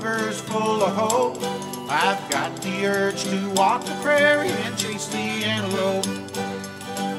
[0.00, 1.36] river's full of hope.
[1.90, 6.06] I've got the urge to walk the prairie and chase the antelope.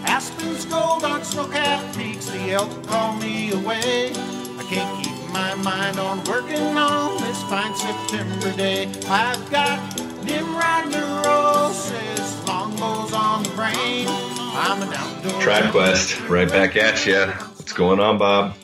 [0.08, 4.12] Aspen's gold on snow-capped peaks, the elk call me away.
[4.12, 8.88] I can't keep my mind on working on this fine September day.
[9.08, 9.80] I've got
[10.24, 14.08] Nimrod neurosis, longbows on the brain.
[14.08, 15.42] I'm an outdoor.
[15.42, 17.26] Track West, right back at you.
[17.58, 18.56] What's going on, Bob?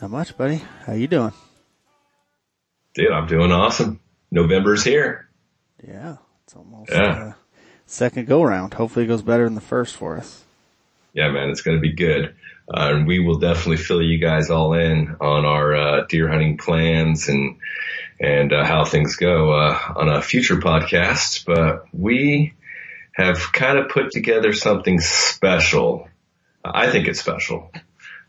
[0.00, 0.62] Not much, buddy.
[0.86, 1.32] How you doing?
[2.94, 4.00] Dude, I'm doing awesome.
[4.30, 5.28] November's here.
[5.86, 7.00] Yeah, it's almost Yeah.
[7.02, 7.32] uh,
[7.86, 8.74] second go round.
[8.74, 10.44] Hopefully, it goes better than the first for us.
[11.12, 12.34] Yeah, man, it's going to be good.
[12.72, 16.56] Uh, and we will definitely fill you guys all in on our uh, deer hunting
[16.56, 17.56] plans and
[18.20, 21.44] and uh, how things go uh, on a future podcast.
[21.44, 22.54] But we
[23.12, 26.08] have kind of put together something special.
[26.64, 27.70] I think it's special.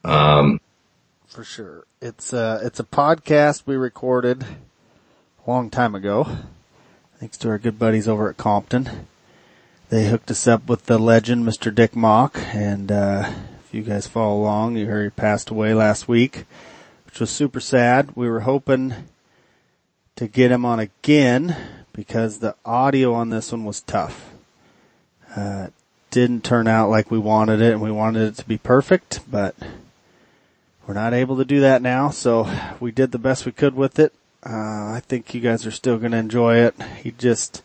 [0.03, 0.59] Um,
[1.27, 1.85] For sure.
[2.01, 6.27] It's uh it's a podcast we recorded a long time ago.
[7.19, 9.07] Thanks to our good buddies over at Compton.
[9.89, 11.73] They hooked us up with the legend, Mr.
[11.73, 13.31] Dick Mauch, and uh
[13.65, 16.45] if you guys follow along, you heard he passed away last week,
[17.05, 18.15] which was super sad.
[18.15, 18.93] We were hoping
[20.15, 21.55] to get him on again
[21.91, 24.31] because the audio on this one was tough.
[25.35, 25.67] Uh
[26.11, 29.53] didn't turn out like we wanted it and we wanted it to be perfect, but
[30.87, 33.99] we're not able to do that now, so we did the best we could with
[33.99, 34.13] it.
[34.45, 36.75] Uh, I think you guys are still going to enjoy it.
[37.01, 37.63] He just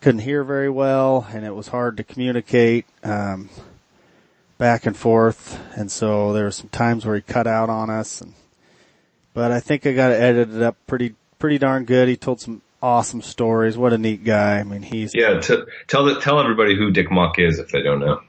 [0.00, 3.48] couldn't hear very well, and it was hard to communicate um,
[4.58, 8.20] back and forth, and so there were some times where he cut out on us.
[8.20, 8.34] And,
[9.34, 12.08] but I think I got it edited up pretty pretty darn good.
[12.08, 13.76] He told some awesome stories.
[13.76, 14.60] What a neat guy!
[14.60, 17.82] I mean, he's yeah, t- tell the, tell everybody who Dick Mauch is if they
[17.82, 18.20] don't know.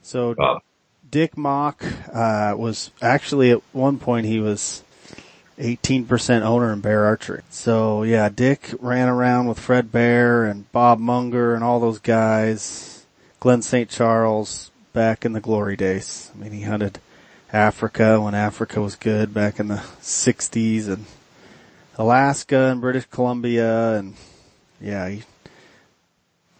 [0.00, 0.62] so Bob.
[1.10, 4.82] Dick Mauch uh, was actually at one point he was
[5.58, 7.42] 18% owner in Bear Archery.
[7.50, 13.06] So yeah, Dick ran around with Fred Bear and Bob Munger and all those guys,
[13.40, 13.88] Glenn St.
[13.88, 16.30] Charles back in the glory days.
[16.34, 16.98] I mean, he hunted
[17.52, 21.06] Africa when Africa was good back in the 60s and
[21.96, 24.14] Alaska and British Columbia and
[24.80, 25.22] yeah, he,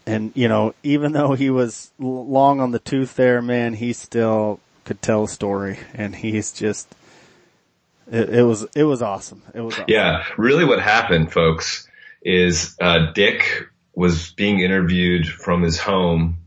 [0.07, 4.61] and you know, even though he was long on the tooth there, man, he still
[4.85, 6.95] could tell a story and he's just,
[8.11, 9.43] it, it was, it was awesome.
[9.53, 9.87] It was awesome.
[9.89, 11.89] Yeah, really what happened, folks,
[12.23, 16.39] is uh, Dick was being interviewed from his home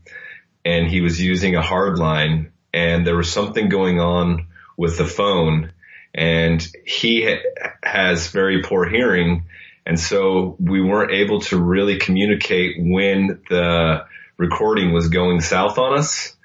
[0.64, 4.46] and he was using a hard line and there was something going on
[4.76, 5.72] with the phone
[6.14, 9.44] and he ha- has very poor hearing
[9.90, 14.04] and so we weren't able to really communicate when the
[14.36, 16.36] recording was going south on us.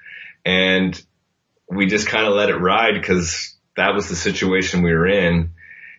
[0.44, 1.00] And
[1.70, 5.52] we just kind of let it ride because that was the situation we were in.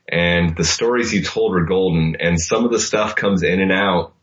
[0.09, 2.18] And the stories he told were golden.
[2.19, 4.14] And some of the stuff comes in and out.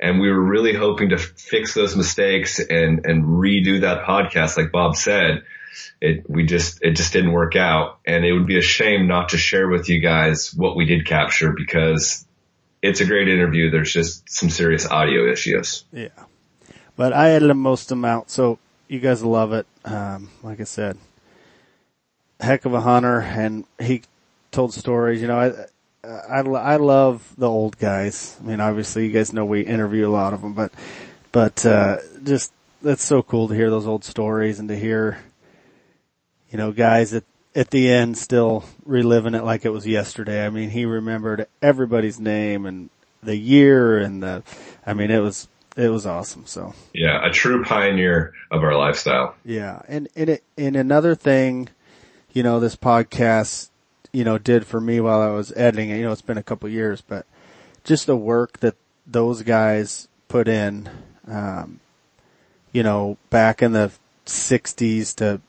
[0.00, 4.56] And we were really hoping to fix those mistakes and and redo that podcast.
[4.56, 5.44] Like Bob said
[6.00, 8.00] it we just it just didn't work out.
[8.04, 11.06] And it would be a shame not to share with you guys what we did
[11.06, 12.25] capture because
[12.86, 16.08] it's a great interview there's just some serious audio issues Yeah.
[16.96, 18.58] But I edited most of them out, so
[18.88, 19.66] you guys love it.
[19.84, 20.96] Um, like I said,
[22.40, 24.02] heck of a hunter, and he
[24.50, 25.20] told stories.
[25.20, 28.36] You know, I, I, I love the old guys.
[28.40, 30.72] I mean, obviously, you guys know we interview a lot of them, but,
[31.32, 35.18] but, uh, just, that's so cool to hear those old stories and to hear,
[36.50, 37.24] you know, guys at,
[37.56, 40.44] at the end still reliving it like it was yesterday.
[40.44, 42.90] I mean, he remembered everybody's name and
[43.22, 44.42] the year and the,
[44.86, 46.44] I mean, it was, it was awesome.
[46.46, 49.80] So yeah a true pioneer of our lifestyle yeah.
[49.88, 51.70] And, and it, and another thing,
[52.34, 53.70] you know, this podcast,
[54.12, 56.42] you know, did for me while I was editing it, you know, it's been a
[56.42, 57.24] couple years, but
[57.84, 60.90] just the work that those guys put in,
[61.26, 61.80] um,
[62.72, 63.92] you know, back in the
[64.26, 65.40] sixties to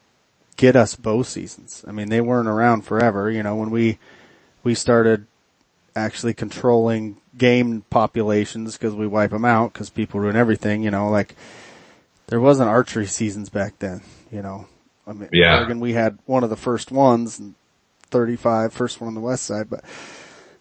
[0.57, 1.85] get us bow seasons.
[1.87, 3.99] I mean, they weren't around forever, you know, when we,
[4.63, 5.25] we started
[5.95, 11.09] actually controlling game populations because we wipe them out because people ruin everything, you know,
[11.09, 11.35] like
[12.27, 14.01] there wasn't archery seasons back then,
[14.31, 14.67] you know.
[15.05, 15.59] I mean, Yeah.
[15.59, 17.55] Oregon, we had one of the first ones, and
[18.09, 19.83] 35, first one on the west side, but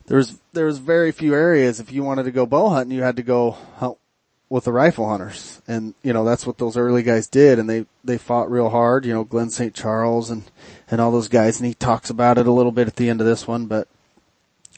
[0.06, 1.80] there was, there was very few areas.
[1.80, 3.98] If you wanted to go bow hunting, you had to go hunt
[4.48, 5.60] with the rifle hunters.
[5.66, 7.58] And, you know, that's what those early guys did.
[7.58, 9.74] And they, they fought real hard, you know, Glenn St.
[9.74, 10.44] Charles and,
[10.90, 11.58] and all those guys.
[11.58, 13.88] And he talks about it a little bit at the end of this one, but,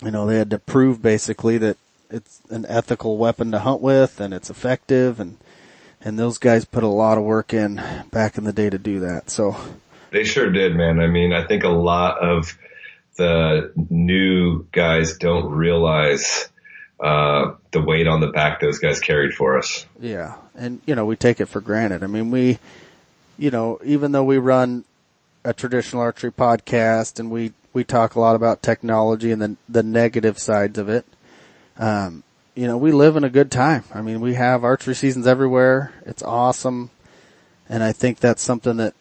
[0.03, 1.77] you know, they had to prove basically that
[2.11, 5.37] it's an ethical weapon to hunt with and it's effective and,
[6.01, 9.01] and those guys put a lot of work in back in the day to do
[9.01, 9.29] that.
[9.31, 9.57] So,
[10.11, 11.01] They sure did, man.
[11.01, 12.57] I mean, I think a lot of
[13.19, 16.49] the new guys don't realize
[17.01, 19.87] uh, the weight on the back those guys carried for us.
[20.01, 20.37] Yeah.
[20.55, 22.03] And, you know, we take it for granted.
[22.03, 22.59] I mean, we,
[23.39, 24.85] you know, even though we run
[25.45, 29.83] a traditional archery podcast and we, we talk a lot about technology and the, the
[29.83, 31.07] negative sides of it,
[31.79, 32.25] um,
[32.57, 33.85] you know, we live in a good time.
[33.95, 35.93] I mean, we have archery seasons everywhere.
[36.05, 36.91] It's awesome.
[37.69, 38.95] And I think that's something that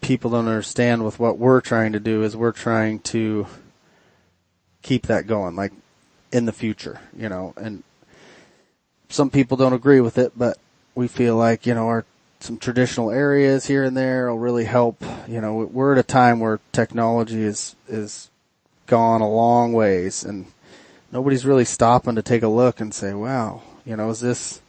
[0.00, 3.46] people don't understand with what we're trying to do is we're trying to
[4.80, 5.72] keep that going, like
[6.32, 7.82] in the future, you know, and
[9.08, 10.58] some people don't agree with it, but
[10.94, 12.04] we feel like, you know, our,
[12.40, 15.04] some traditional areas here and there will really help.
[15.28, 18.30] You know, we're at a time where technology is, is
[18.86, 20.46] gone a long ways and
[21.12, 24.60] nobody's really stopping to take a look and say, wow, you know, is this,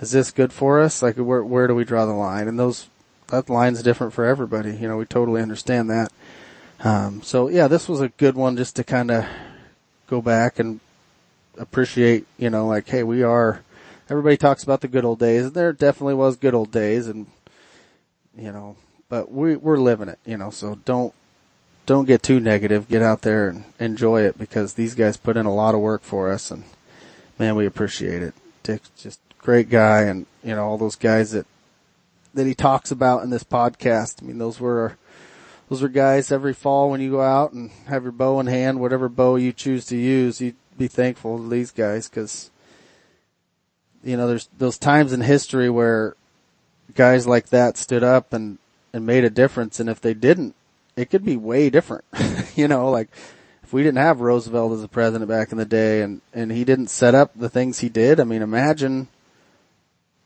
[0.00, 1.02] is this good for us?
[1.02, 2.48] Like where, where do we draw the line?
[2.48, 2.88] And those,
[3.26, 4.74] that line's different for everybody.
[4.76, 6.12] You know, we totally understand that.
[6.82, 9.26] Um, so yeah, this was a good one just to kind of
[10.06, 10.80] go back and
[11.58, 13.62] appreciate, you know, like, hey, we are,
[14.08, 17.26] everybody talks about the good old days and there definitely was good old days and,
[18.36, 18.76] you know,
[19.08, 21.12] but we, we're living it, you know, so don't,
[21.86, 22.88] don't get too negative.
[22.88, 26.02] Get out there and enjoy it because these guys put in a lot of work
[26.02, 26.64] for us and
[27.38, 28.34] man, we appreciate it.
[28.62, 31.46] Dick's just great guy and, you know, all those guys that,
[32.34, 34.22] that he talks about in this podcast.
[34.22, 34.96] I mean, those were,
[35.68, 38.80] those are guys every fall when you go out and have your bow in hand,
[38.80, 42.50] whatever bow you choose to use, you be thankful to these guys because,
[44.02, 46.16] you know, there's those times in history where
[46.94, 48.58] guys like that stood up and,
[48.92, 49.78] and made a difference.
[49.78, 50.56] And if they didn't,
[50.96, 52.04] it could be way different.
[52.56, 53.08] you know, like
[53.62, 56.64] if we didn't have Roosevelt as a president back in the day and, and he
[56.64, 59.08] didn't set up the things he did, I mean, imagine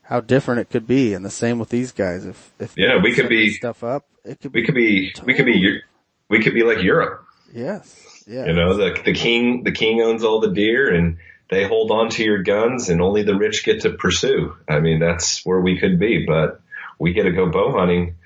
[0.02, 1.14] how different it could be.
[1.14, 2.24] And the same with these guys.
[2.24, 5.34] If, if yeah, we could be stuff up, it could we be, could be, we
[5.34, 5.80] could be,
[6.28, 7.26] we could be like Europe.
[7.52, 8.13] yes.
[8.26, 8.46] Yeah.
[8.46, 11.18] You know, the, the king, the king owns all the deer and
[11.50, 14.56] they hold on to your guns and only the rich get to pursue.
[14.68, 16.60] I mean, that's where we could be, but
[16.98, 18.16] we get to go bow hunting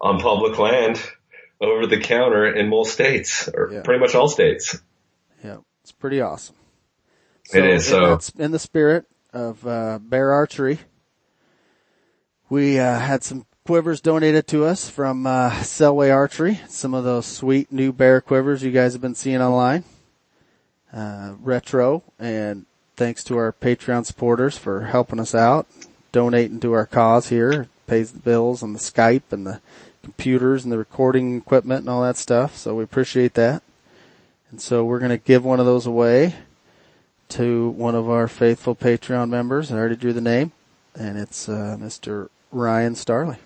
[0.00, 1.00] on public land
[1.60, 3.82] over the counter in most states or Yeah.
[3.82, 4.78] pretty much all states.
[5.42, 6.56] Yeah, it's pretty awesome.
[7.54, 10.78] It is, so- that's in the spirit of uh, bear archery.
[12.50, 16.60] We uh, had some quivers donated to us from uh, Selway Archery.
[16.68, 19.84] Some of those sweet new bear quivers you guys have been seeing online.
[20.92, 22.66] Uh, retro, and
[22.96, 25.66] thanks to our Patreon supporters for helping us out,
[26.10, 27.68] donating to our cause here.
[27.86, 29.60] Pays the bills and the Skype and the
[30.02, 32.56] computers and the recording equipment and all that stuff.
[32.56, 33.62] So we appreciate that.
[34.50, 36.34] And so we're going to give one of those away
[37.30, 39.72] to one of our faithful Patreon members.
[39.72, 40.52] I already drew the name
[40.94, 42.28] and it's, uh, Mr.
[42.50, 43.38] Ryan Starley.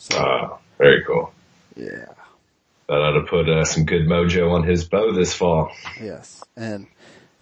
[0.00, 1.30] So, Uh, very cool.
[1.76, 2.06] yeah,
[2.88, 5.70] That ought to put uh, some good mojo on his bow this fall.
[6.00, 6.42] yes.
[6.56, 6.86] And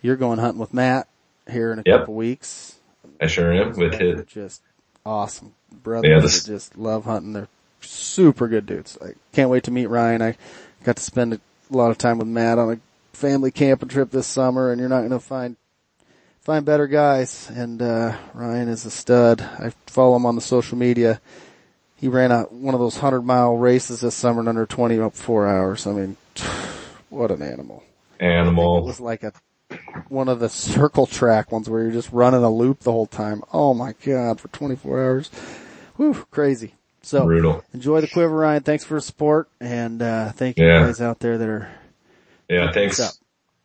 [0.02, 1.06] you're going hunting with Matt
[1.48, 2.00] here in a Yep.
[2.00, 2.74] couple weeks.
[3.20, 4.24] I sure am with his.
[4.26, 4.60] just
[5.06, 7.32] awesome brothers Yeah, this- just love hunting.
[7.32, 7.48] They're
[7.80, 8.98] super good dudes.
[9.00, 10.20] I can't wait to meet Ryan.
[10.20, 10.36] I
[10.84, 11.40] got to spend a
[11.70, 12.80] lot of time with Matt on a
[13.16, 15.54] family camping trip this summer and you're not going to find
[16.42, 17.48] find better guys.
[17.54, 19.40] And uh, Ryan is a stud.
[19.42, 21.20] I follow him on the social media.
[21.98, 25.14] He ran a one of those hundred mile races this summer in under twenty up
[25.14, 25.86] four hours.
[25.86, 26.16] I mean,
[27.10, 27.82] what an animal!
[28.20, 28.78] Animal.
[28.78, 29.32] It was like a
[30.08, 33.42] one of the circle track ones where you're just running a loop the whole time.
[33.52, 35.28] Oh my god, for 24 hours.
[35.96, 36.74] Whew, crazy.
[37.02, 37.64] So Brutal.
[37.74, 38.62] enjoy the quiver, Ryan.
[38.62, 40.80] Thanks for the support and uh thank you Yeah.
[40.86, 41.68] guys out there that are
[42.48, 43.00] Yeah, thanks.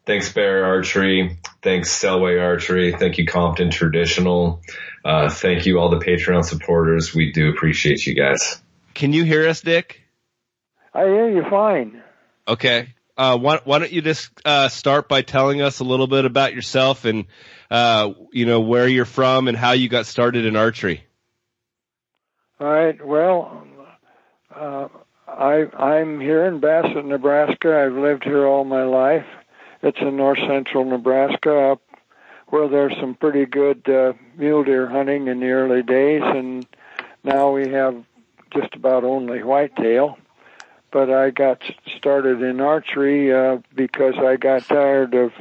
[0.06, 1.38] Thanks Bear Archery.
[1.62, 2.92] Thanks Selway Archery.
[2.92, 4.60] Thank you Compton Traditional.
[5.04, 7.14] Uh, thank you all the Patreon supporters.
[7.14, 8.62] We do appreciate you guys.
[8.94, 10.02] Can you hear us, Dick?
[10.94, 12.02] I hear you fine.
[12.48, 12.94] Okay.
[13.18, 16.54] Uh, why, why don't you just uh, start by telling us a little bit about
[16.54, 17.26] yourself and
[17.70, 21.04] uh, you know where you're from and how you got started in archery?
[22.60, 23.06] All right.
[23.06, 23.68] Well,
[24.56, 24.88] uh,
[25.28, 27.84] I I'm here in Bassett, Nebraska.
[27.86, 29.26] I've lived here all my life.
[29.82, 31.82] It's in north central Nebraska, up
[32.48, 36.66] where there's some pretty good uh, mule deer hunting in the early days, and
[37.24, 38.04] now we have
[38.54, 40.18] just about only whitetail.
[40.92, 41.62] But I got
[41.98, 45.32] started in archery uh, because I got tired of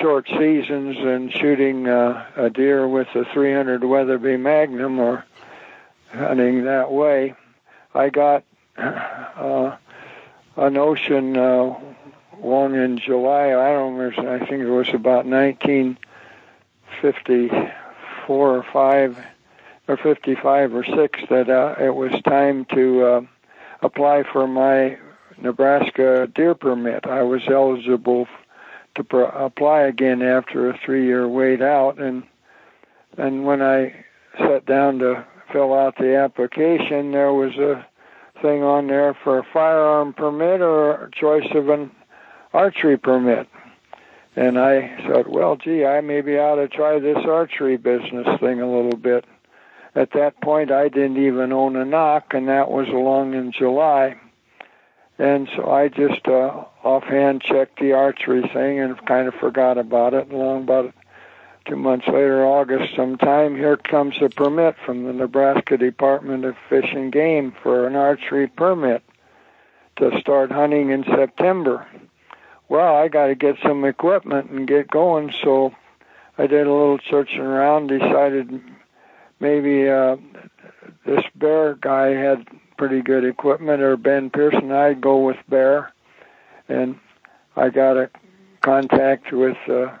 [0.00, 5.24] short seasons and shooting uh, a deer with a 300 Weatherby Magnum or
[6.12, 7.34] hunting that way.
[7.92, 8.44] I got
[8.76, 9.76] uh,
[10.56, 11.70] a notion uh,
[12.38, 13.54] one in July.
[13.54, 14.34] I don't remember.
[14.34, 15.26] I think it was about
[18.28, 19.18] 1954 or five
[19.86, 23.20] or 55 or six that uh, it was time to uh,
[23.82, 24.98] apply for my
[25.38, 27.06] Nebraska deer permit.
[27.06, 28.26] I was eligible
[28.94, 32.22] to pr- apply again after a three-year wait out, and
[33.16, 34.04] and when I
[34.38, 37.86] sat down to fill out the application, there was a
[38.42, 41.90] thing on there for a firearm permit or choice of an
[42.52, 43.48] archery permit.
[44.36, 48.70] And I said, well, gee, I maybe ought to try this archery business thing a
[48.70, 49.24] little bit.
[49.94, 54.16] At that point, I didn't even own a nock, and that was along in July.
[55.18, 60.14] And so I just uh, offhand checked the archery thing and kind of forgot about
[60.14, 60.32] it.
[60.32, 60.92] Along about
[61.66, 66.90] two months later, August sometime, here comes a permit from the Nebraska Department of Fish
[66.92, 69.04] and Game for an archery permit
[69.96, 71.86] to start hunting in September
[72.74, 75.32] well, I got to get some equipment and get going.
[75.44, 75.72] So
[76.36, 78.60] I did a little searching around, decided
[79.38, 80.16] maybe uh,
[81.06, 84.72] this Bear guy had pretty good equipment, or Ben Pearson.
[84.72, 85.92] I'd go with Bear,
[86.68, 86.98] and
[87.54, 88.10] I got a
[88.60, 90.00] contact with a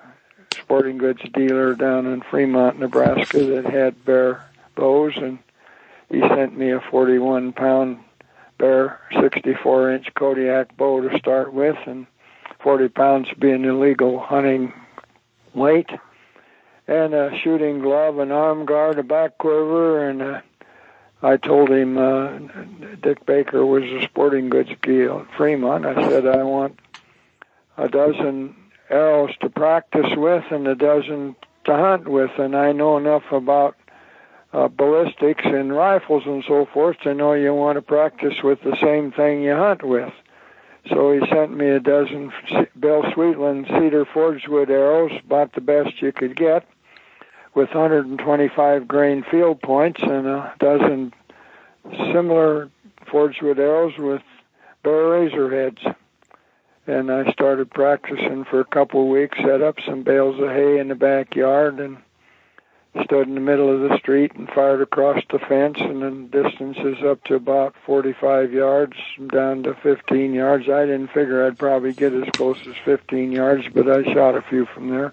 [0.52, 5.38] sporting goods dealer down in Fremont, Nebraska, that had Bear bows, and
[6.10, 8.00] he sent me a 41 pound
[8.58, 12.08] Bear 64 inch Kodiak bow to start with, and
[12.64, 14.72] 40 pounds being illegal hunting
[15.54, 15.90] weight,
[16.88, 20.40] and a shooting glove, an arm guard, a back quiver, and uh,
[21.22, 22.38] I told him uh,
[23.02, 25.84] Dick Baker was a sporting goods deal at Fremont.
[25.84, 26.80] I said I want
[27.76, 28.56] a dozen
[28.88, 33.76] arrows to practice with and a dozen to hunt with, and I know enough about
[34.54, 38.76] uh, ballistics and rifles and so forth to know you want to practice with the
[38.80, 40.12] same thing you hunt with.
[40.88, 42.30] So he sent me a dozen
[42.78, 46.66] Bill Sweetland cedar Forgewood arrows, about the best you could get,
[47.54, 51.14] with 125 grain field points and a dozen
[52.12, 52.70] similar
[53.10, 54.22] Forgewood arrows with
[54.82, 55.96] Bear razor heads.
[56.86, 60.78] And I started practicing for a couple of weeks, set up some bales of hay
[60.78, 61.96] in the backyard, and
[63.02, 66.98] stood in the middle of the street and fired across the fence, and then distances
[67.04, 68.96] up to about 45 yards,
[69.32, 70.68] down to 15 yards.
[70.68, 74.42] I didn't figure I'd probably get as close as 15 yards, but I shot a
[74.42, 75.12] few from there,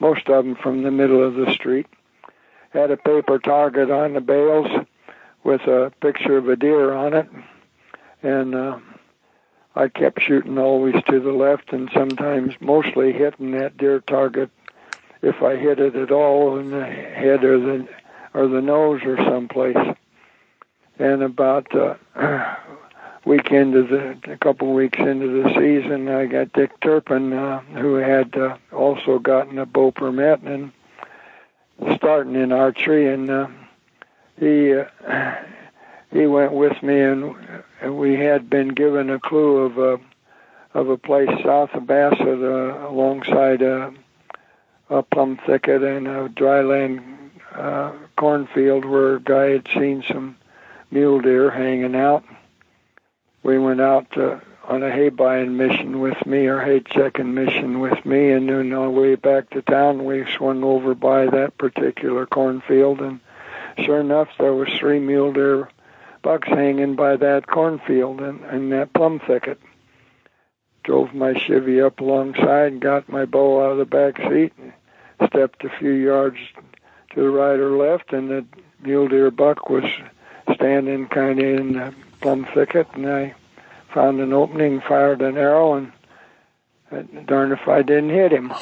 [0.00, 1.86] most of them from the middle of the street.
[2.70, 4.68] Had a paper target on the bales
[5.44, 7.28] with a picture of a deer on it,
[8.22, 8.78] and uh,
[9.74, 14.50] I kept shooting always to the left, and sometimes mostly hitting that deer target
[15.22, 17.88] if I hit it at all in the head or the
[18.34, 19.96] or the nose or someplace.
[20.98, 21.94] And about uh,
[23.24, 27.94] week into the a couple weeks into the season, I got Dick Turpin, uh, who
[27.94, 30.72] had uh, also gotten a bow permit and
[31.94, 33.46] starting in archery, and uh,
[34.38, 34.84] he uh,
[36.12, 37.36] he went with me, and,
[37.90, 40.00] we had been given a clue of a
[40.74, 43.62] of a place south of Bassett, uh, alongside.
[43.62, 43.90] Uh,
[44.90, 47.02] a plum thicket and a dryland
[47.54, 50.36] uh, cornfield where a guy had seen some
[50.90, 52.24] mule deer hanging out.
[53.42, 57.80] We went out to, on a hay buying mission with me or hay checking mission
[57.80, 61.56] with me, and then on the way back to town, we swung over by that
[61.58, 63.20] particular cornfield, and
[63.84, 65.68] sure enough, there was three mule deer
[66.22, 69.58] bucks hanging by that cornfield and in that plum thicket
[70.82, 74.72] drove my Chevy up alongside and got my bow out of the back seat and
[75.26, 76.38] stepped a few yards
[77.14, 78.44] to the right or left, and the
[78.80, 79.84] mule deer buck was
[80.54, 83.34] standing kind of in the plum thicket, and I
[83.92, 88.52] found an opening, fired an arrow, and darn if I didn't hit him.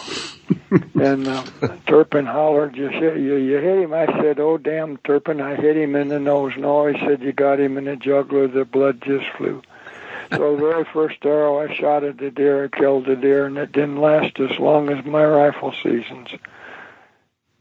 [1.01, 1.45] and uh,
[1.87, 3.95] Turpin hollered, you, you, you hit him?
[3.95, 6.53] I said, oh, damn, Turpin, I hit him in the nose.
[6.57, 9.63] No, he said, you got him in the jugular, the blood just flew.
[10.37, 13.57] So the very first arrow I shot at the deer, I killed the deer, and
[13.59, 16.29] it didn't last as long as my rifle seasons.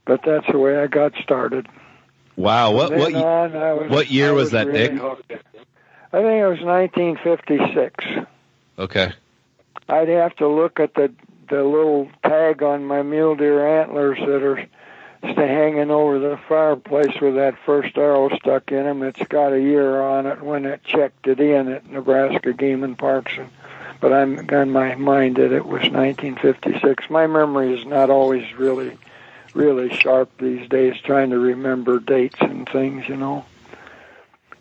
[0.04, 1.68] But that's the way I got started.
[2.36, 2.72] Wow!
[2.72, 4.98] What what was, what year was, was, that, really Dick?
[4.98, 5.32] Hooked.
[6.12, 8.04] I think it was 1956.
[8.78, 9.12] Okay.
[9.88, 11.12] I'd have to look at the
[11.48, 14.66] the little tag on my mule deer antlers that are
[15.34, 19.02] hanging over the fireplace with that first arrow stuck in them.
[19.02, 22.96] It's got a year on it when it checked it in at Nebraska Game and
[22.96, 23.32] Parks.
[23.36, 23.50] And,
[24.00, 27.10] but I'm on my mind that it was 1956.
[27.10, 28.98] My memory is not always really,
[29.54, 33.44] really sharp these days, trying to remember dates and things, you know.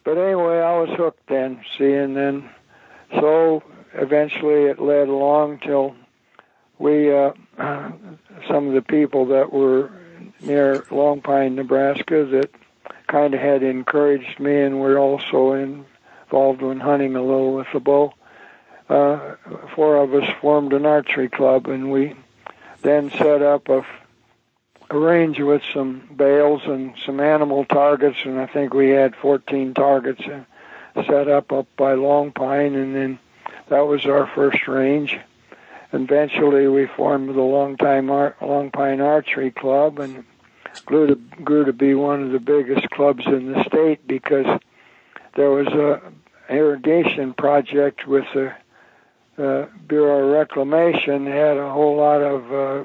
[0.04, 1.62] But anyway, I was hooked then.
[1.78, 2.50] See, and then
[3.12, 5.96] so eventually it led along till
[6.78, 9.92] we, uh, some of the people that were
[10.42, 12.52] near Long Pine, Nebraska, that
[13.08, 17.80] kind of had encouraged me, and were also involved in hunting a little with the
[17.80, 18.14] bow.
[18.90, 19.36] Uh,
[19.76, 22.16] four of us formed an archery club, and we
[22.82, 23.86] then set up a,
[24.90, 29.74] a range with some bales and some animal targets, and I think we had 14
[29.74, 30.22] targets
[31.04, 33.20] set up up by Long Pine, and then
[33.68, 35.18] that was our first range.
[35.96, 40.26] Eventually, we formed the Long, Time Ar- Long Pine Archery Club, and
[40.86, 44.46] grew to grew to be one of the biggest clubs in the state because
[45.36, 46.02] there was a
[46.54, 48.54] irrigation project with the
[49.38, 52.84] uh, Bureau of Reclamation had a whole lot of uh,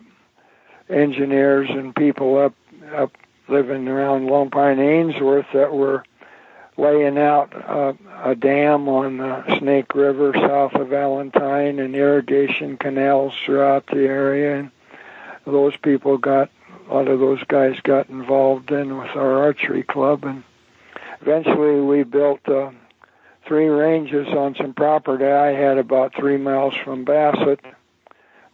[0.89, 2.55] engineers and people up
[2.95, 3.13] up
[3.49, 6.05] living around Long Pine Ainsworth that were
[6.81, 7.93] laying out uh,
[8.25, 14.61] a dam on the Snake River south of Valentine and irrigation canals throughout the area.
[14.61, 14.71] And
[15.45, 16.51] those people got
[16.89, 20.25] a lot of those guys got involved in with our archery club.
[20.25, 20.43] And
[21.21, 22.71] eventually we built uh,
[23.47, 25.27] three ranges on some property.
[25.27, 27.61] I had about three miles from Bassett.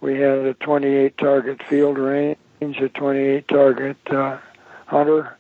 [0.00, 4.38] We had a 28 target field range, a 28 target uh,
[4.87, 5.37] hunter,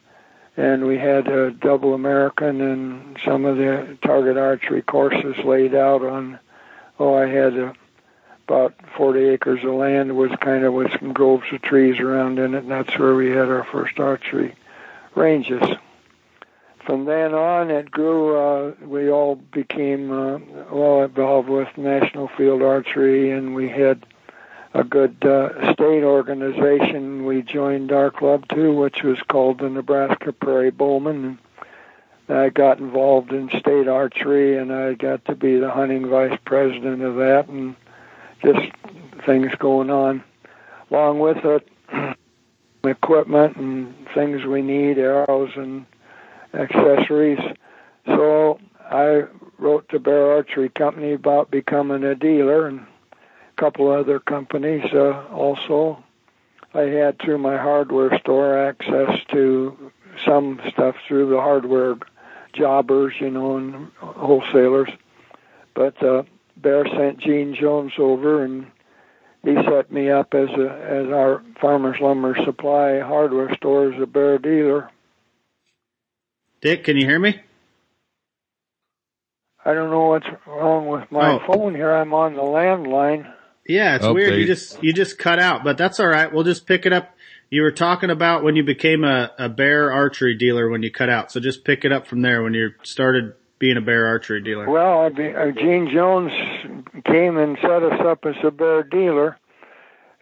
[0.56, 6.02] and we had a double American and some of the target archery courses laid out
[6.02, 6.38] on.
[6.98, 7.74] Oh, I had a,
[8.48, 12.54] about 40 acres of land was kind of with some groves of trees around in
[12.54, 14.54] it, and that's where we had our first archery
[15.14, 15.62] ranges
[16.86, 18.36] from then on, it grew.
[18.36, 20.38] Uh, we all became uh,
[20.70, 24.06] well involved with National Field Archery, and we had
[24.76, 27.24] a good uh, state organization.
[27.24, 31.38] We joined our club too, which was called the Nebraska Prairie Bowmen.
[32.28, 37.02] I got involved in state archery, and I got to be the hunting vice president
[37.02, 37.74] of that, and
[38.44, 38.70] just
[39.24, 40.22] things going on.
[40.90, 41.68] Along with it,
[42.84, 45.86] equipment and things we need, arrows and
[46.52, 47.40] accessories.
[48.04, 49.24] So I
[49.56, 52.86] wrote to Bear Archery Company about becoming a dealer and
[53.56, 56.02] couple other companies uh, also.
[56.74, 59.90] I had through my hardware store access to
[60.26, 61.96] some stuff through the hardware
[62.52, 64.90] jobbers, you know, and wholesalers.
[65.74, 66.24] But uh,
[66.56, 68.66] Bear sent Gene Jones over, and
[69.42, 74.06] he set me up as a as our Farmers Lumber Supply hardware store as a
[74.06, 74.90] Bear dealer.
[76.60, 77.40] Dick, can you hear me?
[79.64, 81.38] I don't know what's wrong with my Oh.
[81.46, 81.92] phone here.
[81.92, 83.32] I'm on the landline.
[83.68, 84.34] Yeah, it's Oh, weird.
[84.34, 86.32] You you- just you just cut out, but that's all right.
[86.32, 87.12] We'll just pick it up.
[87.50, 91.08] You were talking about when you became a, a bear archery dealer when you cut
[91.08, 91.30] out.
[91.30, 94.68] So just pick it up from there when you started being a bear archery dealer.
[94.68, 96.32] Well, I be, uh, Gene Jones
[97.04, 99.38] came and set us up as a bear dealer,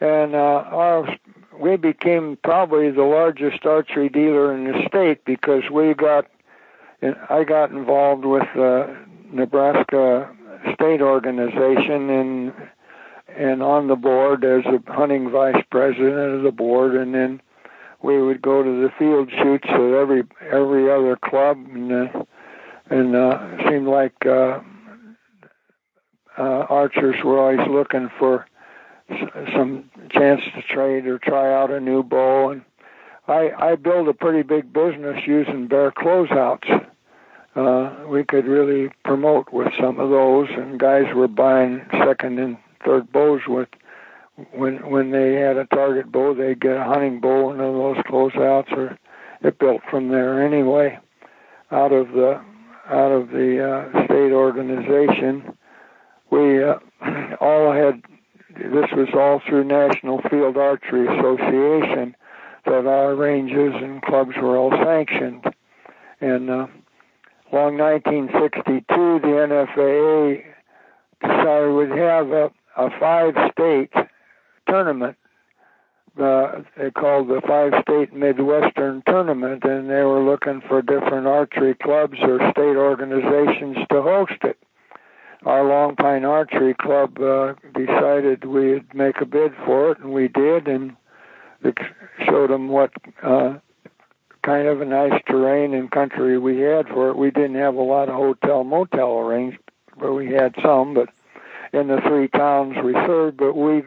[0.00, 1.16] and uh, our,
[1.58, 6.26] we became probably the largest archery dealer in the state because we got,
[7.02, 8.96] and I got involved with the
[9.32, 10.30] Nebraska
[10.74, 12.52] state organization and
[13.36, 17.40] and on the board as a hunting vice president of the board, and then
[18.02, 21.92] we would go to the field shoots at every every other club and.
[21.92, 22.24] Uh,
[22.90, 24.60] and uh, seemed like uh,
[26.36, 28.46] uh, archers were always looking for
[29.54, 32.50] some chance to trade or try out a new bow.
[32.50, 32.62] And
[33.28, 36.88] I, I built a pretty big business using bear closeouts.
[37.54, 42.56] Uh, we could really promote with some of those, and guys were buying second and
[42.84, 43.68] third bows with.
[44.52, 48.04] When when they had a target bow, they'd get a hunting bow and of those
[48.04, 48.98] closeouts, or
[49.42, 50.98] it built from there anyway.
[51.70, 52.40] Out of the
[52.88, 55.56] out of the uh, state organization.
[56.30, 56.78] We uh,
[57.40, 58.02] all had,
[58.56, 62.14] this was all through National Field Archery Association,
[62.66, 65.44] that our ranges and clubs were all sanctioned.
[66.20, 66.66] And uh,
[67.52, 70.44] along 1962, the NFAA
[71.22, 73.92] decided we'd have a, a five-state
[74.68, 75.16] tournament
[76.20, 81.74] uh, they called the five state Midwestern tournament, and they were looking for different archery
[81.74, 84.58] clubs or state organizations to host it.
[85.44, 90.28] Our Long Pine Archery Club uh, decided we'd make a bid for it, and we
[90.28, 90.96] did, and
[91.62, 91.76] it
[92.26, 93.54] showed them what uh,
[94.42, 97.16] kind of a nice terrain and country we had for it.
[97.16, 99.58] We didn't have a lot of hotel motel arranged,
[99.98, 100.94] but we had some.
[100.94, 101.08] But
[101.74, 103.82] in the three towns we served, but we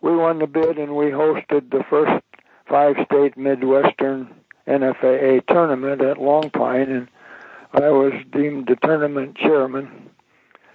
[0.00, 2.22] we won the bid and we hosted the first
[2.68, 4.34] five state Midwestern
[4.66, 7.08] NFAA tournament at Long Pine and
[7.72, 10.10] I was deemed the tournament chairman.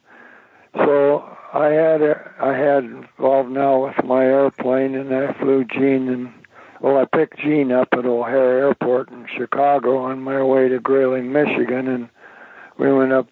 [0.75, 2.03] So I had
[2.39, 6.33] I had involved now with my airplane, and I flew Gene and
[6.83, 11.33] well, I picked Gene up at O'Hare Airport in Chicago on my way to Grayling,
[11.33, 12.11] Michigan, and
[12.77, 13.29] we went up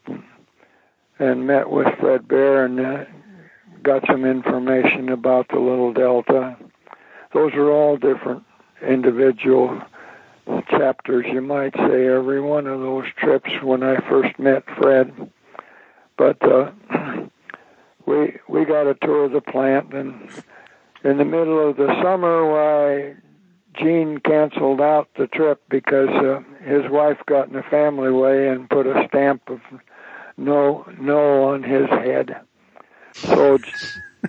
[1.18, 3.04] and met with Fred Bear and uh,
[3.82, 6.56] got some information about the Little Delta.
[7.34, 8.44] Those are all different
[8.80, 9.82] individual
[10.70, 15.30] chapters, you might say, every one of those trips when I first met Fred.
[16.16, 16.70] But uh,
[18.06, 20.30] we we got a tour of the plant, and
[21.02, 23.14] in the middle of the summer, why
[23.78, 28.70] Gene canceled out the trip because uh, his wife got in a family way and
[28.70, 29.60] put a stamp of
[30.36, 32.36] no no on his head.
[33.14, 33.58] So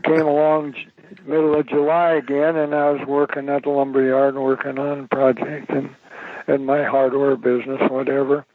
[0.04, 0.76] came along
[1.26, 5.08] middle of July again, and I was working at the lumber yard and working on
[5.08, 5.96] project, and
[6.48, 8.46] in my hardware business, whatever.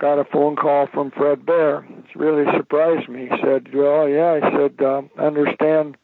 [0.00, 1.84] Got a phone call from Fred Bear.
[1.84, 3.28] It really surprised me.
[3.30, 5.98] He said, "Well, yeah." I said, um, "Understand,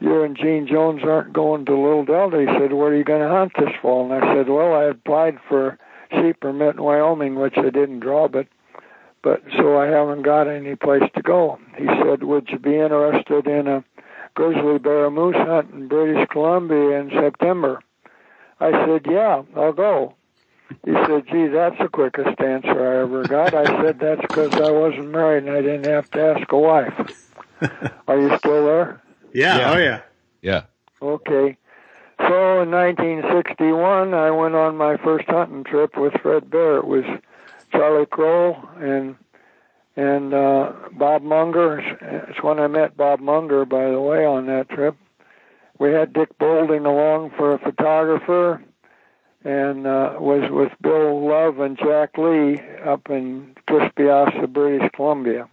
[0.00, 3.20] you and Gene Jones aren't going to Little Delta." He said, "Where are you going
[3.20, 5.76] to hunt this fall?" And I said, "Well, I applied for
[6.10, 8.46] sheep permit in Wyoming, which I didn't draw, but
[9.22, 13.46] but so I haven't got any place to go." He said, "Would you be interested
[13.46, 13.84] in a
[14.32, 17.80] grizzly bear moose hunt in British Columbia in September?"
[18.60, 20.14] I said, "Yeah, I'll go."
[20.84, 23.54] He said, gee, that's the quickest answer I ever got.
[23.54, 26.94] I said, that's because I wasn't married and I didn't have to ask a wife.
[28.08, 29.02] Are you still there?
[29.32, 29.72] Yeah, Yeah.
[29.72, 30.00] oh yeah.
[30.42, 30.62] Yeah.
[31.02, 31.56] Okay.
[32.18, 36.76] So in 1961, I went on my first hunting trip with Fred Bear.
[36.78, 37.04] It was
[37.72, 39.16] Charlie Crow and
[39.96, 41.78] and uh, Bob Munger.
[42.28, 44.96] It's when I met Bob Munger, by the way, on that trip.
[45.78, 48.62] We had Dick Bolding along for a photographer,
[49.44, 55.48] and uh, was with Bill Love and Jack Lee up in Kispiox, British Columbia.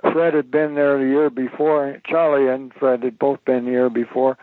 [0.00, 2.00] Fred had been there the year before.
[2.04, 4.36] Charlie and Fred had both been the year before.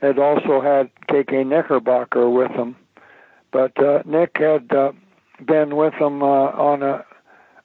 [0.00, 2.76] Had also had KK Knickerbocker with them,
[3.50, 4.92] but uh, Nick had uh,
[5.44, 7.04] been with them uh, on a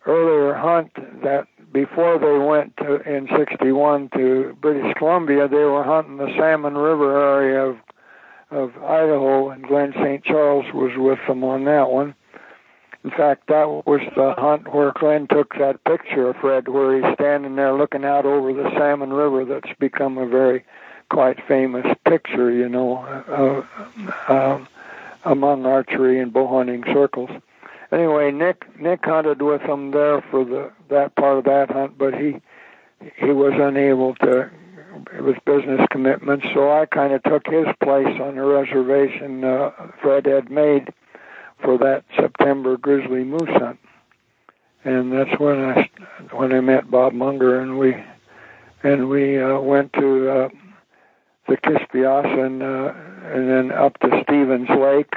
[0.05, 6.17] earlier hunt that before they went to, in '61 to British Columbia, they were hunting
[6.17, 7.77] the Salmon River area of
[8.51, 10.23] of Idaho, and Glenn St.
[10.23, 12.15] Charles was with them on that one.
[13.03, 17.13] In fact, that was the hunt where Glenn took that picture of Fred, where he's
[17.15, 19.43] standing there looking out over the Salmon River.
[19.45, 20.63] That's become a very
[21.09, 24.65] quite famous picture, you know, uh, uh,
[25.25, 27.31] among archery and bow hunting circles.
[27.91, 32.13] Anyway, Nick Nick hunted with them there for the that part of that hunt, but
[32.13, 32.39] he
[33.17, 34.49] he was unable to
[35.13, 39.71] it was business commitments, so I kind of took his place on the reservation uh,
[40.01, 40.93] Fred had made
[41.63, 43.79] for that September grizzly moose hunt,
[44.83, 45.89] and that's when I
[46.31, 47.95] when I met Bob Munger and we
[48.83, 50.49] and we uh, went to uh,
[51.47, 52.93] the Kispiox and uh,
[53.33, 55.13] and then up to Stevens Lake,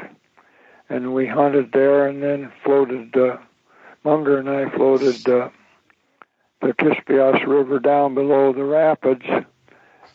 [0.88, 3.16] and we hunted there and then floated.
[3.16, 3.38] Uh,
[4.04, 5.48] Munger and I floated uh,
[6.60, 9.24] the Kispiox River down below the rapids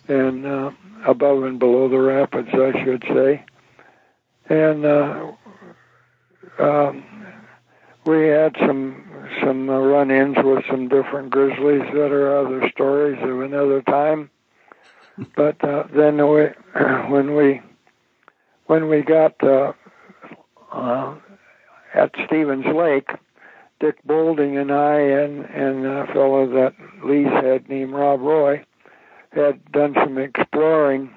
[0.10, 0.72] and uh,
[1.08, 3.46] above and below the rapids, I should say.
[4.50, 5.32] And uh,
[6.60, 7.04] um,
[8.06, 9.06] we had some
[9.44, 14.30] some uh, run-ins with some different grizzlies that are other stories of another time.
[15.36, 16.46] But uh, then we,
[17.10, 17.62] when we
[18.68, 19.74] when we got uh,
[20.72, 21.16] uh,
[21.94, 23.10] at Stevens Lake,
[23.82, 28.64] Dick Bolding and I and and a fellow that Lee's had named Rob Roy
[29.32, 31.12] had done some exploring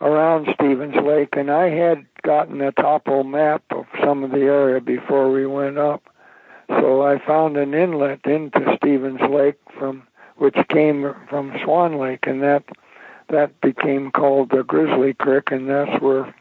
[0.00, 4.80] around Stevens Lake, and I had gotten a topo map of some of the area
[4.80, 6.02] before we went up.
[6.68, 10.04] So I found an inlet into Stevens Lake from
[10.36, 12.64] which came from Swan Lake, and that
[13.28, 16.34] that became called the Grizzly Creek, and that's where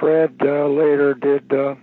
[0.00, 1.76] Fred uh, later did uh,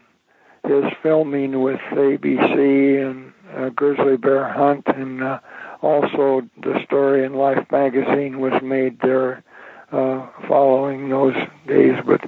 [0.67, 5.39] his filming with ABC and uh, Grizzly Bear Hunt, and uh,
[5.83, 9.43] also the story in Life magazine was made there
[9.91, 11.35] uh, following those
[11.67, 11.95] days.
[12.05, 12.21] But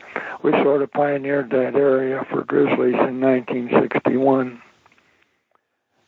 [0.44, 4.62] we sort of pioneered that area for grizzlies in 1961.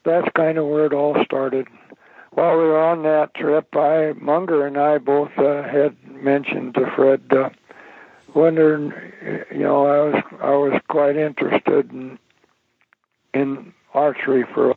[0.04, 1.68] That's kind of where it all started.
[2.32, 6.92] While we were on that trip, I Munger and I both uh, had mentioned to
[6.96, 7.24] Fred.
[7.32, 7.50] Uh,
[8.36, 8.94] wondering,
[9.52, 12.20] you know, I was I was quite interested in
[13.34, 14.77] in archery for.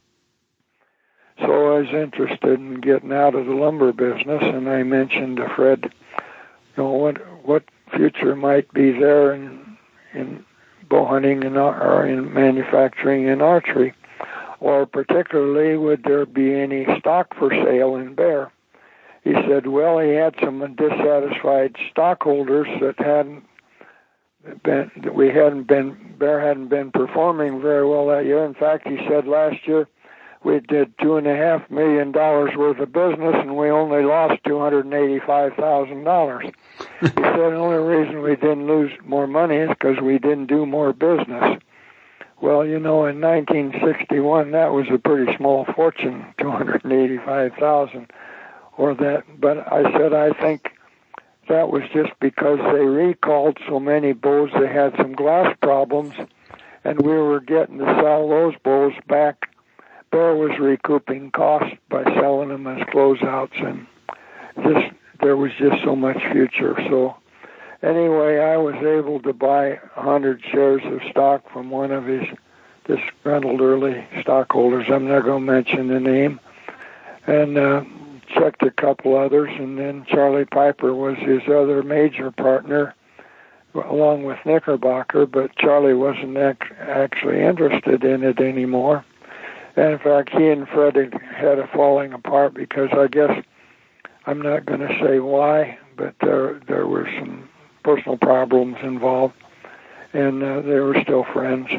[1.41, 5.49] So I was interested in getting out of the lumber business, and I mentioned to
[5.57, 7.65] Fred, you know, what what
[7.97, 9.77] future might be there in
[10.13, 10.45] in
[10.89, 13.95] bow hunting and or in manufacturing and archery,
[14.61, 18.53] or particularly would there be any stock for sale in bear?
[19.25, 23.45] He said, well, he had some dissatisfied stockholders that hadn't
[24.63, 28.45] been we hadn't been Bear hadn't been performing very well that year.
[28.45, 29.89] In fact, he said last year
[30.43, 34.43] we did two and a half million dollars worth of business and we only lost
[34.45, 36.47] two hundred and eighty five thousand dollars.
[37.01, 40.65] he said the only reason we didn't lose more money is because we didn't do
[40.65, 41.61] more business.
[42.41, 48.11] Well, you know, in 1961, that was a pretty small fortune, 285,000
[48.79, 49.25] or that.
[49.39, 50.71] But I said, I think
[51.51, 54.51] that was just because they recalled so many bows.
[54.59, 56.15] They had some glass problems,
[56.83, 59.50] and we were getting to sell those bows back.
[60.11, 63.87] Bear was recouping costs by selling them as closeouts, and
[64.65, 66.75] just there was just so much future.
[66.89, 67.17] So
[67.83, 72.25] anyway, I was able to buy a hundred shares of stock from one of his
[72.87, 74.87] disgruntled early stockholders.
[74.91, 76.41] I'm not going to mention the name,
[77.27, 77.85] and uh,
[78.35, 82.95] checked a couple others, and then Charlie Piper was his other major partner,
[83.75, 85.27] along with Knickerbocker.
[85.27, 89.05] But Charlie wasn't ac- actually interested in it anymore.
[89.81, 90.95] And in fact, he and Fred
[91.35, 93.43] had a falling apart because I guess
[94.27, 97.49] I'm not going to say why, but there there were some
[97.83, 99.33] personal problems involved,
[100.13, 101.71] and uh, they were still friends.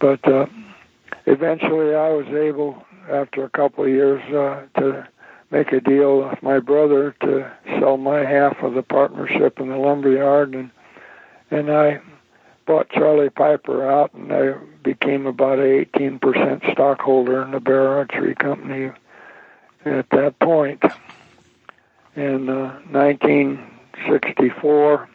[0.00, 0.44] But uh,
[1.24, 5.08] eventually, I was able, after a couple of years, uh, to
[5.50, 9.78] make a deal with my brother to sell my half of the partnership in the
[9.78, 10.70] lumberyard, and
[11.50, 12.02] and I
[12.66, 18.34] bought Charlie Piper out, and I became about a 18% stockholder in the Bear Archery
[18.34, 18.90] Company
[19.84, 20.82] at that point.
[22.16, 25.08] In uh, 1964,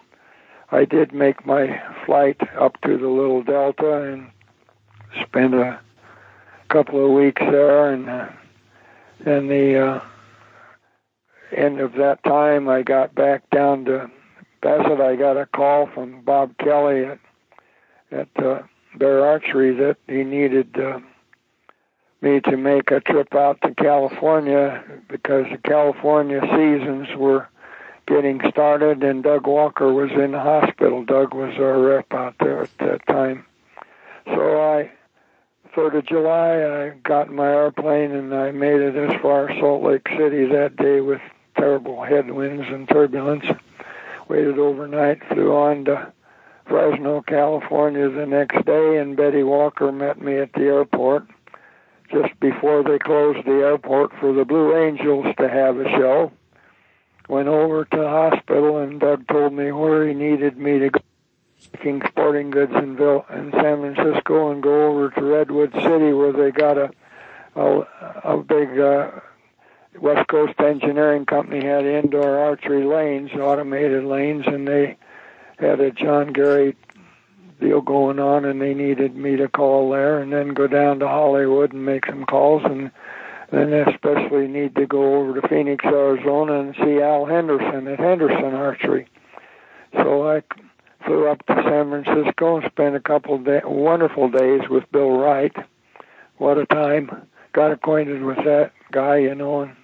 [0.71, 4.29] I did make my flight up to the Little Delta and
[5.21, 5.79] spent a
[6.69, 8.27] couple of weeks there, and uh,
[9.23, 10.01] the uh,
[11.55, 14.11] end of that time, I got back down to
[14.61, 14.99] Bassett.
[14.99, 17.19] I got a call from Bob Kelly at
[18.11, 18.61] at uh,
[18.95, 20.99] Bear Archery that he needed uh,
[22.21, 27.47] me to make a trip out to California because the California seasons were
[28.07, 31.05] getting started and Doug Walker was in the hospital.
[31.05, 33.45] Doug was our rep out there at that time.
[34.25, 34.91] So I,
[35.75, 39.83] 3rd of July, I got my airplane and I made it as far as Salt
[39.83, 41.21] Lake City that day with
[41.55, 43.45] terrible headwinds and turbulence.
[44.27, 46.11] Waited overnight, flew on to
[46.69, 51.27] Fresno, California the next day, and Betty Walker met me at the airport
[52.11, 56.31] just before they closed the airport for the Blue Angels to have a show.
[57.27, 60.99] Went over to the hospital, and Doug told me where he needed me to go.
[61.83, 66.31] King Sporting Goods in, Ville, in San Francisco and go over to Redwood City where
[66.31, 66.89] they got a
[67.55, 67.81] a,
[68.23, 69.11] a big uh,
[69.99, 74.97] West Coast Engineering Company had indoor archery lanes, automated lanes, and they
[75.59, 76.75] had a John Gary
[77.59, 81.07] deal going on, and they needed me to call there, and then go down to
[81.07, 82.91] Hollywood and make some calls, and
[83.51, 88.53] then especially need to go over to Phoenix, Arizona, and see Al Henderson at Henderson
[88.53, 89.07] Archery.
[89.97, 90.43] So I
[91.05, 95.17] flew up to San Francisco and spent a couple of day, wonderful days with Bill
[95.17, 95.55] Wright.
[96.37, 97.27] What a time!
[97.51, 99.75] Got acquainted with that guy, you know, and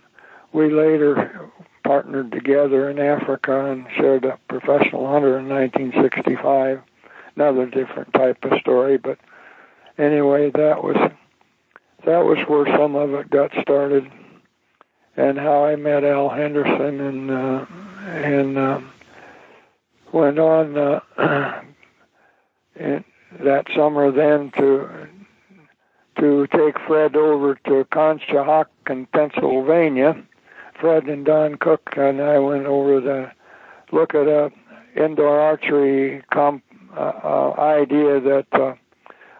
[0.54, 1.52] we later
[1.86, 6.82] partnered together in Africa and shared a professional hunter in 1965.
[7.36, 9.20] Another different type of story, but
[9.98, 10.96] anyway, that was
[12.06, 14.10] that was where some of it got started,
[15.18, 17.66] and how I met Al Henderson and uh,
[18.08, 18.82] and uh,
[20.14, 21.02] went on uh,
[22.78, 23.04] in
[23.44, 24.90] that summer then to
[26.20, 30.16] to take Fred over to Conshohocken, Pennsylvania.
[30.80, 33.32] Fred and Don Cook and I went over to
[33.92, 34.52] look at a
[34.96, 36.64] indoor archery comp
[36.96, 38.74] uh, uh, idea that uh,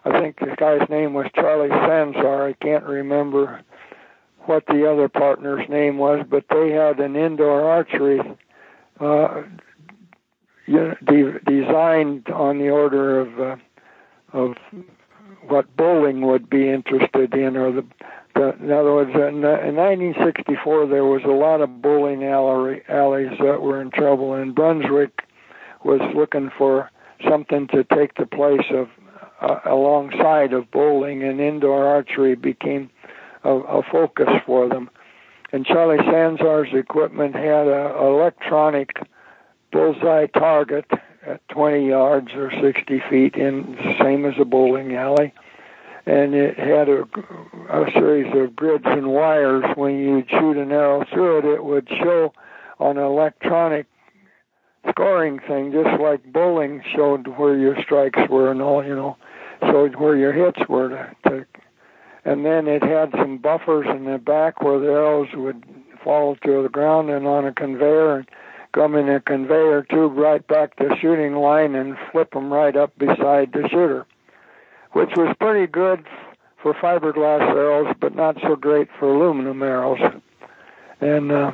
[0.04, 2.50] I think this guy's name was Charlie Sansar.
[2.50, 3.62] I can't remember
[4.40, 8.20] what the other partner's name was, but they had an indoor archery
[9.00, 9.42] uh,
[10.66, 13.56] de- designed on the order of uh,
[14.32, 14.56] of
[15.48, 20.86] what bowling would be interested in, or the, the in other words, in, in 1964
[20.88, 25.22] there was a lot of bowling alley, alleys that were in trouble, and Brunswick
[25.84, 26.90] was looking for
[27.28, 28.88] something to take the place of
[29.40, 32.90] uh, alongside of bowling, and indoor archery became
[33.44, 34.90] a, a focus for them.
[35.52, 38.96] And Charlie Sansar's equipment had a electronic
[39.72, 40.86] bullseye target
[41.26, 45.32] at 20 yards or 60 feet, in same as a bowling alley.
[46.06, 47.02] And it had a,
[47.68, 49.64] a series of grids and wires.
[49.74, 52.32] When you shoot an arrow through it, it would show
[52.78, 53.86] on an electronic
[54.90, 59.16] scoring thing, just like bowling showed where your strikes were and all, you know,
[59.62, 60.90] showed where your hits were.
[60.90, 61.46] To, to,
[62.24, 65.64] and then it had some buffers in the back where the arrows would
[66.02, 68.28] fall to the ground and on a conveyor and
[68.72, 72.76] come in a conveyor tube right back to the shooting line and flip them right
[72.76, 74.06] up beside the shooter,
[74.96, 76.06] which was pretty good
[76.62, 80.00] for fiberglass arrows, but not so great for aluminum arrows.
[81.02, 81.52] And uh,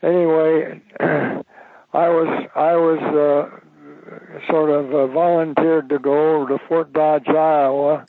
[0.00, 6.92] anyway, I was I was uh, sort of uh, volunteered to go over to Fort
[6.92, 8.06] Dodge, Iowa,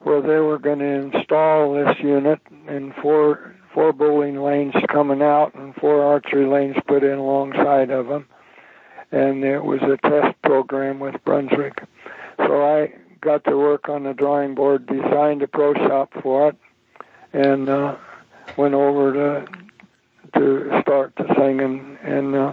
[0.00, 5.54] where they were going to install this unit in four four bowling lanes coming out
[5.54, 8.26] and four archery lanes put in alongside of them.
[9.12, 11.84] And it was a test program with Brunswick.
[12.38, 16.56] So I got to work on the drawing board, designed a pro shop for it,
[17.32, 17.96] and uh,
[18.56, 19.46] went over to
[20.38, 21.60] to start the thing.
[21.60, 22.52] And, and uh,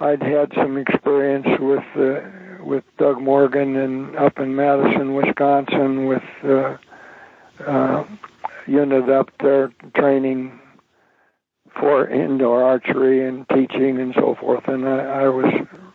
[0.00, 6.22] I'd had some experience with uh, with Doug Morgan and up in Madison, Wisconsin, with
[6.42, 6.76] uh,
[7.64, 8.04] uh,
[8.66, 10.58] unit up there training
[11.78, 14.66] for indoor archery and teaching and so forth.
[14.66, 15.52] And I, I was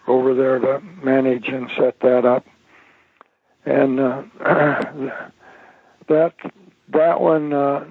[0.08, 2.46] over there to manage and set that up.
[3.66, 4.24] And uh,
[6.08, 6.34] that
[6.90, 7.86] that one uh,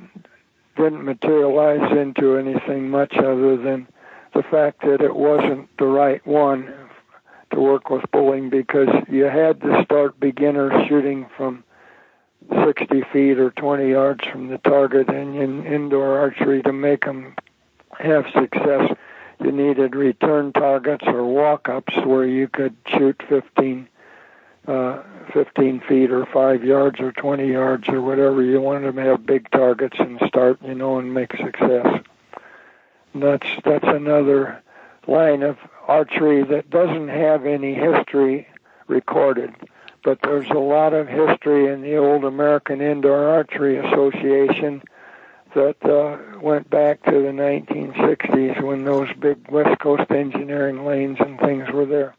[0.76, 3.87] didn't materialize into anything much other than
[4.35, 6.72] the fact that it wasn't the right one
[7.52, 11.64] to work with bowling because you had to start beginner shooting from
[12.64, 17.35] 60 feet or 20 yards from the target, and in indoor archery to make them
[17.98, 18.90] have success,
[19.42, 23.88] you needed return targets or walk-ups where you could shoot 15,
[24.70, 25.02] uh,
[25.33, 28.42] 15 feet or five yards or 20 yards or whatever.
[28.42, 32.02] You wanted them to have big targets and start, you know, and make success.
[33.12, 34.62] And that's that's another
[35.06, 38.46] line of archery that doesn't have any history
[38.87, 39.54] recorded
[40.02, 44.83] but there's a lot of history in the old American Indoor Archery Association
[45.54, 51.38] that uh, went back to the 1960s when those big West Coast engineering lanes and
[51.40, 52.14] things were there.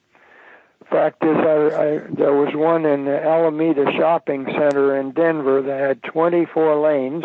[0.92, 5.80] Fact is, I, I, there was one in the Alameda Shopping Center in Denver that
[5.80, 7.24] had 24 lanes.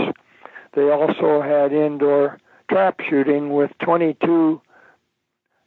[0.75, 2.39] They also had indoor
[2.71, 4.61] trap shooting with 22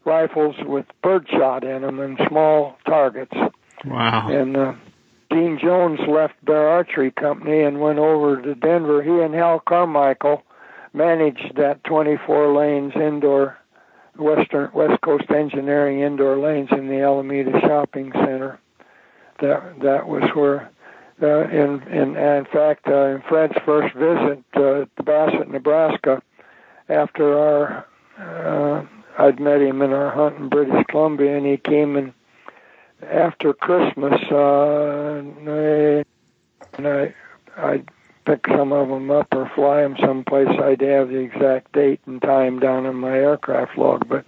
[0.06, 3.36] rifles with birdshot in them and small targets.
[3.86, 4.30] Wow.
[4.30, 4.74] And uh,
[5.30, 9.04] Dean Jones left Bear Archery Company and went over to Denver.
[9.04, 10.44] He and Hal Carmichael
[10.94, 13.59] managed that 24 lanes indoor
[14.20, 18.60] Western West Coast Engineering indoor lanes in the Alameda Shopping Center.
[19.42, 20.70] That that was where,
[21.22, 26.22] uh, in in in fact, uh, in Fred's first visit uh, to Bassett, Nebraska,
[26.90, 27.86] after our
[28.20, 28.86] uh,
[29.18, 32.14] I'd met him in our hunt in British Columbia, and he came and
[33.10, 35.22] after Christmas, uh,
[36.78, 37.14] and I,
[37.58, 37.90] I'd
[38.26, 40.48] pick some of them up or fly them someplace.
[40.48, 44.26] I'd have the exact date and time down in my aircraft log, but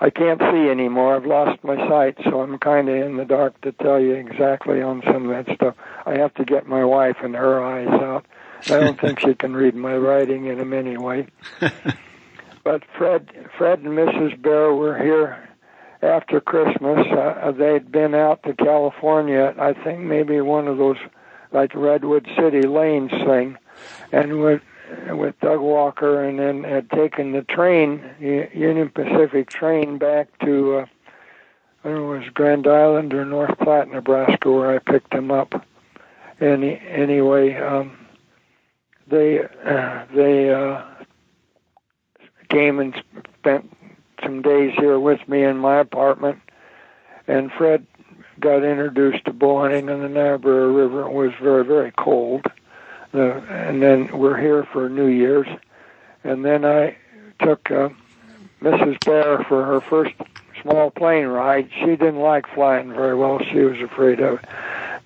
[0.00, 1.16] I can't see anymore.
[1.16, 4.82] I've lost my sight, so I'm kind of in the dark to tell you exactly
[4.82, 5.76] on some of that stuff.
[6.06, 8.26] I have to get my wife and her eyes out.
[8.66, 11.26] I don't think she can read my writing in them anyway.
[12.64, 14.40] but Fred, Fred and Mrs.
[14.40, 15.48] Bear were here
[16.02, 17.06] after Christmas.
[17.10, 19.54] Uh, they'd been out to California.
[19.58, 20.98] I think maybe one of those
[21.54, 23.56] like Redwood City Lanes thing
[24.12, 24.62] and with
[25.08, 30.86] with Doug Walker, and then had taken the train, Union Pacific train, back to uh,
[31.82, 35.30] I don't know, it was Grand Island or North Platte, Nebraska, where I picked him
[35.30, 35.66] up.
[36.40, 38.06] Any anyway, um,
[39.06, 40.82] they uh, they uh,
[42.48, 42.94] came and
[43.38, 43.74] spent
[44.22, 46.40] some days here with me in my apartment,
[47.26, 47.86] and Fred
[48.40, 51.02] got introduced to bow hunting on the Niobrara River.
[51.02, 52.46] It was very very cold,
[53.12, 55.48] uh, and then we're here for New Year's,
[56.22, 56.96] and then I
[57.40, 57.90] took uh,
[58.60, 59.04] Mrs.
[59.04, 60.14] Bear for her first
[60.62, 61.68] small plane ride.
[61.80, 63.38] She didn't like flying very well.
[63.52, 64.48] She was afraid of it.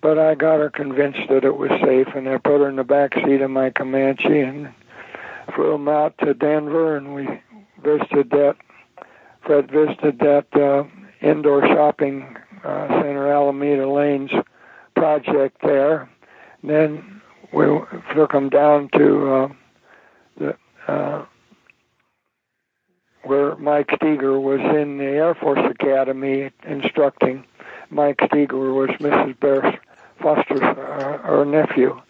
[0.01, 2.85] But I got her convinced that it was safe, and I put her in the
[2.85, 4.73] back seat of my Comanche and
[5.55, 7.29] flew them out to Denver, and we
[7.83, 8.57] visited that.
[9.43, 10.85] Fred visited that uh,
[11.21, 14.31] indoor shopping uh, center, Alameda Lanes
[14.95, 16.09] project there.
[16.63, 17.21] And then
[17.53, 17.65] we
[18.15, 19.49] took them down to uh,
[20.39, 20.57] the
[20.87, 21.25] uh,
[23.25, 27.45] where Mike Steger was in the Air Force Academy instructing.
[27.91, 29.39] Mike Steger was Mrs.
[29.39, 29.75] Bear's
[30.21, 32.01] foster uh, or nephew,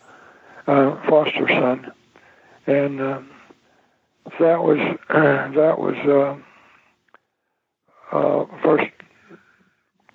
[0.67, 1.93] uh, foster son,
[2.67, 3.21] and uh,
[4.39, 4.79] that was
[5.09, 5.97] that was
[8.13, 8.87] uh, uh, first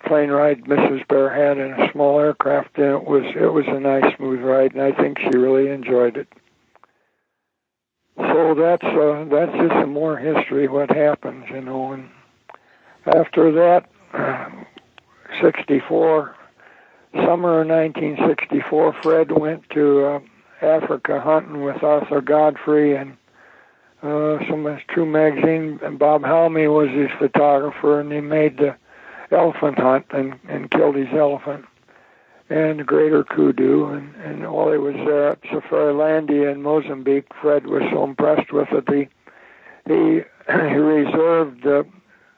[0.06, 1.06] plane ride Mrs.
[1.08, 4.74] Bear had in a small aircraft, and it was it was a nice smooth ride,
[4.74, 6.28] and I think she really enjoyed it.
[8.16, 11.92] So that's uh, that's just some more history what happens, you know.
[11.92, 12.08] And
[13.06, 14.50] after that, uh,
[15.42, 16.36] 64,
[17.14, 20.20] summer of 1964, Fred went to uh,
[20.62, 23.16] Africa hunting with Arthur Godfrey and
[24.02, 25.80] uh, some True magazine.
[25.82, 28.76] And Bob Halmi was his photographer, and he made the
[29.30, 31.64] elephant hunt and, and killed his elephant
[32.50, 33.86] and the Greater Kudu.
[33.86, 38.68] And, and while he was there at Safarilandia in Mozambique, Fred was so impressed with
[38.72, 40.20] it, he, he,
[40.52, 41.86] he reserved the,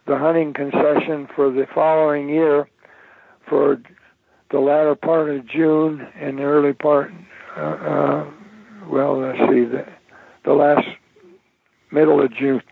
[0.06, 2.68] the hunting concession for the following year
[3.48, 3.80] for
[4.50, 7.10] the latter part of June and the early part,
[7.56, 8.30] uh, uh,
[8.88, 9.84] well, let's see, the,
[10.44, 10.86] the last
[11.90, 12.62] middle of June,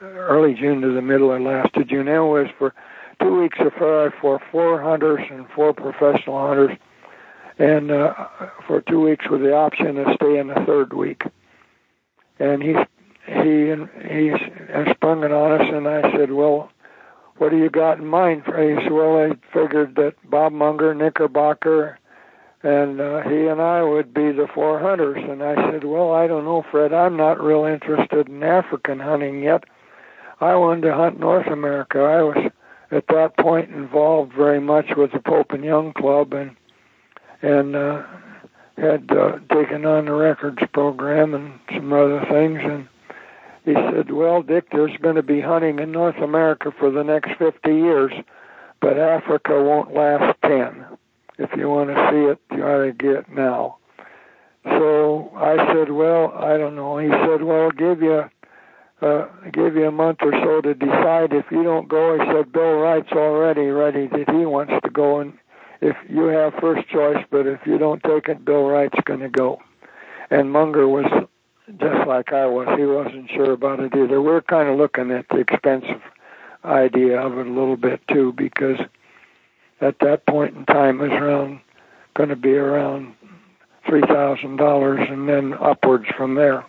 [0.00, 2.08] early June to the middle or last of June.
[2.08, 2.74] And was for
[3.20, 6.76] two weeks safari for four hunters and four professional hunters,
[7.58, 8.14] and uh,
[8.66, 11.22] for two weeks with the option to stay in the third week.
[12.38, 12.74] And he
[13.26, 13.74] he
[14.08, 14.32] he
[14.92, 16.70] sprung it on us, and I said, "Well,
[17.36, 21.98] what do you got in mind?" He said, "Well, I figured that Bob Munger, Knickerbocker,
[22.62, 26.26] and uh, he and I would be the four hunters." And I said, "Well, I
[26.26, 26.94] don't know, Fred.
[26.94, 29.64] I'm not real interested in African hunting yet.
[30.40, 31.98] I wanted to hunt North America.
[31.98, 32.50] I was
[32.90, 36.56] at that point involved very much with the Pope and Young Club and
[37.42, 38.02] and uh,
[38.76, 42.60] had uh, taken on the records program and some other things.
[42.62, 42.88] And
[43.64, 47.38] he said, "Well, Dick, there's going to be hunting in North America for the next
[47.38, 48.12] 50 years,
[48.80, 50.84] but Africa won't last 10.
[51.38, 53.78] If you want to see it, you ought to get now."
[54.64, 58.28] So I said, "Well, I don't know." He said, "Well, I'll give you."
[59.02, 61.32] Uh, give you a month or so to decide.
[61.32, 65.20] If you don't go, he said Bill Wright's already ready that he wants to go,
[65.20, 65.32] and
[65.80, 69.28] if you have first choice, but if you don't take it, Bill Wright's going to
[69.28, 69.60] go.
[70.30, 71.06] And Munger was
[71.78, 72.68] just like I was.
[72.78, 74.20] He wasn't sure about it either.
[74.20, 76.02] We're kind of looking at the expensive
[76.64, 78.78] idea of it a little bit too, because
[79.80, 81.60] at that point in time, it was around
[82.14, 83.14] going to be around
[83.86, 86.64] three thousand dollars, and then upwards from there.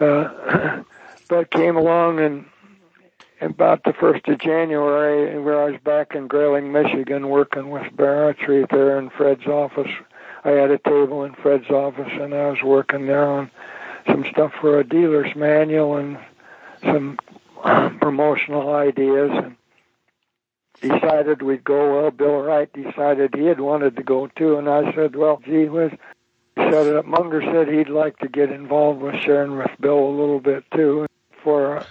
[0.00, 0.82] Uh,
[1.28, 2.46] but came along and
[3.40, 8.66] about the first of January, where I was back in Grayling, Michigan, working with Archery
[8.70, 9.90] there in Fred's office.
[10.44, 13.50] I had a table in Fred's office, and I was working there on
[14.06, 16.18] some stuff for a dealer's manual and
[16.82, 17.18] some
[18.00, 19.56] promotional ideas, and
[20.80, 22.02] decided we'd go.
[22.02, 25.68] Well, Bill Wright decided he had wanted to go too, and I said, "Well, gee
[25.68, 25.92] whiz."
[26.56, 27.06] Set it up.
[27.06, 31.07] Munger said he'd like to get involved with sharing with Bill a little bit too
[31.48, 31.86] for a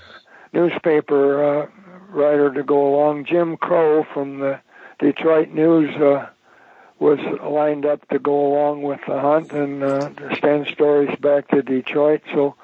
[0.53, 1.67] newspaper uh,
[2.09, 3.25] writer to go along.
[3.25, 4.59] Jim Crow from the
[4.99, 6.27] Detroit News uh,
[6.99, 11.63] was lined up to go along with the hunt and uh, send stories back to
[11.63, 12.21] Detroit.
[12.35, 12.55] So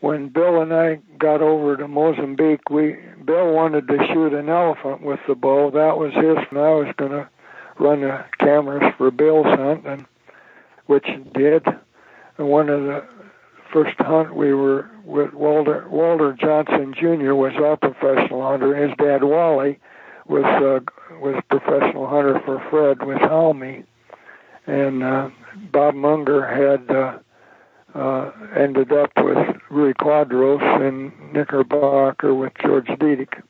[0.00, 5.02] when Bill and I got over to Mozambique, we Bill wanted to shoot an elephant
[5.02, 5.70] with the bow.
[5.70, 7.28] That was his, and I was going to
[7.78, 10.06] run the cameras for Bill's hunt, and
[10.86, 11.64] which did.
[12.36, 13.04] And one of the
[13.72, 17.34] first hunt we were with Walter Walter Johnson Jr.
[17.34, 18.74] was our professional hunter.
[18.74, 19.78] His dad Wally
[20.26, 20.80] was uh,
[21.18, 23.84] was professional hunter for Fred with Halmi,
[24.66, 25.30] and uh,
[25.72, 27.18] Bob Munger had uh,
[27.94, 29.38] uh, ended up with
[29.70, 33.42] Ruy Quadros and Knickerbocker with George Diedick.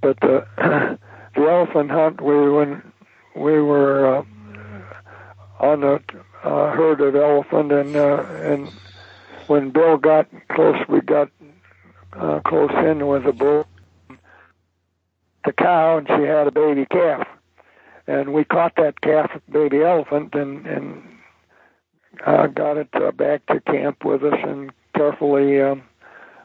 [0.00, 0.46] But the
[1.34, 2.82] the elephant hunt, we when
[3.36, 4.24] we were uh,
[5.60, 5.94] on a
[6.42, 8.70] uh, herd of elephant, and uh, and
[9.50, 11.28] when Bill got close, we got
[12.12, 13.66] uh, close in with a bull,
[15.44, 17.26] the cow, and she had a baby calf,
[18.06, 21.02] and we caught that calf baby elephant and and
[22.24, 25.82] uh, got it uh, back to camp with us and carefully um,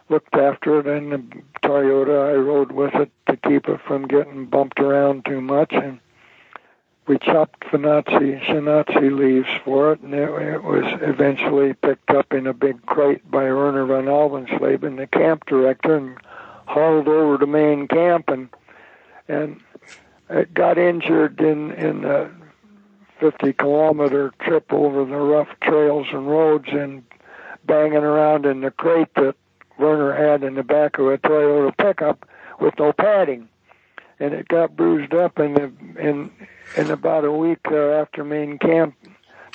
[0.10, 0.88] looked after it.
[0.88, 5.42] And the Toyota, I rode with it to keep it from getting bumped around too
[5.42, 5.74] much.
[5.74, 6.00] And
[7.08, 12.48] we chopped Finazzi, Shinazzi leaves for it, and it, it was eventually picked up in
[12.48, 16.18] a big crate by Werner von Alvensleben, the camp director, and
[16.66, 18.30] hauled over to main camp.
[18.30, 18.50] And
[19.28, 19.62] and
[20.30, 22.32] it got injured in in a
[23.20, 27.04] 50 kilometer trip over the rough trails and roads and
[27.66, 29.36] banging around in the crate that
[29.78, 32.28] Werner had in the back of a Toyota pickup
[32.60, 33.48] with no padding,
[34.20, 35.38] and it got bruised up.
[35.38, 36.32] And in
[36.78, 38.96] in about a week after main camp,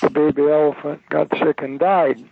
[0.00, 2.24] the baby elephant got sick and died.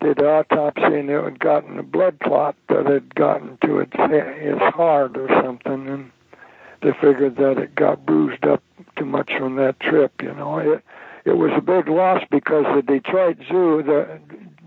[0.00, 4.74] Did autopsy, and it had gotten a blood clot that had gotten to its its
[4.74, 6.10] heart or something, and
[6.80, 8.62] they figured that it got bruised up
[8.96, 10.22] too much from that trip.
[10.22, 10.82] You know, it
[11.26, 14.18] it was a big loss because the Detroit Zoo, the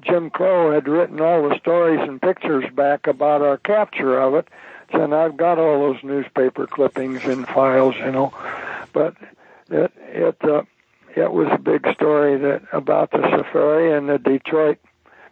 [0.01, 4.47] Jim Crow had written all the stories and pictures back about our capture of it,
[4.91, 8.33] and I've got all those newspaper clippings and files, you know.
[8.93, 9.15] But
[9.69, 10.63] it it uh,
[11.15, 14.79] it was a big story that about the safari and the Detroit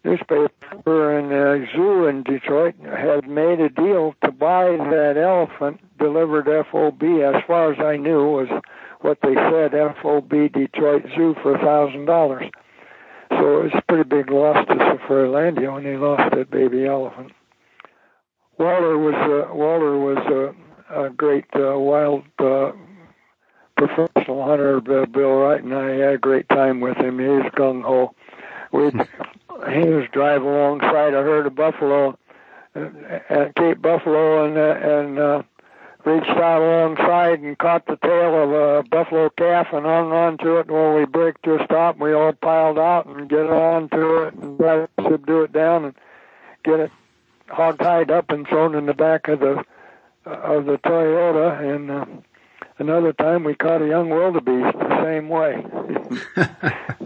[0.03, 6.45] newspaper and the zoo in Detroit had made a deal to buy that elephant delivered
[6.72, 7.03] FOB.
[7.03, 8.47] As far as I knew, was
[9.01, 12.49] what they said FOB Detroit Zoo for a thousand dollars.
[13.32, 17.32] So it was a pretty big loss to Safarilandia when they lost that baby elephant.
[18.57, 20.53] Walter was uh, Walter was
[20.93, 22.72] a, a great uh, wild uh,
[23.88, 24.77] professional hunter.
[24.77, 27.19] Uh, Bill Wright and I had a great time with him.
[27.19, 28.13] He was gung ho.
[28.71, 28.91] We
[29.71, 32.17] he was driving alongside a herd of buffalo
[32.75, 32.89] uh,
[33.29, 35.43] at Cape Buffalo and uh, and uh,
[36.05, 40.57] reached out alongside and caught the tail of a buffalo calf and hung on to
[40.57, 40.69] it.
[40.69, 44.34] When we braked to a stop, we all piled out and get on to it
[44.36, 45.95] and try to subdue it down and
[46.63, 46.91] get it
[47.49, 49.63] hog tied up and thrown in the back of the
[50.25, 51.75] of the Toyota.
[51.75, 52.05] And uh,
[52.82, 55.63] another time we caught a young wildebeest the same way.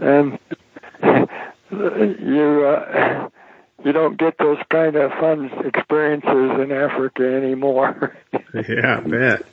[0.00, 0.38] and
[1.70, 3.28] you uh,
[3.84, 8.16] you don't get those kind of fun experiences in Africa anymore.
[8.54, 9.46] yeah, I bet.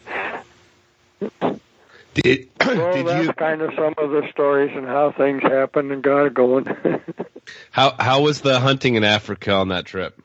[2.14, 5.92] Did, well, did that's you kind of some of the stories and how things happened
[5.92, 6.66] and got it going.
[7.72, 10.20] how how was the hunting in Africa on that trip?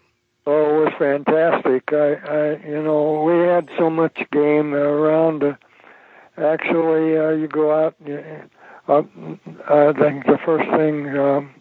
[0.49, 1.93] oh, it was fantastic.
[1.93, 5.43] I, I, you know, we had so much game around.
[5.43, 5.55] Uh,
[6.43, 7.95] actually, uh, you go out.
[8.89, 9.03] Uh,
[9.69, 11.55] I think the first thing um,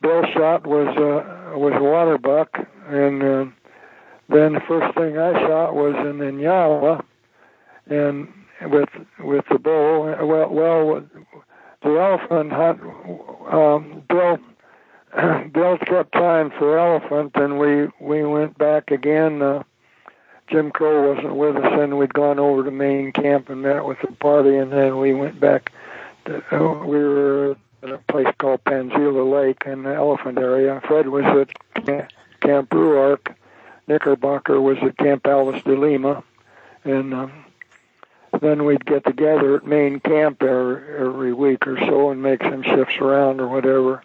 [0.00, 2.56] Bill shot was uh, was water buck,
[2.88, 3.44] and uh,
[4.28, 7.02] then the first thing I shot was an Inyala,
[7.86, 8.28] and
[8.62, 8.88] with
[9.20, 10.16] with the bow.
[10.24, 11.06] Well, well,
[11.82, 12.80] the elephant hunt.
[13.52, 14.38] Um, Bill
[15.52, 19.42] Bill kept time for elephant, and we we went back again.
[19.42, 19.62] Uh,
[20.48, 23.98] Jim Crow wasn't with us, and we'd gone over to main camp and met with
[24.00, 25.72] the party, and then we went back.
[26.26, 30.80] To, uh, we were at a place called Panzila Lake in the elephant area.
[30.86, 33.34] Fred was at Camp Ruark.
[33.88, 36.24] Knickerbocker was at Camp Alice de Lima,
[36.84, 37.44] and um,
[38.40, 42.62] then we'd get together at main camp every, every week or so and make some
[42.62, 44.02] shifts around or whatever.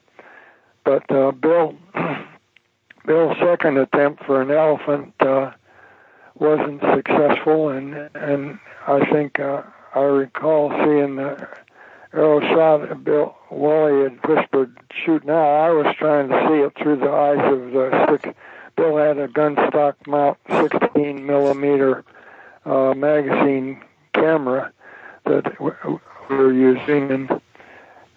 [0.83, 1.75] But uh, Bill,
[3.05, 5.51] Bill's second attempt for an elephant uh,
[6.41, 9.61] wasn't successful, and and I think uh,
[9.93, 11.47] I recall seeing the
[12.13, 13.03] arrow shot.
[13.03, 14.75] Bill Wally had whispered,
[15.05, 18.37] "Shoot now!" I was trying to see it through the eyes of the six.
[18.75, 22.03] Bill had a gunstock mount 16 millimeter
[22.65, 23.83] uh, magazine
[24.13, 24.73] camera
[25.25, 25.71] that we
[26.35, 27.41] were using, and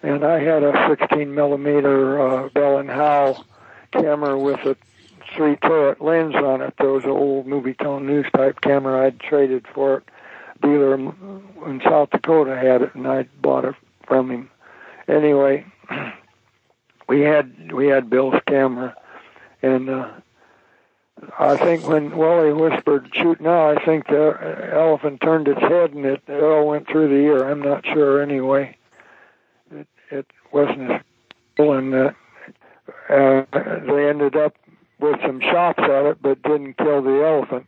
[0.01, 3.45] and I had a 16 millimeter uh, Bell and Howell
[3.91, 4.75] camera with a
[5.35, 6.73] three turret lens on it.
[6.77, 10.03] Those old Movietone news type camera I'd traded for it.
[10.61, 13.75] Dealer in South Dakota had it, and I bought it
[14.07, 14.49] from him.
[15.07, 15.65] Anyway,
[17.09, 18.95] we had we had Bill's camera,
[19.61, 20.09] and uh,
[21.37, 26.05] I think when Wally whispered "shoot now," I think the elephant turned its head and
[26.05, 27.49] it all went through the ear.
[27.49, 28.77] I'm not sure anyway.
[29.71, 31.01] It it wasn't as
[31.57, 32.11] cool, and uh,
[33.09, 34.55] uh, they ended up
[35.05, 37.67] with some shots at it, but didn't kill the elephant.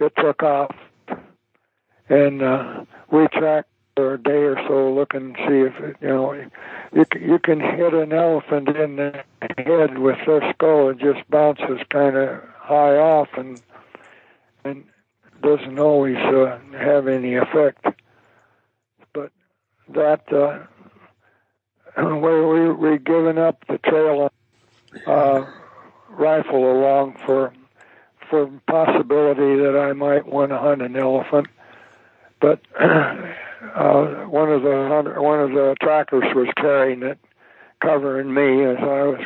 [0.00, 0.74] It took off,
[2.08, 6.08] and uh, we tracked for a day or so, look and see if it, you
[6.08, 6.32] know
[6.92, 9.24] you you can hit an elephant in the
[9.56, 10.90] head with their skull.
[10.90, 13.62] It just bounces kind of high off and
[14.64, 14.84] and
[15.42, 17.86] doesn't always uh, have any effect.
[19.12, 19.30] But
[19.90, 20.64] that uh,
[22.18, 24.32] where we we given up the trail
[25.06, 25.44] uh,
[26.18, 27.52] rifle along for
[28.30, 31.48] for possibility that I might want to hunt an elephant,
[32.40, 37.18] but uh, one of the one of the trackers was carrying it,
[37.80, 39.20] covering me as I was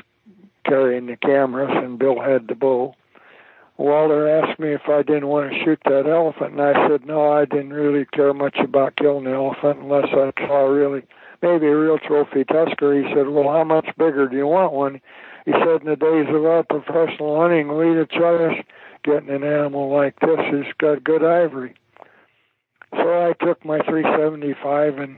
[0.65, 2.95] carrying the cameras, and Bill had the bow.
[3.77, 7.33] Walter asked me if I didn't want to shoot that elephant, and I said no,
[7.33, 11.05] I didn't really care much about killing the elephant unless I saw really
[11.43, 12.95] maybe a real trophy tusker.
[12.95, 15.01] He said, well, how much bigger do you want one?
[15.49, 18.67] He said, in the days of our professional hunting, we'd have tried
[19.03, 21.75] getting an animal like this who's got good ivory.
[22.93, 25.17] So I took my 375 and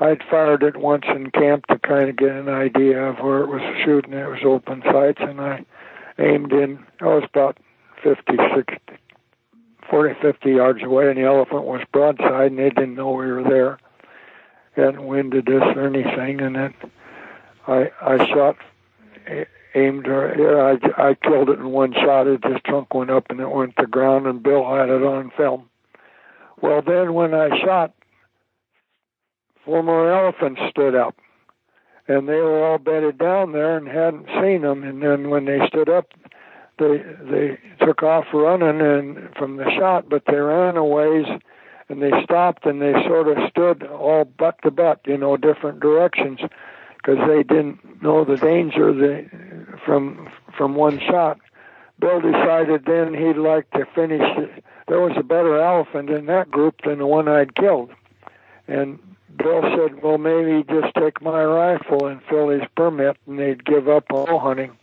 [0.00, 3.48] I'd fired it once in camp to kind of get an idea of where it
[3.48, 4.14] was shooting.
[4.14, 5.66] It was open sights, and I
[6.18, 6.86] aimed in.
[7.02, 7.58] I was about
[8.02, 8.78] 50, 60,
[9.90, 13.44] 40, 50 yards away, and the elephant was broadside, and they didn't know we were
[13.44, 13.78] there.
[14.76, 16.74] Hadn't winded us or anything, and then
[17.68, 18.56] I I shot,
[19.74, 20.70] aimed her.
[20.70, 22.26] I I killed it in one shot.
[22.26, 25.32] It just trunk went up and it went to ground, and Bill had it on
[25.36, 25.68] film.
[26.60, 27.92] Well, then when I shot,
[29.64, 31.16] four more elephants stood up,
[32.06, 34.84] and they were all bedded down there and hadn't seen them.
[34.84, 36.08] And then when they stood up,
[36.78, 36.98] they
[37.30, 41.26] they took off running and from the shot, but they ran a ways
[41.88, 45.80] and they stopped and they sort of stood all butt to butt, you know, different
[45.80, 46.40] directions
[47.02, 49.28] because they didn't know the danger they,
[49.84, 51.38] from from one shot.
[51.98, 56.50] Bill decided then he'd like to finish it there was a better elephant in that
[56.50, 57.90] group than the one I'd killed.
[58.68, 58.98] And
[59.36, 63.88] Bill said, well, maybe just take my rifle and fill his permit, and they'd give
[63.88, 64.76] up all hunting.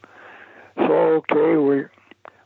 [0.77, 1.83] So okay, we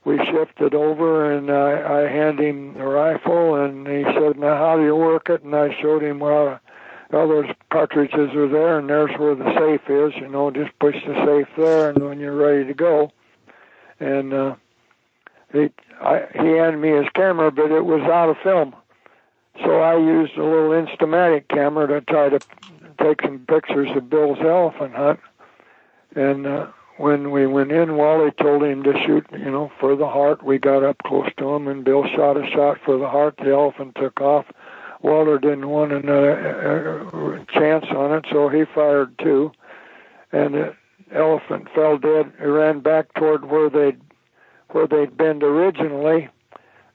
[0.05, 4.75] we shifted over, and I, I handed him the rifle, and he said, now how
[4.75, 5.43] do you work it?
[5.43, 6.59] And I showed him how well.
[7.13, 10.19] Well, those cartridges are there, and there's where the safe is.
[10.19, 13.11] You know, just push the safe there, and when you're ready to go,
[13.99, 14.55] and uh,
[15.51, 15.69] he
[16.01, 18.75] I, he handed me his camera, but it was out of film.
[19.63, 22.39] So I used a little Instamatic camera to try to
[22.99, 25.19] take some pictures of Bill's elephant hunt.
[26.15, 30.07] And uh, when we went in, Wally told him to shoot, you know, for the
[30.07, 30.43] heart.
[30.43, 33.37] We got up close to him, and Bill shot a shot for the heart.
[33.37, 34.47] The elephant took off.
[35.03, 39.51] Walter didn't want another uh, chance on it, so he fired two.
[40.31, 40.75] And the
[41.13, 42.31] elephant fell dead.
[42.39, 44.01] He ran back toward where they'd
[44.69, 46.29] where they'd been originally,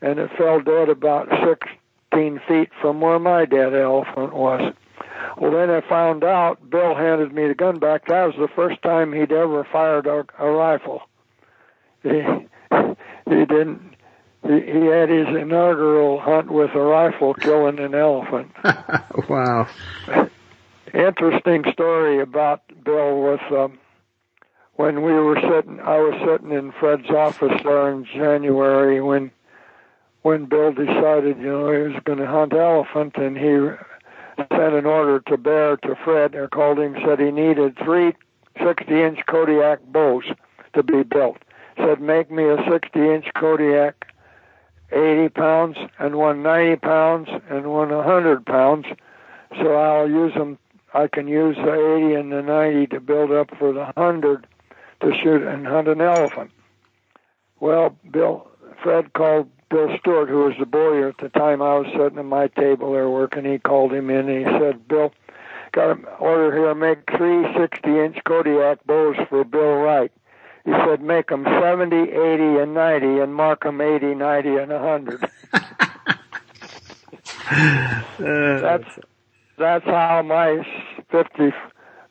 [0.01, 1.29] and it fell dead about
[2.11, 4.75] 16 feet from where my dead elephant was.
[5.41, 8.07] Well, then I found out, Bill handed me the gun back.
[8.07, 11.03] That was the first time he'd ever fired a, a rifle.
[12.03, 12.23] He,
[13.29, 13.97] he didn't,
[14.43, 18.53] he, he had his inaugural hunt with a rifle killing an elephant.
[19.29, 19.69] wow.
[20.95, 23.79] Interesting story about Bill was, um,
[24.75, 29.31] when we were sitting, I was sitting in Fred's office there in January when
[30.23, 33.57] when Bill decided, you know, he was going to hunt elephant, and he
[34.53, 38.13] sent an order to Bear to Fred, or called him, said he needed three
[38.59, 40.25] 60-inch Kodiak bows
[40.75, 41.39] to be built.
[41.77, 44.13] Said, make me a 60-inch Kodiak,
[44.93, 48.87] 80 pounds, and one 90 pounds, and one 100 pounds.
[49.57, 50.59] So I'll use them.
[50.95, 54.47] I can use the 80 and the 90 to build up for the 100
[55.01, 56.51] to shoot and hunt an elephant.
[57.61, 58.49] Well, Bill,
[58.83, 62.25] Fred called Bill Stewart, who was the bowyer at the time I was sitting at
[62.25, 63.45] my table there working.
[63.45, 65.13] He called him in and he said, Bill,
[65.73, 70.13] got an order here, make three 60-inch Kodiak bows for Bill Wright.
[70.69, 72.13] He said, make them 70, 80,
[72.59, 75.31] and 90, and mark them 80, 90, and 100.
[78.19, 78.99] that's
[79.57, 80.63] that's how my
[81.11, 81.55] 50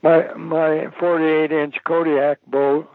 [0.01, 2.87] my my 48 inch Kodiak bow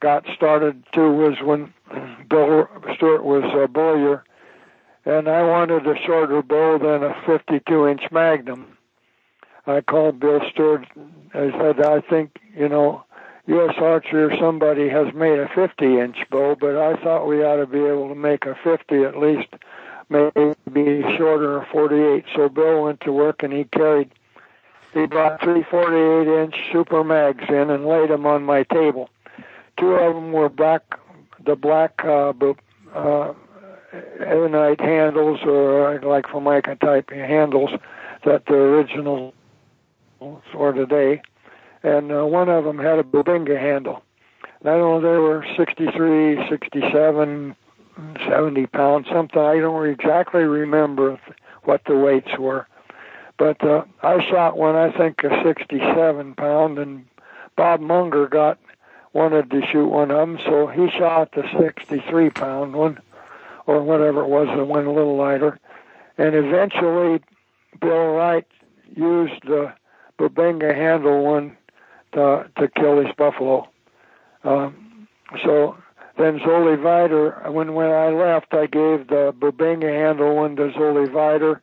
[0.00, 1.72] got started too was when
[2.28, 4.24] Bill Stewart was a bowyer,
[5.06, 8.76] and I wanted a shorter bow than a 52 inch Magnum.
[9.66, 10.86] I called Bill Stewart.
[11.32, 13.05] I said, I think you know,
[13.46, 13.74] U.S.
[13.78, 17.66] Archery or somebody has made a 50 inch bow, but I thought we ought to
[17.66, 19.48] be able to make a 50 at least,
[20.08, 22.24] maybe shorter, a 48.
[22.34, 24.10] So Bill went to work and he carried
[24.96, 29.10] he brought three 48 inch super mags in and laid them on my table.
[29.78, 30.98] Two of them were black,
[31.44, 32.32] the black uh,
[32.94, 33.34] uh,
[34.18, 37.70] ebonite handles or like Formica type handles
[38.24, 39.34] that the original
[40.18, 41.20] or today,
[41.82, 44.02] and uh, one of them had a Bubinga handle.
[44.60, 47.56] And I don't know they were 63, 67,
[48.28, 49.40] 70 pounds, something.
[49.40, 51.18] I don't exactly remember
[51.64, 52.66] what the weights were,
[53.38, 57.06] but uh, I shot one I think a 67 pound, and
[57.56, 58.58] Bob Munger got
[59.12, 62.98] wanted to shoot one of them, so he shot the 63 pound one,
[63.66, 65.58] or whatever it was, the one a little lighter,
[66.18, 67.20] and eventually
[67.80, 68.46] Bill Wright
[68.94, 69.72] used the
[70.18, 71.56] Bubinga handle one
[72.16, 73.68] to kill his buffalo.
[74.44, 75.08] Um,
[75.44, 75.76] so
[76.16, 81.08] then Zoli Vider, when when I left, I gave the Bubinga handle one to Zoli
[81.08, 81.60] Vider,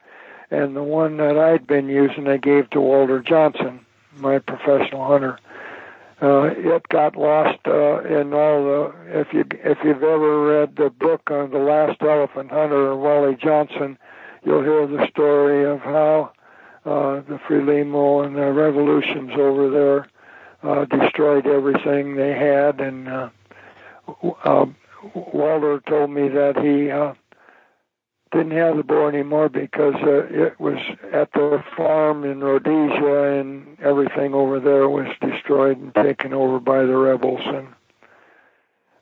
[0.51, 3.85] and the one that I'd been using I gave to Walter Johnson,
[4.17, 5.39] my professional hunter.
[6.21, 8.93] Uh, it got lost uh, in all the.
[9.19, 13.97] If you if you've ever read the book on the last elephant hunter, Wally Johnson,
[14.45, 16.31] you'll hear the story of how
[16.85, 20.07] uh, the Frelimo and the revolutions over there
[20.63, 22.79] uh, destroyed everything they had.
[22.79, 23.29] And uh,
[24.43, 24.65] uh,
[25.13, 27.13] Walter told me that he uh,
[28.31, 30.79] didn't have the bow anymore because uh, it was
[31.11, 36.83] at the farm in Rhodesia and everything over there was destroyed and taken over by
[36.83, 37.41] the rebels.
[37.45, 37.67] And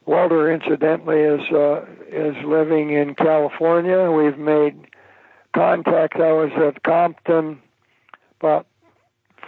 [0.05, 4.12] Walter, incidentally, is uh, is living in California.
[4.12, 4.88] We've made
[5.55, 6.16] contact.
[6.16, 7.62] I was at Compton
[8.39, 8.68] about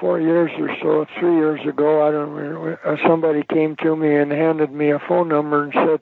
[0.03, 4.13] four years or so, three years ago, I don't remember, uh, somebody came to me
[4.13, 5.99] and handed me a phone number and said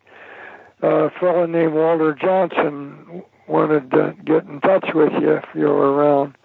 [0.81, 5.65] uh, a fellow named Walter Johnson wanted to get in touch with you if you
[5.65, 6.35] were around,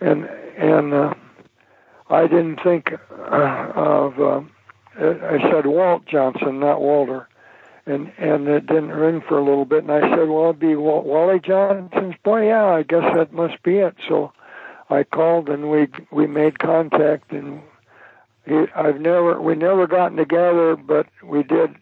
[0.00, 0.24] and
[0.56, 1.12] and uh,
[2.08, 4.18] I didn't think uh, of.
[4.18, 4.40] Uh,
[4.96, 7.28] I said Walt Johnson, not Walter,
[7.84, 9.82] and and it didn't ring for a little bit.
[9.82, 13.76] And I said, "Well, it'd be Wally Johnson's boy." Yeah, I guess that must be
[13.76, 13.94] it.
[14.08, 14.32] So
[14.90, 17.62] I called and we we made contact and
[18.46, 21.74] he, I've never we never gotten together, but we did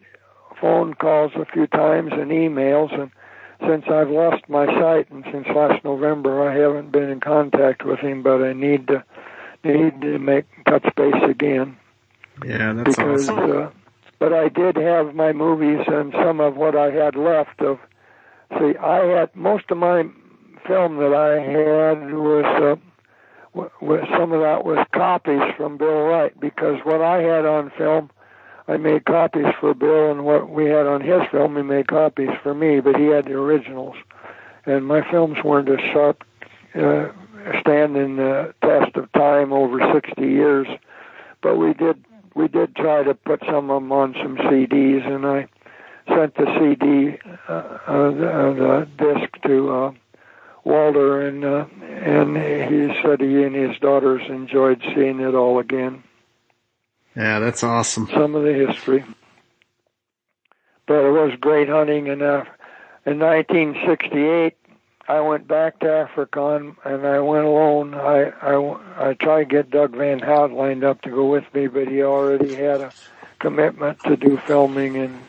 [0.59, 3.11] phone calls a few times and emails and
[3.67, 7.99] since I've lost my sight and since last November I haven't been in contact with
[7.99, 9.03] him, but I need to
[9.63, 11.77] need to make touch base again.
[12.45, 13.51] Yeah, that's because, awesome.
[13.51, 13.69] Uh,
[14.19, 17.79] but I did have my movies and some of what I had left of.
[18.57, 20.03] See, I had most of my
[20.65, 22.92] film that I had was uh,
[23.55, 28.09] some of that was copies from Bill Wright because what I had on film,
[28.67, 32.29] I made copies for Bill, and what we had on his film, he made copies
[32.41, 33.95] for me, but he had the originals.
[34.65, 36.23] And my films weren't as sharp,
[36.73, 37.09] uh,
[37.59, 40.67] standing the test of time over 60 years,
[41.41, 42.03] but we did
[42.35, 45.47] we did try to put some of them on some CDs, and I
[46.07, 49.93] sent the CD, uh, uh, the, the disc to.
[50.63, 56.03] Walter, and uh, and he said he and his daughters enjoyed seeing it all again.
[57.15, 58.07] Yeah, that's awesome.
[58.07, 59.03] Some of the history,
[60.87, 62.09] but it was great hunting.
[62.09, 62.45] And uh,
[63.05, 64.55] in 1968,
[65.07, 67.93] I went back to Africa and I went alone.
[67.93, 71.67] I I I tried to get Doug Van Hout lined up to go with me,
[71.67, 72.93] but he already had a
[73.39, 75.19] commitment to do filming in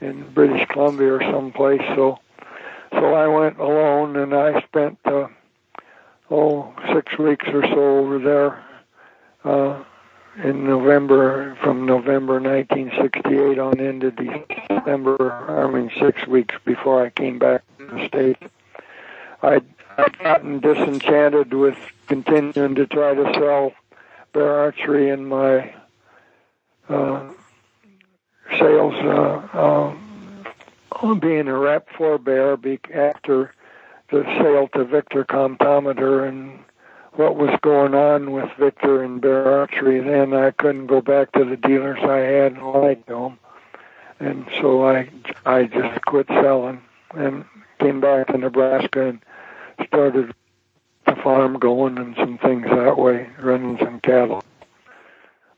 [0.00, 1.82] in British Columbia or someplace.
[1.94, 2.18] So
[2.92, 5.28] so I went alone and I spent uh,
[6.30, 8.64] oh six weeks or so over there
[9.44, 9.82] uh,
[10.42, 15.32] in November from November 1968 on into December.
[15.48, 18.42] I mean six weeks before I came back to the states.
[19.42, 19.64] I'd,
[19.96, 23.72] I'd gotten disenchanted with continuing to try to sell
[24.32, 25.74] bear archery in my
[26.88, 27.28] uh,
[28.58, 28.94] sales.
[28.94, 30.07] Uh, um,
[31.20, 32.56] being a rep for Bear
[32.92, 33.54] after
[34.10, 36.58] the sale to Victor Comptometer and
[37.12, 40.00] what was going on with Victor and Bear Archery.
[40.00, 42.62] Then I couldn't go back to the dealers I had and
[43.06, 43.38] to them,
[44.18, 45.08] and so I
[45.46, 46.82] I just quit selling
[47.14, 47.44] and
[47.78, 49.20] came back to Nebraska and
[49.86, 50.34] started
[51.06, 54.42] the farm going and some things that way, running some cattle.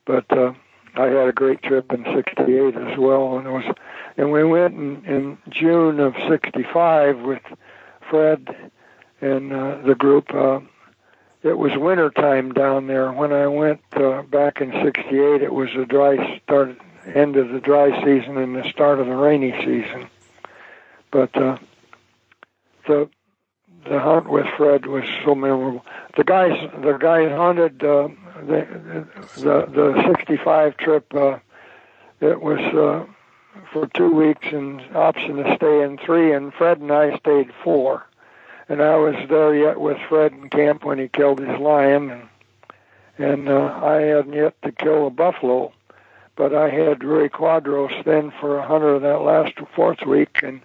[0.04, 0.52] But uh,
[0.96, 3.74] I had a great trip in '68 as well, and it was
[4.20, 7.40] and we went in, in June of '65 with
[8.10, 8.54] Fred
[9.22, 10.34] and uh, the group.
[10.34, 10.60] Uh,
[11.42, 13.10] it was winter time down there.
[13.12, 17.60] When I went uh, back in '68, it was the dry start, end of the
[17.60, 20.10] dry season and the start of the rainy season.
[21.10, 21.56] But uh,
[22.86, 23.08] the
[23.88, 25.86] the hunt with Fred was so memorable.
[26.18, 28.08] The guys the guys hunted uh,
[28.42, 29.06] the
[29.36, 31.14] the the 65 trip.
[31.14, 31.38] Uh,
[32.20, 33.10] it was uh,
[33.72, 38.06] for two weeks and option to stay in three, and Fred and I stayed four.
[38.68, 42.28] And I was there yet with Fred in camp when he killed his lion, and
[43.18, 45.72] and uh, I hadn't yet to kill a buffalo,
[46.36, 50.62] but I had Ruy Quadros then for a hunter that last fourth week, and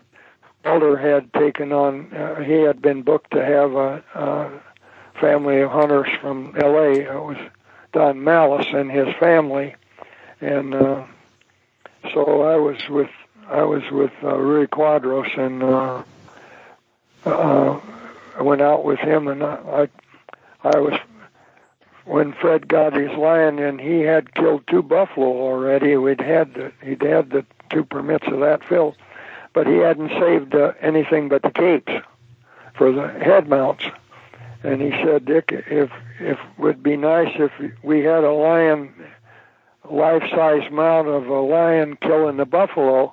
[0.64, 2.14] Elder had taken on.
[2.14, 4.52] Uh, he had been booked to have a, a
[5.20, 6.92] family of hunters from L.A.
[7.02, 7.38] It was
[7.92, 9.76] Don Malice and his family,
[10.40, 11.04] and uh,
[12.14, 13.10] so I was with
[13.48, 16.04] I was with uh, Ruy Quadros, and uh,
[17.26, 17.80] uh,
[18.38, 19.88] I went out with him, and I
[20.64, 21.00] I was
[22.06, 25.98] when Fred got his lion and he had killed two buffalo already.
[25.98, 28.96] We'd had the, he'd had the two permits of that filled,
[29.54, 31.92] but he hadn't saved uh, anything but the capes
[32.76, 33.84] for the head mounts.
[34.64, 37.52] And he said, Dick, if if would be nice if
[37.84, 38.94] we had a lion,
[39.90, 43.12] life-size mount of a lion killing the buffalo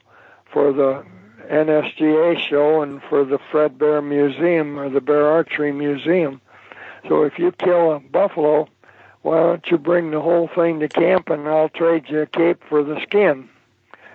[0.53, 1.05] for the
[1.51, 6.41] NSGA show and for the Fred Bear Museum or the Bear Archery Museum.
[7.09, 8.69] So if you kill a buffalo,
[9.23, 12.63] why don't you bring the whole thing to camp and I'll trade you a cape
[12.69, 13.49] for the skin?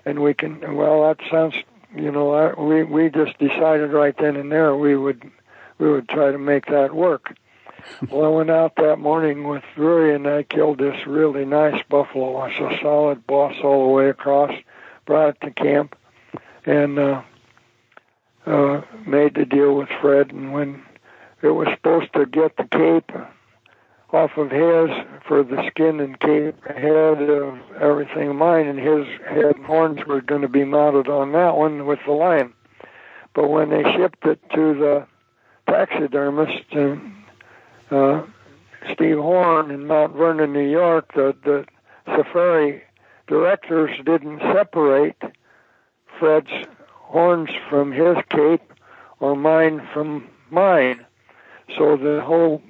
[0.06, 1.56] And we can, well, that sounds,
[1.96, 5.30] you know, we, we just decided right then and there we would,
[5.80, 7.36] we would try to make that work.
[8.10, 12.46] Well, I went out that morning with Ruy and I killed this really nice buffalo.
[12.46, 14.52] It's a solid boss all the way across,
[15.06, 15.96] brought it to camp
[16.66, 17.22] and, uh,
[18.46, 20.32] uh, made the deal with Fred.
[20.32, 20.84] And when
[21.42, 23.12] it was supposed to get the cape,
[24.14, 24.90] off of his
[25.28, 30.22] for the skin and cape head of everything mine, and his head and horns were
[30.22, 32.54] going to be mounted on that one with the lion.
[33.34, 35.08] But when they shipped it to the
[35.68, 37.17] taxidermist and
[37.92, 38.24] uh,
[38.94, 41.66] Steve Horn in Mount Vernon, New York, the, the
[42.06, 42.84] safari
[43.28, 45.22] directors didn't separate
[46.20, 46.52] Fred's
[46.94, 48.74] horns from his cape
[49.20, 51.06] or mine from mine.
[51.78, 52.62] So the whole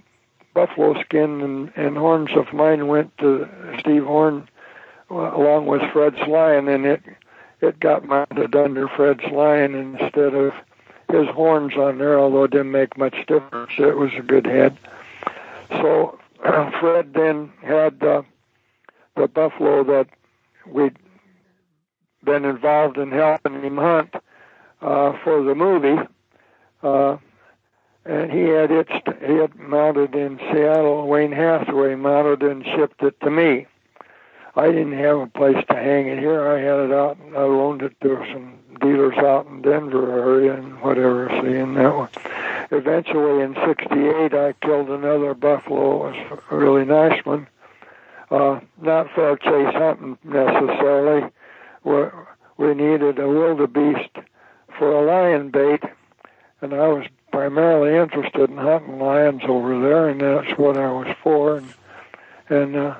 [0.54, 3.48] buffalo skin and, and horns of mine went to
[3.80, 4.48] Steve Horn
[5.12, 7.02] uh, along with Fred's lion, and it
[7.62, 10.54] it got mounted under Fred's lion instead of
[11.12, 12.20] his horns on there.
[12.20, 14.78] Although it didn't make much difference, it was a good head.
[15.70, 16.20] So
[16.80, 18.24] Fred then had uh,
[19.16, 20.08] the buffalo that
[20.66, 20.98] we'd
[22.24, 24.14] been involved in helping him hunt
[24.82, 26.02] uh, for the movie.
[26.84, 27.18] Uh,
[28.06, 28.88] and he had it
[29.26, 31.08] he had mounted in Seattle.
[31.08, 33.68] Wayne Hathaway mounted and shipped it to me.
[34.56, 36.48] I didn't have a place to hang it here.
[36.48, 37.18] I had it out.
[37.36, 41.30] I loaned it to some dealers out in Denver area and whatever.
[41.42, 42.10] Seeing that one.
[42.70, 46.08] Eventually, in '68, I killed another buffalo.
[46.52, 47.48] A really nice one.
[48.30, 51.30] Uh, not for chase hunting necessarily.
[51.84, 52.04] We,
[52.58, 54.10] we needed a wildebeest
[54.78, 55.82] for a lion bait,
[56.62, 61.16] and I was primarily interested in hunting lions over there, and that's what I was
[61.24, 61.58] for.
[61.58, 61.74] And,
[62.50, 62.96] and uh,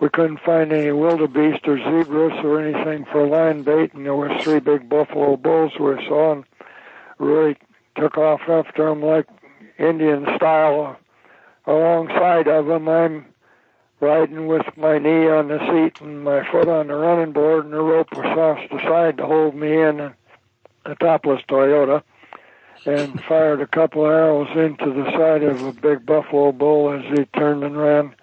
[0.00, 4.40] we couldn't find any wildebeest or zebras or anything for lion bait, and there was
[4.42, 6.44] three big buffalo bulls we saw, and
[7.18, 7.56] really
[8.00, 9.26] took off after them like
[9.78, 10.98] Indian style
[11.66, 12.88] alongside of them.
[12.88, 13.26] I'm
[14.00, 17.74] riding with my knee on the seat and my foot on the running board, and
[17.74, 20.14] the rope was off the side to hold me in
[20.86, 22.02] a topless Toyota
[22.86, 27.26] and fired a couple arrows into the side of a big buffalo bull as he
[27.38, 28.14] turned and ran,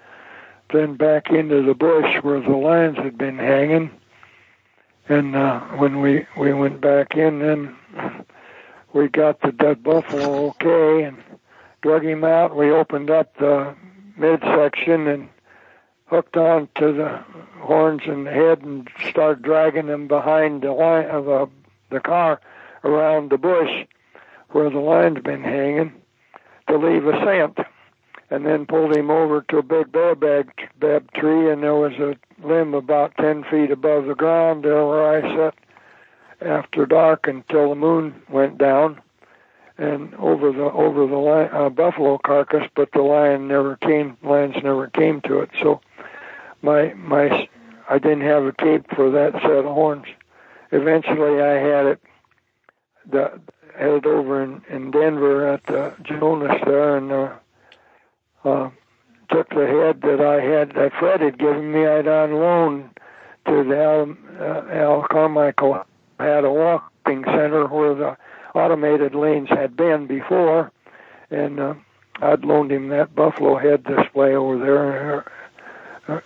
[0.74, 3.92] then back into the bush where the lions had been hanging.
[5.08, 8.26] And uh, when we we went back in, then
[8.94, 11.18] we got the dead buffalo okay and
[11.82, 12.56] drug him out.
[12.56, 13.76] We opened up the
[14.18, 15.30] midsection and
[16.08, 17.24] hooked on to the
[17.60, 21.46] horns and the head and started dragging him behind the line of uh,
[21.90, 22.40] the car
[22.84, 23.86] around the bush
[24.50, 25.94] where the line's been hanging
[26.68, 27.60] to leave a scent
[28.30, 30.52] and then pulled him over to a big baobab
[31.14, 32.16] tree and there was a
[32.46, 35.56] limb about 10 feet above the ground there where I sat
[36.42, 39.02] after dark until the moon went down
[39.78, 44.56] and over the over the lion, uh, buffalo carcass but the lion never came lions
[44.64, 45.50] never came to it.
[45.62, 45.82] So
[46.62, 47.48] my my
[47.90, 50.06] I didn't have a cape for that set of horns.
[50.72, 52.02] Eventually I had it
[53.10, 53.40] the
[53.78, 57.34] headed over in, in Denver at uh, Jonas there and uh,
[58.44, 58.70] uh,
[59.30, 61.86] took the head that I had that Fred had given me.
[61.86, 62.90] I'd on loan
[63.46, 65.86] to the Al, uh, Al Carmichael
[66.26, 68.18] had a walking center where the
[68.56, 70.72] automated lanes had been before,
[71.30, 71.74] and uh,
[72.22, 75.26] I'd loaned him that buffalo head display over there.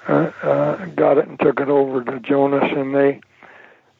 [0.07, 3.21] uh, uh, got it and took it over to Jonas, and they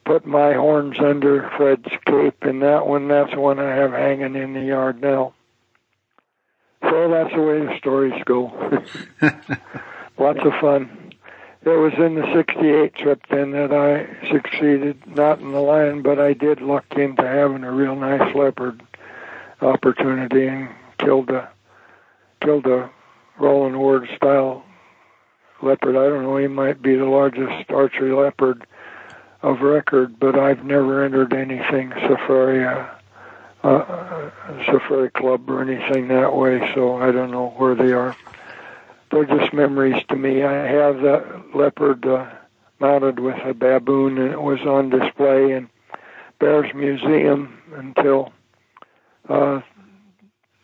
[0.06, 4.54] put my horns under Fred's cape, and that one, that's one I have hanging in
[4.54, 5.34] the yard now.
[6.84, 8.52] So that's the way the stories go.
[10.18, 11.01] Lots of fun.
[11.64, 16.20] It was in the 68 trip then that I succeeded, not in the lion, but
[16.20, 18.82] I did luck into having a real nice leopard
[19.62, 21.52] opportunity and killed a,
[22.42, 22.90] killed a
[23.38, 24.64] Rowland Ward style
[25.62, 25.96] leopard.
[25.96, 28.66] I don't know, he might be the largest archery leopard
[29.44, 32.88] of record, but I've never entered anything safari, uh,
[33.64, 34.32] uh,
[34.66, 38.16] safari club or anything that way, so I don't know where they are.
[39.12, 40.44] They're just memories to me.
[40.44, 42.30] I have that leopard uh,
[42.80, 45.70] mounted with a baboon, and it was on display in
[46.40, 48.32] Bears Museum until
[49.28, 49.62] uh,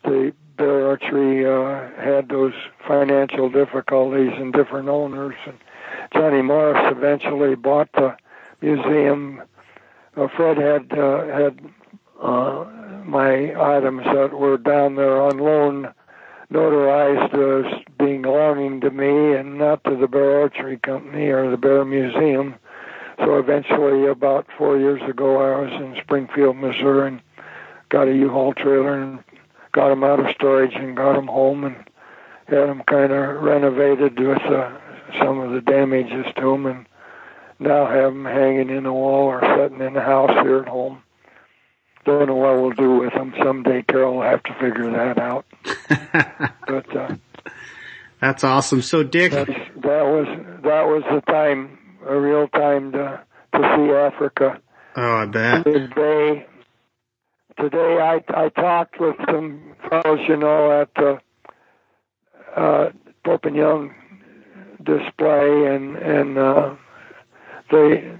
[0.02, 2.54] the Bear Archery uh, had those
[2.86, 5.58] financial difficulties and different owners, and
[6.12, 8.16] Johnny Morris eventually bought the
[8.60, 9.42] museum.
[10.16, 11.60] Uh, Fred had uh, had
[12.20, 12.64] uh,
[13.04, 15.94] my items that were down there on loan
[16.52, 21.56] notarized as being belonging to me and not to the Bear Archery Company or the
[21.56, 22.54] Bear Museum.
[23.18, 27.20] So eventually, about four years ago, I was in Springfield, Missouri, and
[27.88, 29.24] got a U-Haul trailer and
[29.72, 31.76] got them out of storage and got them home and
[32.46, 34.70] had them kind of renovated with uh,
[35.18, 36.86] some of the damages to them and
[37.58, 41.02] now have them hanging in the wall or sitting in the house here at home.
[42.08, 43.34] Don't know what we'll do with them.
[43.44, 45.44] Someday Carol will have to figure that out.
[46.66, 47.16] but uh,
[48.18, 48.80] that's awesome.
[48.80, 49.46] So Dick, that
[49.76, 50.26] was
[50.62, 54.58] that was the time, a real time to to see Africa.
[54.96, 55.64] Oh, I bet.
[55.64, 56.46] Today,
[57.60, 61.20] today I I talked with some fellows, you know, at the
[62.56, 62.90] uh,
[63.22, 63.94] Pope and Young
[64.82, 66.74] display, and and uh,
[67.70, 68.16] they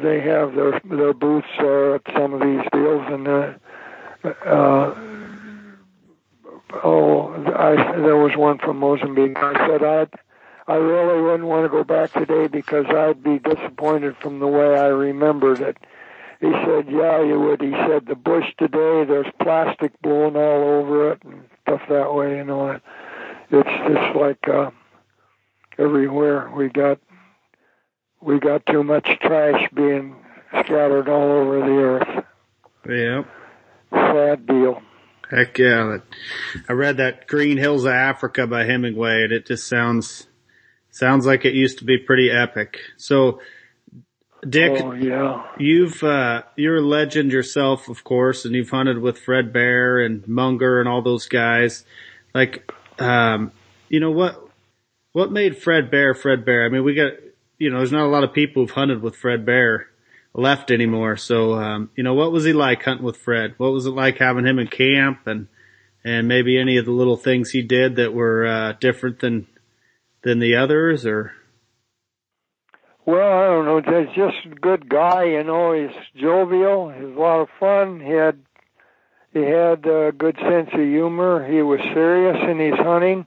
[0.00, 3.52] they have their their booths uh, at some of these deals, and uh,
[4.24, 4.94] uh,
[6.84, 9.36] oh, I there was one from Mozambique.
[9.36, 10.06] I said I
[10.72, 14.78] I really wouldn't want to go back today because I'd be disappointed from the way
[14.78, 15.76] I remembered it.
[16.40, 21.12] He said, "Yeah, you would." He said, "The bush today, there's plastic blowing all over
[21.12, 22.36] it and stuff that way.
[22.36, 22.80] You know,
[23.50, 24.70] it's just like uh,
[25.78, 26.98] everywhere we got
[28.22, 30.16] we got too much trash being
[30.50, 32.24] scattered all over the earth.
[32.88, 33.26] Yep.
[33.92, 34.82] Sad deal.
[35.30, 35.98] Heck yeah.
[36.68, 40.26] I read that Green Hills of Africa by Hemingway and it just sounds,
[40.90, 42.78] sounds like it used to be pretty epic.
[42.96, 43.40] So,
[44.48, 45.46] Dick, oh, yeah.
[45.58, 50.26] you've, uh, you're a legend yourself, of course, and you've hunted with Fred Bear and
[50.26, 51.84] Munger and all those guys.
[52.34, 53.52] Like, um,
[53.88, 54.48] you know, what,
[55.12, 56.66] what made Fred Bear Fred Bear?
[56.66, 57.12] I mean, we got,
[57.62, 59.86] you know, there's not a lot of people who've hunted with Fred Bear
[60.34, 61.16] left anymore.
[61.16, 63.54] So, um, you know, what was he like hunting with Fred?
[63.56, 65.46] What was it like having him in camp and,
[66.04, 69.46] and maybe any of the little things he did that were, uh, different than,
[70.24, 71.34] than the others or?
[73.06, 74.00] Well, I don't know.
[74.00, 75.72] He's just a good guy, you know.
[75.72, 76.90] He's jovial.
[76.90, 78.00] He's a lot of fun.
[78.00, 78.40] He had,
[79.32, 81.48] he had a good sense of humor.
[81.48, 83.24] He was serious in his hunting.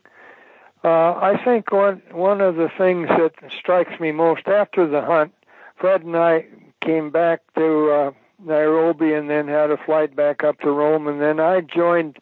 [0.85, 5.33] Uh, I think one one of the things that strikes me most after the hunt,
[5.77, 6.45] Fred and I
[6.79, 8.11] came back to uh,
[8.45, 12.19] Nairobi and then had a flight back up to Rome, and then I joined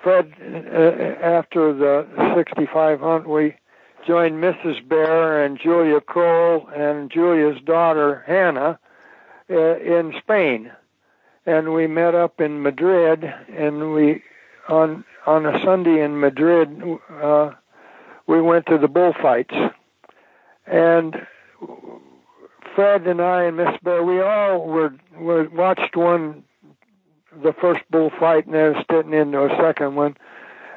[0.00, 3.28] Fred uh, after the 65 hunt.
[3.28, 3.56] We
[4.06, 4.88] joined Mrs.
[4.88, 8.78] Bear and Julia Cole and Julia's daughter Hannah
[9.50, 10.70] uh, in Spain,
[11.46, 14.22] and we met up in Madrid, and we
[14.68, 16.80] on on a Sunday in Madrid.
[17.10, 17.54] Uh,
[18.28, 19.54] we went to the bullfights.
[20.66, 21.26] And
[22.74, 26.44] Fred and I and Miss Bear, we all were, were watched one,
[27.42, 30.16] the first bullfight, and then sitting into a second one.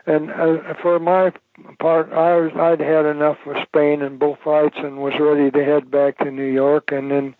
[0.07, 1.31] And uh, for my
[1.79, 5.91] part, I was, I'd had enough of Spain and bullfights and was ready to head
[5.91, 6.91] back to New York.
[6.91, 7.35] And then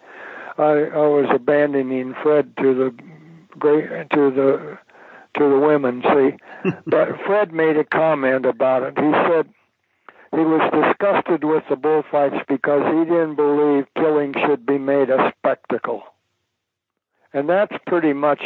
[0.58, 2.96] I, I was abandoning Fred to the
[3.58, 4.78] great to the
[5.38, 6.04] to the women.
[6.04, 9.00] See, but Fred made a comment about it.
[9.00, 9.50] He said
[10.32, 15.34] he was disgusted with the bullfights because he didn't believe killing should be made a
[15.38, 16.04] spectacle.
[17.34, 18.42] And that's pretty much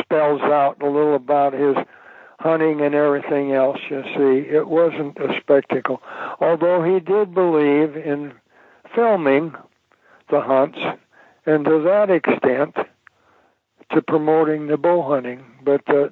[0.00, 1.76] spells out a little about his
[2.40, 4.48] hunting and everything else, you see.
[4.48, 6.02] It wasn't a spectacle.
[6.40, 8.32] Although he did believe in
[8.94, 9.54] filming
[10.30, 10.78] the hunts,
[11.46, 12.74] and to that extent,
[13.92, 15.44] to promoting the bow hunting.
[15.64, 16.08] But uh,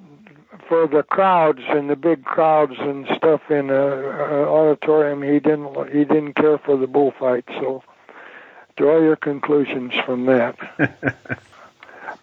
[0.67, 5.21] for the crowds and the big crowds and stuff in a, a auditorium.
[5.21, 7.45] He didn't he didn't care for the bullfight.
[7.59, 7.83] So
[8.77, 10.55] draw your conclusions from that.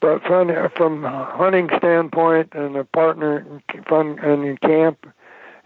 [0.00, 5.06] but from from a hunting standpoint and a partner and fun and in camp,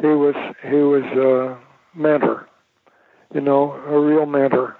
[0.01, 1.59] he was he was a
[1.95, 2.49] mentor.
[3.35, 4.77] You know, a real mentor.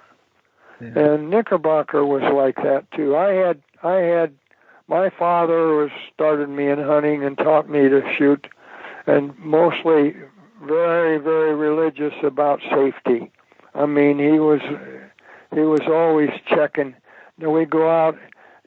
[0.79, 0.99] Yeah.
[0.99, 3.15] And Knickerbocker was like that too.
[3.15, 4.33] I had I had
[4.87, 8.47] my father was started me in hunting and taught me to shoot,
[9.07, 10.15] and mostly
[10.63, 13.31] very very religious about safety.
[13.75, 14.61] I mean, he was
[15.53, 16.95] he was always checking.
[17.37, 18.17] Now we go out,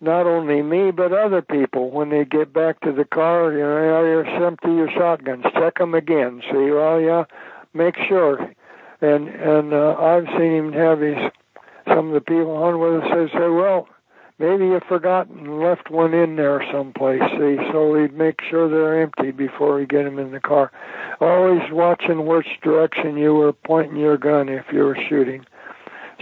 [0.01, 3.53] not only me but other people when they get back to the car.
[3.53, 5.45] You know, you're empty your shotguns.
[5.55, 6.43] Check them again.
[6.51, 7.25] See, well, yeah,
[7.75, 8.53] make sure.
[9.01, 11.19] And and uh, I've seen him have his
[11.87, 13.89] some of the people on with us say, say, well,
[14.39, 17.23] maybe you forgot and left one in there someplace.
[17.39, 20.71] See, so he'd make sure they're empty before we get them in the car.
[21.21, 25.45] Always watching which direction you were pointing your gun if you were shooting.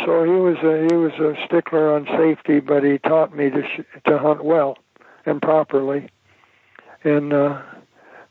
[0.05, 3.63] So he was a he was a stickler on safety, but he taught me to
[3.63, 4.77] sh- to hunt well
[5.25, 6.09] and properly.
[7.05, 7.63] And uh,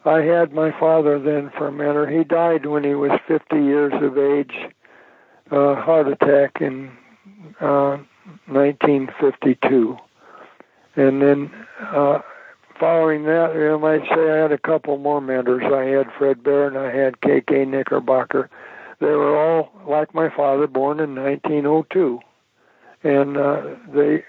[0.05, 2.07] I had my father then for a mentor.
[2.07, 4.53] He died when he was 50 years of age,
[5.51, 6.91] uh, heart attack in
[7.61, 7.97] uh,
[8.47, 9.97] 1952.
[10.95, 12.19] And then uh,
[12.79, 15.63] following that, you might say I had a couple more mentors.
[15.63, 17.65] I had Fred Bear and I had K.K.
[17.65, 18.49] Knickerbocker.
[18.99, 22.19] They were all like my father, born in 1902,
[23.03, 23.61] and uh,
[23.93, 24.23] they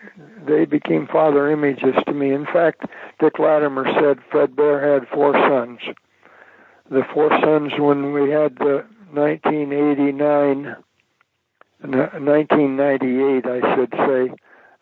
[0.47, 2.33] they became father images to me.
[2.33, 2.85] In fact,
[3.21, 5.79] Dick Lattimer said Fred Bear had four sons.
[6.91, 10.75] The four sons when we had the 1989
[11.93, 14.35] 1998, I should say,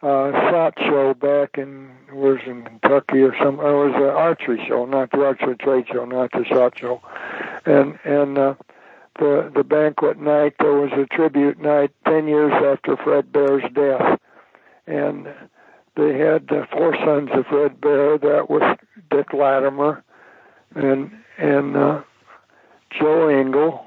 [0.03, 3.55] uh, shot show back in was in Kentucky or some.
[3.55, 7.01] It was an archery show, not the archery trade show, not the shot show,
[7.65, 8.55] and and uh,
[9.19, 14.19] the the banquet night there was a tribute night ten years after Fred Bear's death,
[14.87, 15.29] and
[15.97, 18.19] they had uh, four sons of Fred Bear.
[18.19, 18.77] That was
[19.11, 20.03] Dick Lattimer,
[20.75, 22.03] and and uh,
[22.91, 23.85] Joe Engel,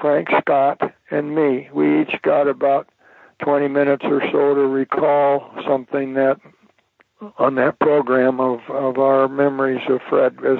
[0.00, 1.68] Frank Scott, and me.
[1.72, 2.88] We each got about
[3.40, 6.40] 20 minutes or so to recall something that
[7.38, 10.58] on that program of, of our memories of Fred as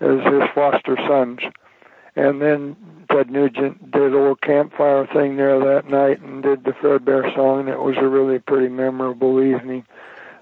[0.00, 1.40] as his foster sons.
[2.16, 2.76] And then
[3.10, 7.32] Ted Nugent did a little campfire thing there that night and did the Fred Bear
[7.34, 7.68] song.
[7.68, 9.86] It was a really pretty memorable evening.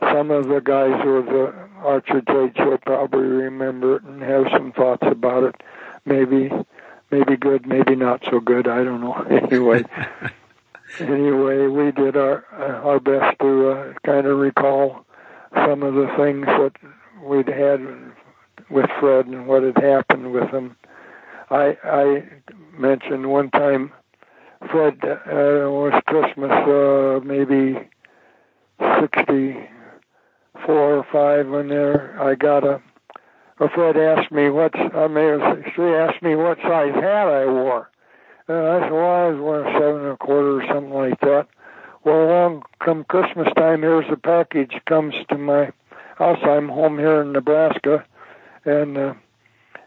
[0.01, 4.47] Some of the guys who were the Archer Trade Show probably remember it and have
[4.53, 5.55] some thoughts about it.
[6.05, 6.51] Maybe
[7.15, 8.67] maybe good, maybe not so good.
[8.67, 9.15] I don't know.
[9.31, 9.85] anyway,
[10.99, 15.05] anyway, we did our uh, our best to uh, kind of recall
[15.55, 16.73] some of the things that
[17.23, 17.81] we'd had
[18.71, 20.77] with Fred and what had happened with him.
[21.51, 22.25] I I
[22.77, 23.93] mentioned one time
[24.71, 27.79] Fred uh, was Christmas uh, maybe
[29.01, 29.69] sixty
[30.67, 32.81] four or five when there I got a
[33.61, 37.91] or Fred asked me what I mean, she asked me what size hat I wore.
[38.49, 41.47] And I said, well, I was wearing seven and a quarter or something like that.
[42.05, 45.73] Well, along come Christmas time, here's a package comes to my
[46.17, 46.39] house.
[46.43, 48.05] I'm home here in Nebraska,
[48.67, 49.15] and uh,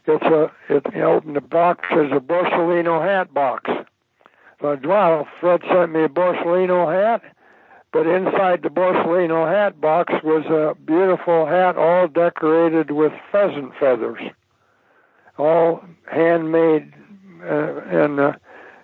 [0.06, 3.69] it's a it you open the box is a Borsalino hat box.
[4.61, 7.22] So I wow, Fred sent me a Borsalino hat
[7.98, 14.22] but inside the Borsalino hat box was a beautiful hat all decorated with pheasant feathers,
[15.40, 16.94] all handmade,
[17.41, 18.34] uh, and uh,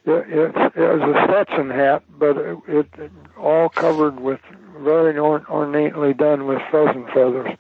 [0.05, 4.39] it, it, it was a Stetson hat, but it, it all covered with
[4.79, 7.55] very or- ornately done with pheasant feathers.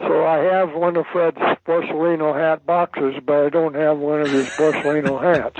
[0.00, 4.30] So I have one of Fred's Borsalino hat boxes, but I don't have one of
[4.32, 5.54] his Borsalino hats.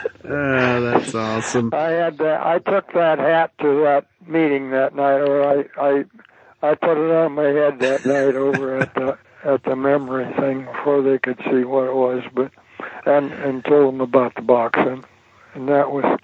[0.30, 1.70] Oh, that's awesome.
[1.72, 2.44] I had that.
[2.44, 6.04] I took that hat to that meeting that night, or I I
[6.62, 10.64] I put it on my head that night over at the at the memory thing
[10.64, 12.50] before they could see what it was, but
[13.06, 15.04] and and told them about the box, and
[15.54, 16.18] and that was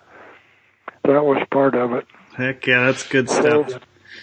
[1.05, 2.06] that was part of it.
[2.36, 3.70] Heck yeah, that's good stuff.
[3.70, 3.81] So,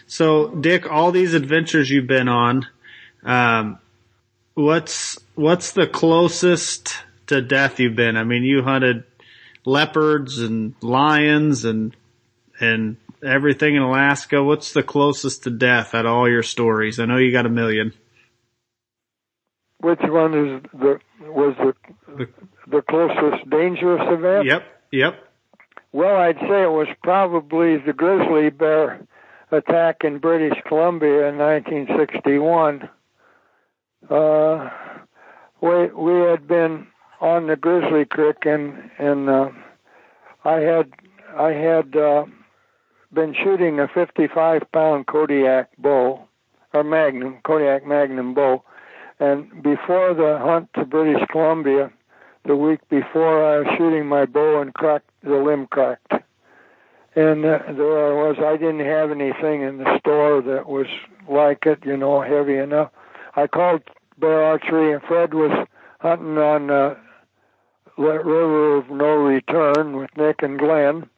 [0.08, 2.68] so Dick, all these adventures you've been on,
[3.24, 3.80] um,
[4.53, 8.18] what's what's the closest to death you've been?
[8.18, 9.06] I mean, you hunted
[9.66, 11.96] leopards and lions and
[12.60, 14.44] and everything in Alaska.
[14.44, 17.00] What's the closest to death at all your stories?
[17.00, 17.94] I know you got a million.
[19.80, 21.74] Which one is the was the
[22.16, 22.28] the,
[22.68, 24.46] the closest dangerous event?
[24.46, 25.28] Yep, yep.
[25.92, 29.06] Well, I'd say it was probably the grizzly bear
[29.52, 32.90] attack in British Columbia in 1961.
[34.10, 34.70] uh,
[35.62, 36.88] we we had been
[37.22, 39.49] on the Grizzly Creek and and uh,
[40.43, 40.91] I had
[41.38, 42.26] I had uh,
[43.14, 46.27] been shooting a 55 pound Kodiak bow
[46.73, 48.64] or Magnum Kodiak Magnum bow,
[49.19, 51.91] and before the hunt to British Columbia,
[52.45, 56.14] the week before I was shooting my bow and cracked the limb cracked.
[57.14, 58.38] And uh, there I was.
[58.39, 60.88] I didn't have anything in the store that was
[61.30, 62.89] like it, you know, heavy enough.
[63.35, 63.81] I called
[64.18, 65.68] Bear Archery, and Fred was
[65.99, 66.95] hunting on uh,
[67.98, 71.10] River of No Return with Nick and Glenn.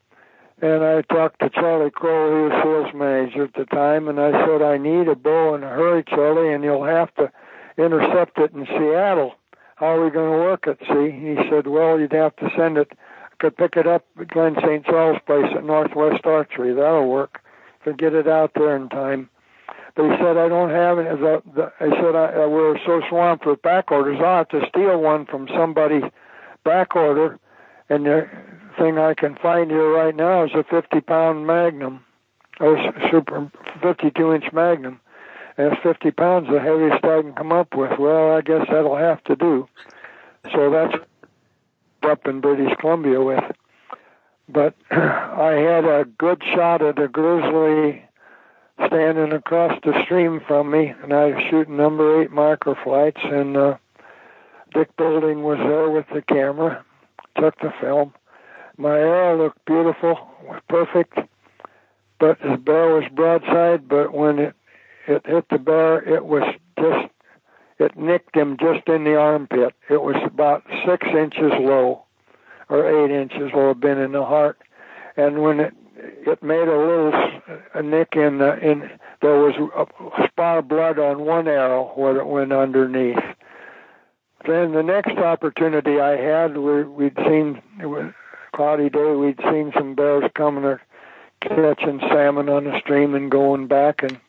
[0.61, 4.31] And I talked to Charlie Kroll, who was sales manager at the time, and I
[4.45, 7.31] said, I need a bow in a hurry, Charlie, and you'll have to
[7.77, 9.35] intercept it in Seattle.
[9.75, 10.79] How are we going to work it?
[10.87, 12.91] See, he said, well, you'd have to send it.
[12.93, 14.85] I could pick it up at Glenn St.
[14.85, 16.73] Charles Place at Northwest Archery.
[16.73, 17.41] That'll work.
[17.83, 19.29] Could get it out there in time.
[19.95, 21.07] But he said, I don't have it.
[21.07, 25.25] I said, I, uh, we're so swamped with back orders, I'll have to steal one
[25.25, 26.01] from somebody
[26.63, 27.39] back order.
[27.89, 28.27] And the
[28.77, 32.03] thing I can find here right now is a 50 pound Magnum,
[32.59, 32.77] or
[33.11, 34.99] super 52 inch Magnum.
[35.57, 37.99] And it's 50 pounds, the heaviest I can come up with.
[37.99, 39.67] Well, I guess that'll have to do.
[40.51, 40.95] So that's
[42.03, 43.43] up in British Columbia with.
[44.49, 48.03] But I had a good shot at a grizzly
[48.87, 53.77] standing across the stream from me, and I was shooting number eight microflights, and uh,
[54.73, 56.83] Dick Bolding was there with the camera,
[57.39, 58.13] took the film.
[58.77, 61.19] My arrow looked beautiful, was perfect,
[62.19, 63.87] but the bear was broadside.
[63.87, 64.55] But when it
[65.07, 66.43] it hit the bear, it was
[66.79, 67.09] just
[67.77, 69.75] it nicked him just in the armpit.
[69.89, 72.05] It was about six inches low,
[72.69, 74.57] or eight inches low, been in the heart.
[75.17, 77.13] And when it it made a little
[77.75, 78.89] a nick in the in
[79.21, 83.23] there was a spot of blood on one arrow where it went underneath.
[84.45, 89.13] Then the next opportunity I had, we, we'd seen it was a cloudy day.
[89.13, 90.81] We'd seen some bears coming or
[91.41, 94.03] catching salmon on the stream and going back.
[94.03, 94.19] And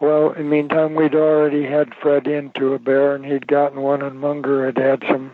[0.00, 4.02] well, in the meantime, we'd already had Fred into a bear, and he'd gotten one,
[4.02, 5.32] and Munger had had some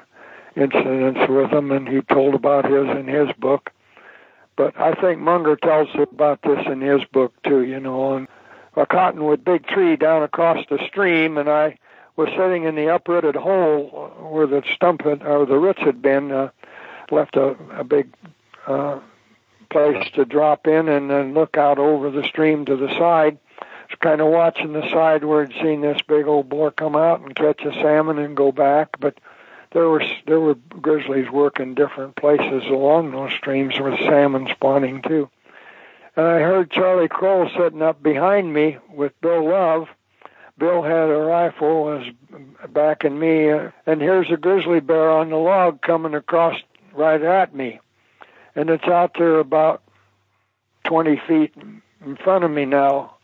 [0.56, 3.70] incidents with him, and he told about his in his book.
[4.56, 7.62] But I think Munger tells about this in his book too.
[7.62, 8.28] You know, on
[8.76, 11.78] a cottonwood big tree down across the stream, and I
[12.18, 16.30] was sitting in the uprooted hole where the stump had, or the roots had been.
[16.30, 16.50] Uh,
[17.10, 18.12] left a, a big
[18.66, 18.98] uh,
[19.70, 23.38] place to drop in and then look out over the stream to the side.
[23.88, 27.20] Just kind of watching the side where I'd seen this big old boar come out
[27.20, 29.18] and catch a salmon and go back, but
[29.72, 35.28] there were there were grizzlies working different places along those streams with salmon spawning too.
[36.16, 39.88] And I heard Charlie Kroll sitting up behind me with Bill Love.
[40.58, 42.06] Bill had a rifle, was
[42.68, 46.60] backing me, and here's a grizzly bear on the log coming across
[46.94, 47.78] right at me,
[48.56, 49.82] and it's out there about
[50.84, 51.54] 20 feet
[52.04, 53.14] in front of me now,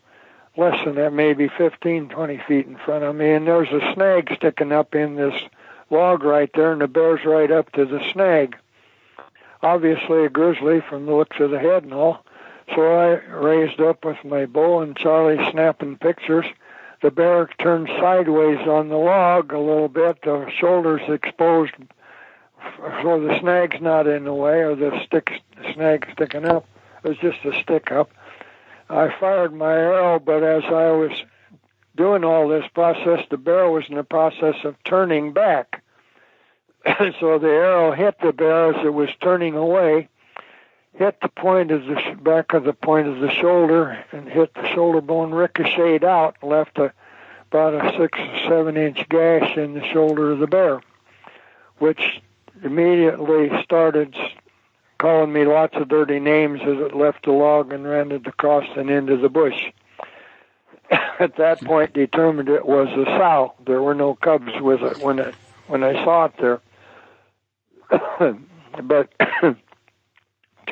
[0.57, 4.33] less than that, maybe 15, 20 feet in front of me, and there's a snag
[4.37, 5.35] sticking up in this
[5.91, 8.57] log right there, and the bear's right up to the snag.
[9.61, 12.25] Obviously, a grizzly from the looks of the head and all.
[12.75, 16.47] So I raised up with my bow, and Charlie snapping pictures.
[17.05, 21.75] The bear turned sideways on the log a little bit, the shoulders exposed,
[23.03, 25.31] so the snag's not in the way, or the stick
[25.75, 26.67] snag sticking up.
[27.05, 28.11] It was just a stick up.
[28.89, 31.13] I fired my arrow, but as I was
[31.95, 35.83] doing all this process, the bear was in the process of turning back.
[37.21, 40.09] so the arrow hit the bear as it was turning away,
[40.95, 44.69] hit the point of the back of the point of the shoulder, and hit the
[44.69, 46.93] shoulder bone, ricocheted out, and left a
[47.51, 50.81] about a six or seven inch gash in the shoulder of the bear,
[51.79, 52.21] which
[52.65, 54.17] immediately started
[54.99, 58.91] calling me lots of dirty names as it left the log and ran across and
[58.91, 59.71] into the bush.
[61.21, 63.55] At that point, determined it was a sow.
[63.65, 65.35] There were no cubs with it when it
[65.69, 66.61] when I saw it there.
[68.83, 69.13] but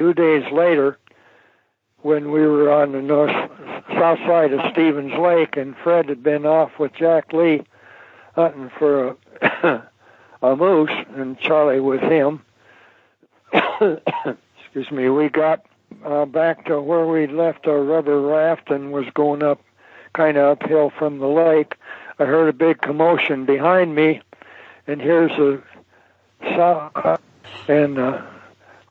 [0.03, 0.99] two days later,
[1.99, 3.31] when we were on the north
[3.91, 7.63] south side of Stevens Lake, and Fred had been off with Jack Lee
[8.35, 9.89] hunting for a,
[10.43, 12.43] a moose, and Charlie with him.
[13.53, 15.09] Excuse me.
[15.09, 15.65] We got
[16.05, 19.61] uh, back to where we left our rubber raft and was going up,
[20.15, 21.77] kind of uphill from the lake.
[22.19, 24.21] I heard a big commotion behind me,
[24.89, 25.63] and here's a
[26.57, 27.19] saw,
[27.69, 28.23] and uh,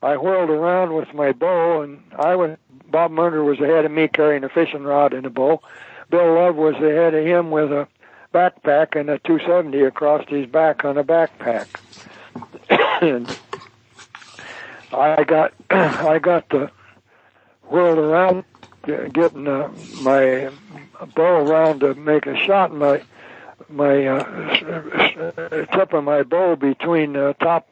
[0.02, 2.56] I whirled around with my bow, and I was
[2.90, 5.62] Bob Munger was ahead of me carrying a fishing rod and a bow.
[6.10, 7.88] Bill Love was ahead of him with a
[8.34, 11.68] backpack and a 270 across his back on a backpack.
[13.00, 13.38] and
[14.92, 16.70] I got I got the
[17.62, 18.44] whirled around
[18.84, 19.70] getting uh,
[20.02, 20.50] my
[21.14, 23.02] bow around to make a shot my
[23.68, 27.68] my uh, tip of my bow between the top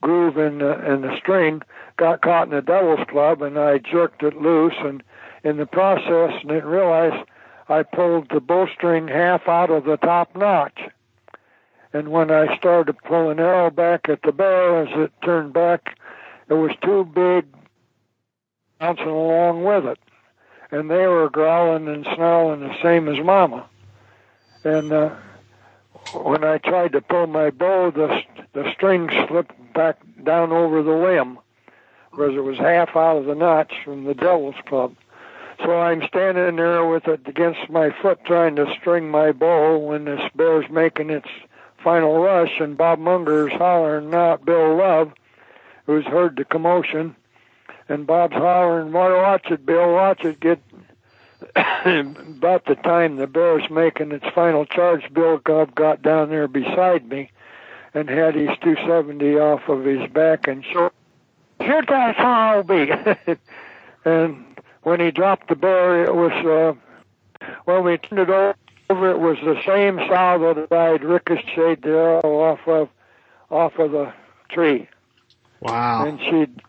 [0.00, 1.62] groove and uh, and the string
[1.96, 5.02] got caught in the devil's club and I jerked it loose and
[5.44, 7.24] in the process didn't realize
[7.68, 10.78] I pulled the bowstring half out of the top notch.
[11.92, 15.52] And when I started to pull an arrow back at the bear as it turned
[15.52, 15.98] back,
[16.48, 17.46] it was too big
[18.78, 19.98] bouncing along with it.
[20.70, 23.66] And they were growling and snarling the same as Mama.
[24.64, 25.14] And uh,
[26.14, 28.22] when I tried to pull my bow, the
[28.52, 31.38] the string slipped back down over the limb
[32.10, 34.96] because it was half out of the notch from the devil's club.
[35.64, 40.06] So I'm standing there with it against my foot trying to string my bow when
[40.06, 41.28] this bear's making its
[41.84, 45.12] final rush and Bob Munger's hollering not Bill Love,
[45.86, 47.14] who's heard the commotion.
[47.88, 50.60] And Bob's hollering, watch it, Bill, watch it, get
[51.54, 57.08] about the time the bear's making its final charge, Bill Gubb got down there beside
[57.08, 57.30] me
[57.98, 60.64] and had his 270 off of his back and
[61.88, 62.90] that's how I'll be.
[64.04, 64.44] and
[64.82, 66.32] when he dropped the bear, it was,
[67.42, 71.90] uh, when we turned it over, it was the same sow that I'd ricocheted the
[71.90, 72.88] arrow off of,
[73.50, 74.12] off of the
[74.50, 74.88] tree.
[75.60, 76.06] Wow.
[76.06, 76.62] And she'd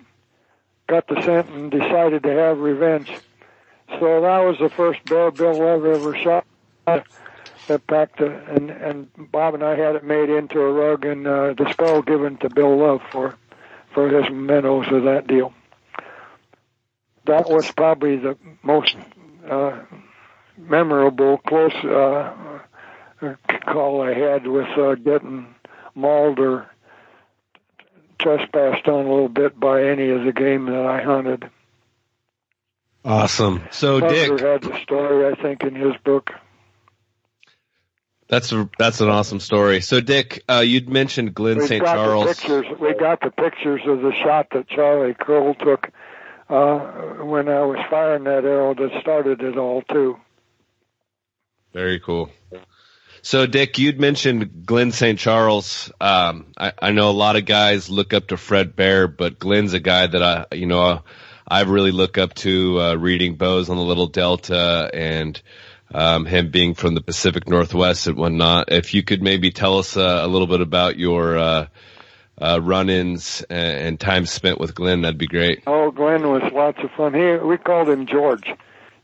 [0.88, 3.12] got the scent and decided to have revenge.
[4.00, 6.46] So that was the first bear Bill Love ever shot.
[7.70, 11.54] That packed, and and Bob and I had it made into a rug and uh,
[11.54, 13.36] the skull given to Bill Love for
[13.94, 15.54] for his mementos of that deal
[17.30, 18.96] that was probably the most
[19.50, 19.80] uh,
[20.58, 22.60] memorable close uh,
[23.66, 25.54] call I had with uh, getting
[25.96, 26.68] mauled or
[28.20, 31.50] trespassed on a little bit by any of the game that I hunted.
[33.06, 33.64] Awesome.
[33.72, 36.32] So Hunter Dick, had the story, I think, in his book.
[38.30, 39.82] That's a, that's an awesome story.
[39.82, 41.84] So Dick, uh, you'd mentioned Glenn We St.
[41.84, 42.26] got Charles.
[42.28, 42.80] the pictures.
[42.80, 45.90] We got the pictures of the shot that Charlie Kroll took
[46.48, 46.80] uh,
[47.24, 50.18] when I was firing that arrow that started it all too.
[51.74, 52.30] Very cool.
[53.22, 55.20] So, Dick, you'd mentioned Glenn St.
[55.20, 55.92] Charles.
[56.00, 59.74] Um, I, I know a lot of guys look up to Fred Bear, but Glenn's
[59.74, 61.04] a guy that I, you know,
[61.46, 65.40] I really look up to, uh, reading bows on the Little Delta and,
[65.94, 68.72] um, him being from the Pacific Northwest and whatnot.
[68.72, 71.68] If you could maybe tell us uh, a little bit about your, uh,
[72.42, 75.64] uh, run-ins and, and time spent with Glenn, that'd be great.
[75.68, 77.14] Oh, Glenn was lots of fun.
[77.14, 78.54] He we called him George.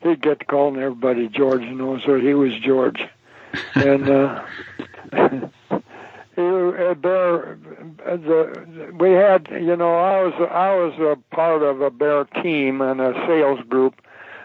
[0.02, 3.02] He'd get to calling everybody George, you know, so he was George.
[3.74, 4.44] And uh
[6.36, 7.58] he uh, bear
[8.06, 12.82] the we had you know I was I was a part of a bear team
[12.82, 14.02] and a sales group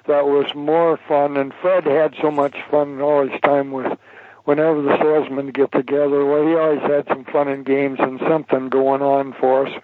[0.07, 3.99] that was more fun and Fred had so much fun all his time with
[4.45, 8.69] whenever the salesmen get together well he always had some fun and games and something
[8.69, 9.83] going on for us.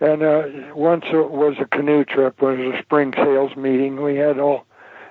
[0.00, 4.16] And uh once it was a canoe trip it was a spring sales meeting we
[4.16, 4.66] had all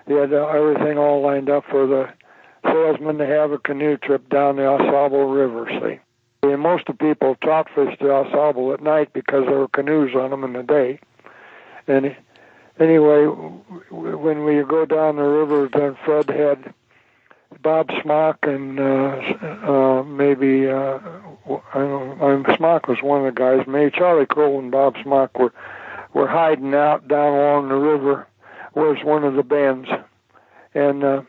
[0.07, 2.09] we had uh, everything all lined up for the
[2.63, 5.99] salesmen to have a canoe trip down the Ausable River see.
[6.47, 10.15] And most of the people trout fished the Ausable at night because there were canoes
[10.15, 10.99] on them in the day.
[11.87, 12.15] And
[12.79, 13.25] anyway
[13.91, 16.73] when we go down the river then Fred had
[17.61, 20.99] Bob Smock and uh, uh, maybe uh,
[21.73, 23.67] I don't know, Smock was one of the guys.
[23.67, 25.53] Maybe Charlie Cole and Bob Smock were
[26.13, 28.27] were hiding out down along the river.
[28.73, 29.89] Was one of the bends,
[30.73, 31.21] and uh,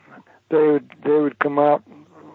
[0.49, 1.83] they would they would come out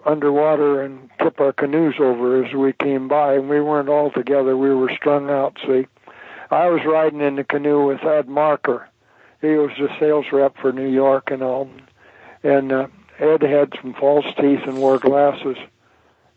[0.06, 4.56] underwater and tip our canoes over as we came by, and we weren't all together.
[4.56, 5.58] We were strung out.
[5.66, 5.86] See,
[6.50, 8.88] I was riding in the canoe with Ed Marker.
[9.42, 11.68] He was the sales rep for New York and all,
[12.42, 12.72] and.
[12.72, 12.86] Uh,
[13.22, 15.56] Ed had some false teeth and wore glasses,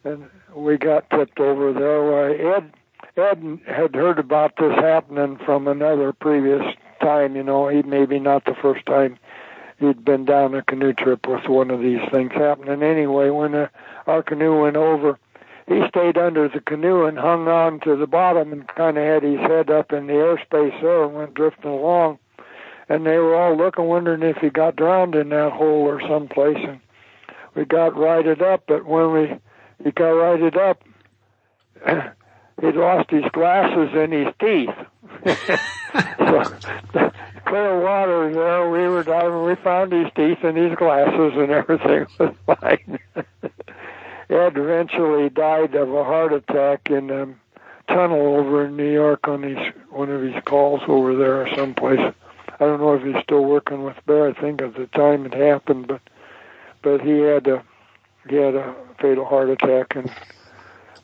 [0.03, 2.55] and we got tipped over there.
[2.55, 2.73] Ed
[3.17, 6.61] Ed had heard about this happening from another previous
[7.01, 7.35] time.
[7.35, 9.17] You know, he maybe not the first time
[9.79, 12.83] he'd been down a canoe trip with one of these things happening.
[12.83, 13.67] Anyway, when uh,
[14.05, 15.17] our canoe went over,
[15.67, 19.23] he stayed under the canoe and hung on to the bottom and kind of had
[19.23, 22.19] his head up in the airspace there and went drifting along
[22.89, 26.57] and they were all looking, wondering if he got drowned in that hole or someplace.
[26.59, 26.79] And
[27.55, 29.39] we got righted up, but when we
[29.83, 30.83] he got righted up,
[32.61, 34.69] he'd lost his glasses and his teeth.
[36.93, 37.11] so
[37.45, 38.69] clear water there.
[38.69, 39.43] We were diving.
[39.43, 42.99] We found his teeth and his glasses, and everything was fine.
[44.27, 47.27] Ed eventually died of a heart attack in a
[47.87, 49.57] tunnel over in New York on his
[49.89, 52.13] one of his calls over there or someplace.
[52.59, 54.27] I don't know if he's still working with Bear.
[54.29, 56.01] I think at the time it happened, but
[56.81, 57.63] but he had a
[58.29, 60.11] he had a fatal heart attack and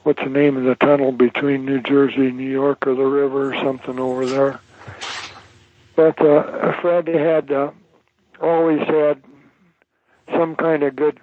[0.03, 3.53] what's the name of the tunnel between New Jersey and New York or the river
[3.53, 4.59] or something over there.
[5.95, 7.71] But uh, Fred had uh,
[8.39, 9.21] always had
[10.31, 11.19] some kind of good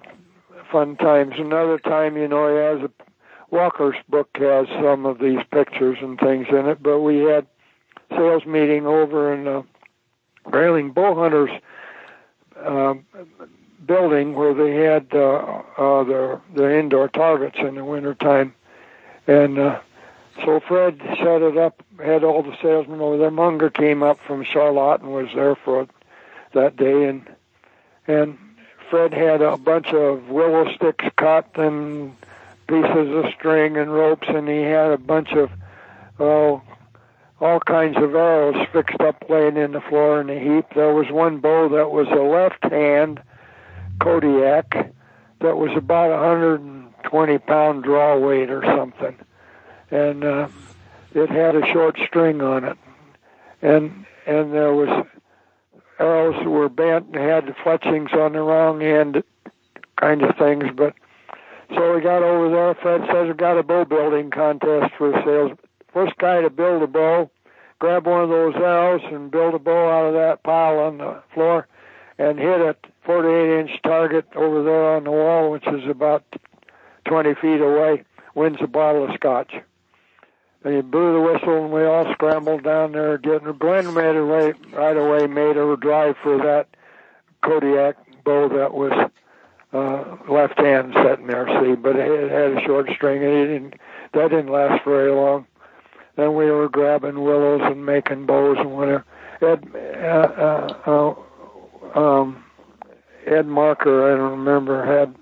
[0.70, 1.34] fun times.
[1.38, 2.90] Another time, you know, he has a
[3.50, 7.46] Walker's book has some of these pictures and things in it, but we had
[8.10, 9.62] sales meeting over in uh,
[10.50, 11.60] Grayling Bowhunters
[12.56, 12.94] uh,
[13.84, 18.54] building where they had uh, uh, their their indoor targets in the wintertime.
[19.26, 19.80] And uh,
[20.44, 23.30] so Fred set it up, had all the salesmen over there.
[23.30, 25.86] Munger came up from Charlotte and was there for
[26.52, 27.28] that day, and
[28.06, 28.38] and
[28.90, 32.16] Fred had a bunch of willow sticks cut and
[32.66, 35.50] pieces of string and ropes, and he had a bunch of
[36.18, 36.62] oh
[37.40, 40.66] all kinds of arrows fixed up laying in the floor in a heap.
[40.74, 43.22] There was one bow that was a left hand
[44.00, 44.92] Kodiak
[45.40, 49.16] that was about 120 pound draw weight or something,
[49.90, 50.48] and uh,
[51.14, 52.78] it had a short string on it,
[53.62, 55.06] and and there was
[55.98, 59.22] arrows that were bent and had the fletchings on the wrong end,
[59.96, 60.64] kind of things.
[60.74, 60.94] But
[61.74, 62.74] so we got over there.
[62.74, 65.58] Fred says we got a bow building contest for sales.
[65.98, 67.28] First guy to build a bow,
[67.80, 71.20] grab one of those arrows and build a bow out of that pile on the
[71.34, 71.66] floor,
[72.18, 76.22] and hit a 48 inch target over there on the wall, which is about
[77.06, 78.04] 20 feet away.
[78.36, 79.52] Wins a bottle of scotch.
[80.62, 83.18] And he blew the whistle, and we all scrambled down there.
[83.18, 86.68] Getting Glenn made a right, right away made a drive for that
[87.42, 89.10] Kodiak bow that was
[89.72, 91.48] uh, left hand sitting there.
[91.60, 93.74] See, but it had a short string, and it didn't.
[94.14, 95.48] That didn't last very long.
[96.18, 99.04] Then we were grabbing willows and making bows and whatever.
[99.40, 101.14] Ed, uh, uh,
[101.94, 102.44] uh, um,
[103.24, 105.14] Ed Marker, I don't remember, had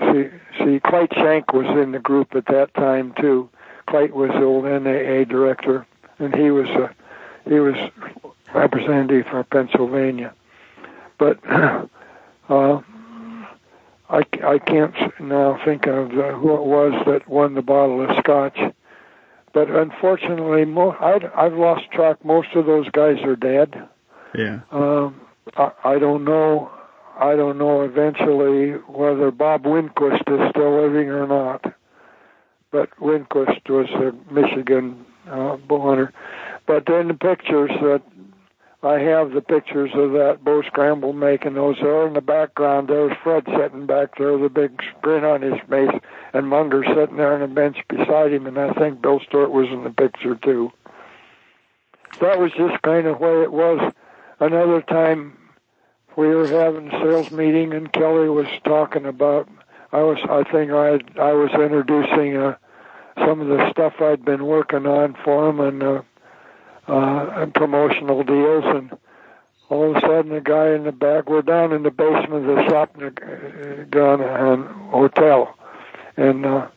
[0.00, 3.48] see see Clyde Shank was in the group at that time too.
[3.86, 5.86] Clyde was the old NAA director,
[6.18, 6.88] and he was uh,
[7.48, 7.76] he was
[8.52, 10.34] representative for Pennsylvania.
[11.18, 11.86] But uh,
[12.48, 12.80] I,
[14.10, 18.58] I can't now think of uh, who it was that won the bottle of scotch.
[19.54, 22.24] But unfortunately, mo- I, I've lost track.
[22.24, 23.88] Most of those guys are dead.
[24.36, 24.60] Yeah.
[24.72, 25.20] Um,
[25.56, 26.70] I, I don't know.
[27.18, 31.64] I don't know eventually whether Bob Windquist is still living or not.
[32.72, 36.12] But Windquist was a Michigan uh, bow hunter.
[36.66, 38.02] But in the pictures that
[38.84, 42.88] I have the pictures of that bow scramble making those there in the background.
[42.88, 45.98] There's Fred sitting back there with a big grin on his face,
[46.34, 49.68] and Munger sitting there on a bench beside him, and I think Bill Stewart was
[49.68, 50.70] in the picture too.
[52.20, 53.92] That was just kind of where it was.
[54.38, 55.38] Another time
[56.14, 59.48] we were having a sales meeting, and Kelly was talking about.
[59.92, 62.56] I was, I think, I I was introducing uh,
[63.16, 65.82] some of the stuff I'd been working on for him, and.
[65.82, 66.02] Uh,
[66.88, 68.96] uh, and promotional deals, and
[69.68, 72.56] all of a sudden, the guy in the back, we're down in the basement of
[72.56, 74.20] the shop in the Gun
[74.90, 75.54] Hotel,
[76.16, 76.68] and uh,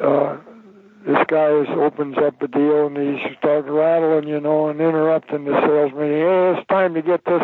[0.00, 0.36] uh,
[1.06, 5.44] this guy is, opens up a deal and he starts rattling, you know, and interrupting
[5.44, 6.08] the salesman.
[6.08, 7.42] Hey, it's time to get this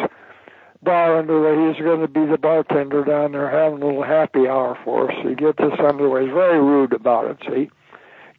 [0.83, 1.69] bar underway.
[1.69, 5.27] He's going to be the bartender down there having a little happy hour for us.
[5.27, 6.25] He gets this underway.
[6.25, 7.71] He's very rude about it, see.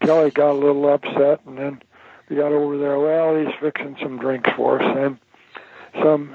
[0.03, 1.81] Kelly got a little upset and then
[2.31, 2.97] we got over there.
[2.97, 5.19] Well, he's fixing some drinks for us, and
[6.01, 6.33] some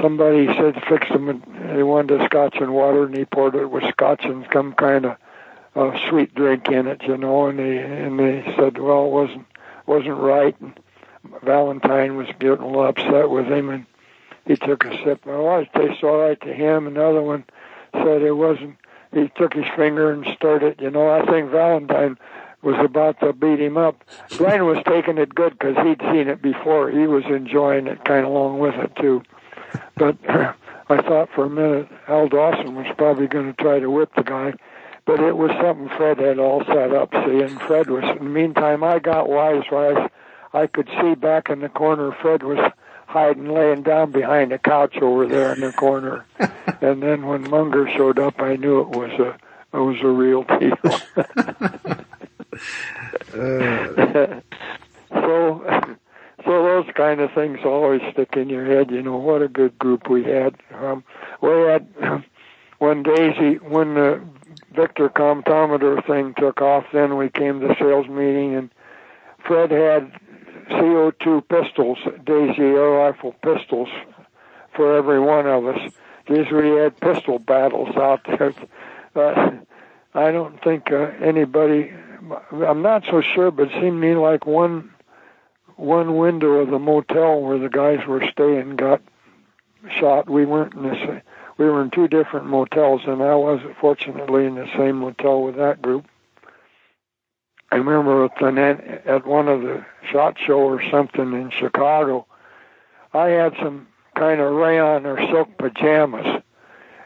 [0.00, 1.42] somebody said fix them.
[1.74, 5.04] They wanted a scotch and water, and he poured it with scotch and some kind
[5.04, 5.16] of
[5.74, 7.48] uh, sweet drink in it, you know.
[7.48, 9.46] And they and they said, well, it wasn't
[9.84, 10.58] wasn't right.
[10.58, 10.72] And
[11.42, 13.84] Valentine was getting a little upset with him, and
[14.46, 15.26] he took a sip.
[15.26, 16.86] Well, it tastes all right to him.
[16.86, 17.44] Another one
[17.92, 18.78] said it wasn't.
[19.12, 20.80] He took his finger and stirred it.
[20.80, 22.16] You know, I think Valentine
[22.66, 24.04] was about to beat him up.
[24.30, 26.90] Glenn was taking it good because he'd seen it before.
[26.90, 29.22] He was enjoying it kind of along with it too.
[29.94, 34.10] But I thought for a minute Al Dawson was probably going to try to whip
[34.16, 34.54] the guy,
[35.04, 37.12] but it was something Fred had all set up.
[37.12, 38.02] See, and Fred was.
[38.02, 39.62] In the meantime, I got wise.
[39.70, 40.10] Wise.
[40.52, 42.10] I could see back in the corner.
[42.20, 42.58] Fred was
[43.06, 46.24] hiding, laying down behind a couch over there in the corner.
[46.80, 49.38] and then when Munger showed up, I knew it was a
[49.72, 51.96] it was a real deal.
[55.10, 55.64] so,
[56.44, 58.90] so those kind of things always stick in your head.
[58.90, 60.56] You know what a good group we had.
[60.74, 61.04] Um,
[61.40, 61.86] we had
[62.78, 64.20] when Daisy, when the
[64.74, 68.70] Victor comptometer thing took off, then we came to sales meeting, and
[69.46, 70.12] Fred had
[70.70, 73.88] CO2 pistols, Daisy air rifle pistols,
[74.74, 75.92] for every one of us.
[76.28, 78.52] Geez, we had pistol battles out there.
[79.16, 79.50] Uh,
[80.12, 81.90] I don't think uh, anybody.
[82.52, 84.92] I'm not so sure, but it seemed to me like one
[85.76, 89.02] one window of the motel where the guys were staying got
[89.98, 90.28] shot.
[90.28, 91.22] We weren't in the
[91.58, 95.56] we were in two different motels, and I was fortunately in the same motel with
[95.56, 96.06] that group.
[97.72, 102.26] I remember at, the, at one of the shot show or something in Chicago,
[103.12, 106.42] I had some kind of rayon or silk pajamas,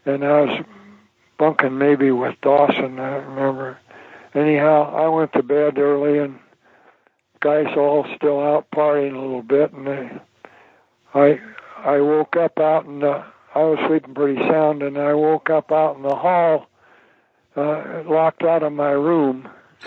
[0.05, 0.65] and I was
[1.39, 2.99] bunking maybe with Dawson.
[2.99, 3.79] I remember.
[4.35, 6.39] Anyhow, I went to bed early, and
[7.41, 10.11] guys all still out partying a little bit, and they,
[11.15, 11.41] I
[11.77, 13.25] I woke up out in the
[13.55, 16.69] I was sleeping pretty sound, and I woke up out in the hall,
[17.57, 19.49] uh, locked out of my room,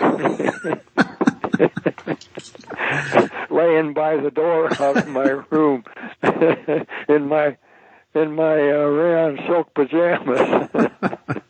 [3.50, 5.84] laying by the door of my room,
[7.08, 7.56] in my
[8.14, 10.68] in my uh, rayon silk pajamas.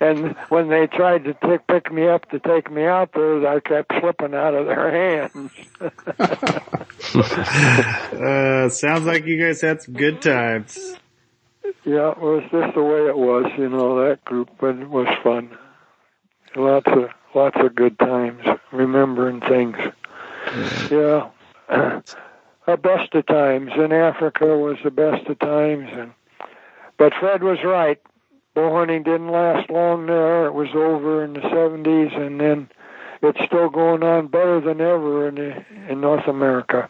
[0.00, 3.60] and when they tried to t- pick me up to take me out there, I
[3.60, 5.50] kept slipping out of their hands.
[8.14, 10.78] uh, sounds like you guys had some good times.
[11.84, 15.08] Yeah, it was just the way it was, you know, that group, but it was
[15.22, 15.56] fun.
[16.56, 18.42] Lots of lots of good times,
[18.72, 19.76] remembering things.
[20.90, 21.30] Yeah.
[22.66, 26.12] Our best of times in Africa was the best of times and
[26.98, 28.00] but Fred was right.
[28.54, 30.46] Bow hunting didn't last long there.
[30.46, 32.68] It was over in the 70s and then
[33.22, 36.88] it's still going on better than ever in the, in North America.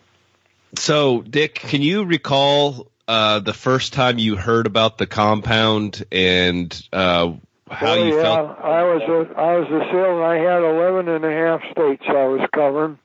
[0.74, 6.88] So, Dick, can you recall uh, the first time you heard about the compound and
[6.92, 7.32] uh,
[7.70, 8.22] how oh, you yeah.
[8.22, 8.58] felt?
[8.60, 10.22] I was a I was a salesman.
[10.22, 12.98] I had eleven and a half states I was covering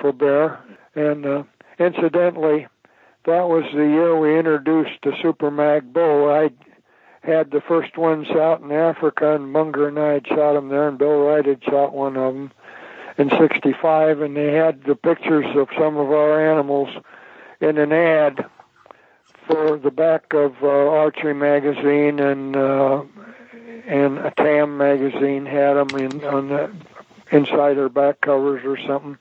[0.00, 0.60] for bear,
[0.94, 1.42] and uh,
[1.78, 2.66] incidentally,
[3.26, 6.30] that was the year we introduced the Super Mag bow.
[6.34, 6.50] I
[7.28, 10.88] had the first ones out in Africa, and Munger and I had shot them there,
[10.88, 12.52] and Bill Wright had shot one of them
[13.18, 16.88] in '65, and they had the pictures of some of our animals
[17.60, 18.46] in an ad
[19.46, 23.02] for the back of uh, Archery magazine and uh,
[23.86, 26.70] and a TAM magazine had them in on the
[27.30, 29.18] inside their back covers or something.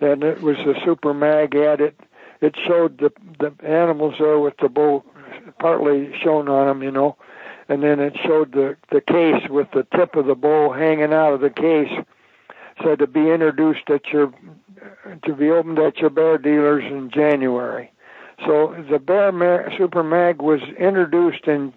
[0.00, 1.80] And it was a super mag ad.
[1.80, 2.00] It
[2.40, 5.04] it showed the the animals there with the bow
[5.58, 7.16] partly shown on them, you know,
[7.70, 11.32] and then it showed the the case with the tip of the bow hanging out
[11.32, 12.04] of the case.
[12.82, 14.32] So to be introduced at your
[15.24, 17.92] to be opened at your bear dealers in January.
[18.44, 21.72] So the Bear Mar- Super Mag was introduced in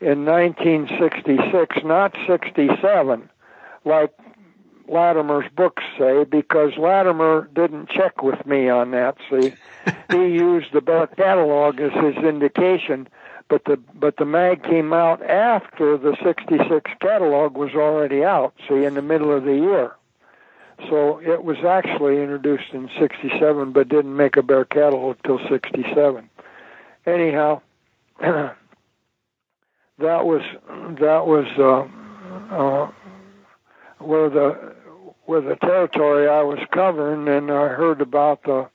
[0.00, 3.30] in 1966, not 67,
[3.84, 4.12] like
[4.88, 9.16] Lattimer's books say, because Lattimer didn't check with me on that.
[9.30, 9.54] See,
[10.10, 13.08] he used the Bear catalog as his indication,
[13.52, 18.54] but the but the mag came out after the 66 catalog was already out.
[18.66, 19.92] See, in the middle of the year.
[20.88, 26.30] So it was actually introduced in 67, but didn't make a bear catalog till 67.
[27.04, 27.60] Anyhow,
[28.20, 28.56] that
[29.98, 30.40] was
[31.00, 32.90] that was uh, uh,
[33.98, 34.74] where the
[35.26, 38.70] where the territory I was covering, and I heard about the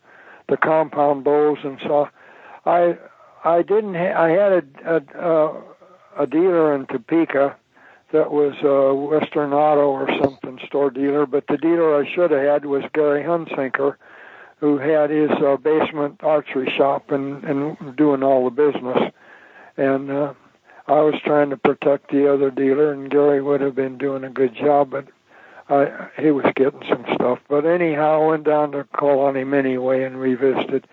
[0.48, 2.10] the compound bows, and so
[2.64, 3.00] I
[3.48, 4.52] I didn't ha- I had
[4.86, 7.56] a a, a dealer in Topeka
[8.12, 12.42] that was a Western Auto or something store dealer, but the dealer I should have
[12.42, 13.96] had was Gary Hunsinker,
[14.60, 19.14] who had his uh, basement archery shop and and doing all the business,
[19.78, 20.34] and uh,
[20.88, 24.30] I was trying to protect the other dealer, and Gary would have been doing a
[24.30, 25.08] good job, but
[25.70, 27.40] I he was getting some stuff.
[27.48, 30.88] But anyhow, I went down to call on him anyway and revisited,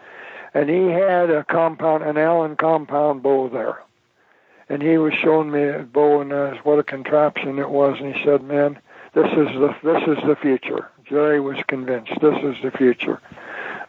[0.55, 3.81] and he had a compound, an Allen compound bow there
[4.68, 8.14] and he was showing me a bow and uh, what a contraption it was, and
[8.14, 8.78] he said, "Man,
[9.12, 13.20] this is the this is the future." Jerry was convinced this is the future.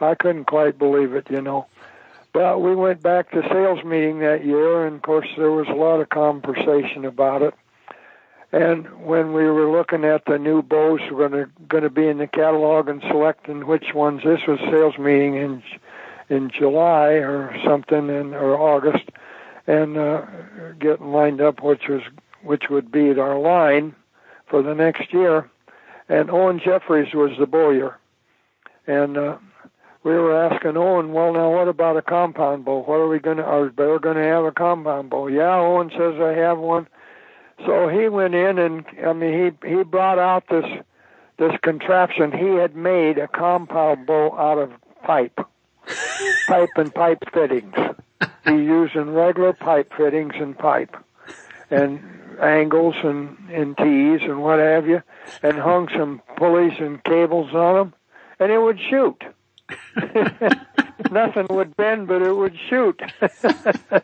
[0.01, 1.67] I couldn't quite believe it, you know.
[2.33, 5.73] But we went back to sales meeting that year, and of course there was a
[5.73, 7.53] lot of conversation about it.
[8.51, 12.07] And when we were looking at the new bows were going to going to be
[12.07, 15.63] in the catalog and selecting which ones, this was sales meeting in
[16.29, 19.09] in July or something, in or August
[19.67, 20.25] and uh,
[20.79, 22.01] getting lined up, which was
[22.43, 23.95] which would be our line
[24.47, 25.49] for the next year.
[26.07, 27.97] And Owen Jeffries was the bowyer,
[28.85, 29.37] and uh,
[30.03, 32.83] we were asking Owen, well, now what about a compound bow?
[32.83, 33.43] What are we going to?
[33.43, 35.27] Are we going to have a compound bow?
[35.27, 36.87] Yeah, Owen says I have one.
[37.65, 40.65] So he went in and I mean he he brought out this
[41.37, 44.71] this contraption he had made a compound bow out of
[45.03, 45.39] pipe,
[46.47, 47.73] pipe and pipe fittings.
[48.45, 50.95] He using regular pipe fittings and pipe,
[51.69, 51.99] and
[52.41, 55.01] angles and and tees and what have you,
[55.43, 57.93] and hung some pulleys and cables on them,
[58.39, 59.23] and it would shoot.
[61.11, 63.01] Nothing would bend, but it would shoot.
[63.19, 64.03] that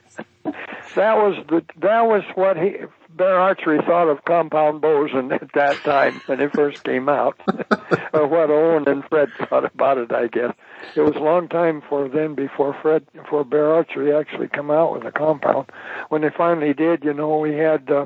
[0.95, 2.77] was the that was what he
[3.15, 7.39] Bear Archery thought of compound bows and at that time when it first came out,
[8.13, 10.11] or what Owen and Fred thought about it.
[10.11, 10.53] I guess
[10.95, 14.93] it was a long time for then before Fred before Bear Archery actually come out
[14.93, 15.71] with a compound.
[16.09, 18.05] When they finally did, you know, we had uh,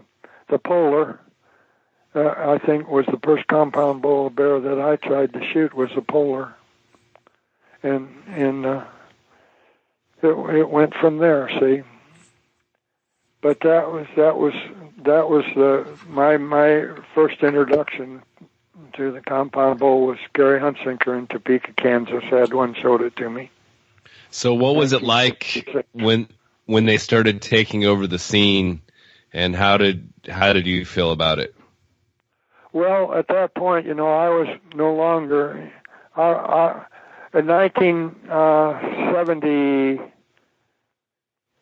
[0.49, 1.19] the Polar.
[2.13, 5.89] Uh, I think was the first compound bow bear that I tried to shoot was
[5.93, 6.55] the Polar,
[7.83, 8.85] and and uh,
[10.23, 11.49] it, it went from there.
[11.59, 11.83] See,
[13.41, 14.53] but that was that was
[15.05, 18.21] that was the my my first introduction
[18.93, 22.23] to the compound bow was Gary Hunsicker in Topeka, Kansas.
[22.29, 23.51] Had one showed it to me.
[24.29, 26.27] So what was it like when
[26.65, 28.81] when they started taking over the scene,
[29.31, 31.55] and how did how did you feel about it?
[32.73, 35.71] Well, at that point, you know, I was no longer.
[36.15, 36.85] I, I,
[37.33, 39.99] in 1970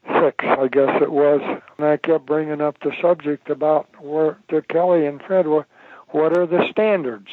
[0.06, 1.42] six, I guess it was.
[1.78, 5.66] And I kept bringing up the subject about where to Kelly and Fred, what,
[6.10, 7.30] what are the standards?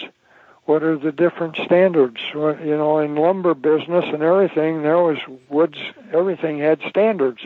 [0.64, 2.20] What are the different standards?
[2.32, 5.18] You know, in lumber business and everything, there was
[5.48, 5.78] woods.
[6.12, 7.40] Everything had standards,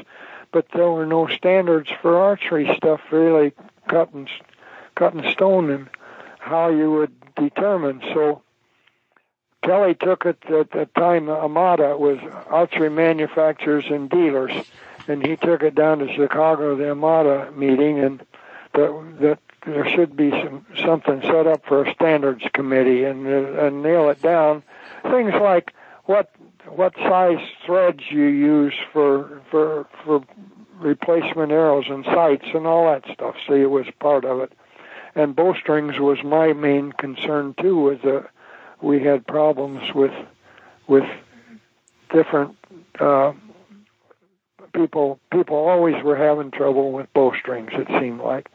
[0.52, 3.00] but there were no standards for archery stuff.
[3.10, 3.52] Really,
[3.88, 4.28] cutting, and
[4.94, 5.88] cut and stone and
[6.38, 8.02] how you would determine.
[8.12, 8.42] So
[9.62, 11.26] Kelly took it at the time.
[11.26, 12.18] AMADA was
[12.48, 14.52] archery manufacturers and dealers
[15.08, 18.24] and he took it down to Chicago, the AMADA meeting, and
[18.72, 23.82] that that there should be some something set up for a standards committee and and
[23.82, 24.62] nail it down.
[25.02, 25.72] Things like
[26.04, 26.30] what
[26.68, 30.22] what size threads you use for for for
[30.78, 33.36] replacement arrows and sights and all that stuff.
[33.48, 34.52] See, it was part of it.
[35.14, 37.76] And bowstrings was my main concern too.
[37.76, 38.28] Was that
[38.82, 40.12] we had problems with
[40.86, 41.04] with
[42.10, 42.56] different
[43.00, 43.32] uh,
[44.74, 47.70] people people always were having trouble with bowstrings.
[47.72, 48.50] It seemed like.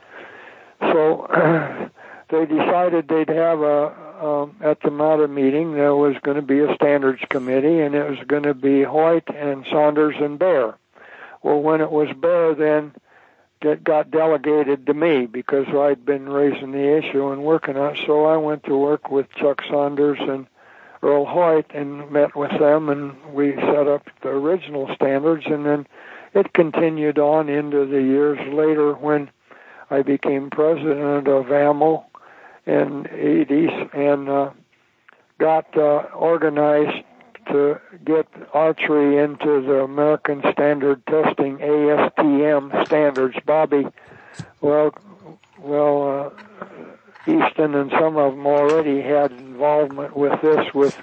[0.82, 1.28] So
[2.30, 5.74] they decided they'd have a um, at the AMADA meeting.
[5.74, 9.24] There was going to be a standards committee, and it was going to be Hoyt
[9.34, 10.78] and Saunders and Bear.
[11.42, 12.94] Well, when it was Bear, then
[13.62, 18.00] it got delegated to me because I'd been raising the issue and working on it.
[18.06, 20.48] So I went to work with Chuck Saunders and
[21.02, 25.88] Earl Hoyt and met with them, and we set up the original standards, and then
[26.34, 29.30] it continued on into the years later when
[29.90, 32.06] I became president of AMO
[32.66, 34.50] in the 80s and uh,
[35.40, 37.06] got uh, organized
[37.48, 43.38] to get archery into the American Standard Testing ASTM standards.
[43.46, 43.88] Bobby,
[44.62, 44.94] well,
[45.60, 46.66] well, uh,
[47.28, 50.98] Easton and some of them already had involvement with this, with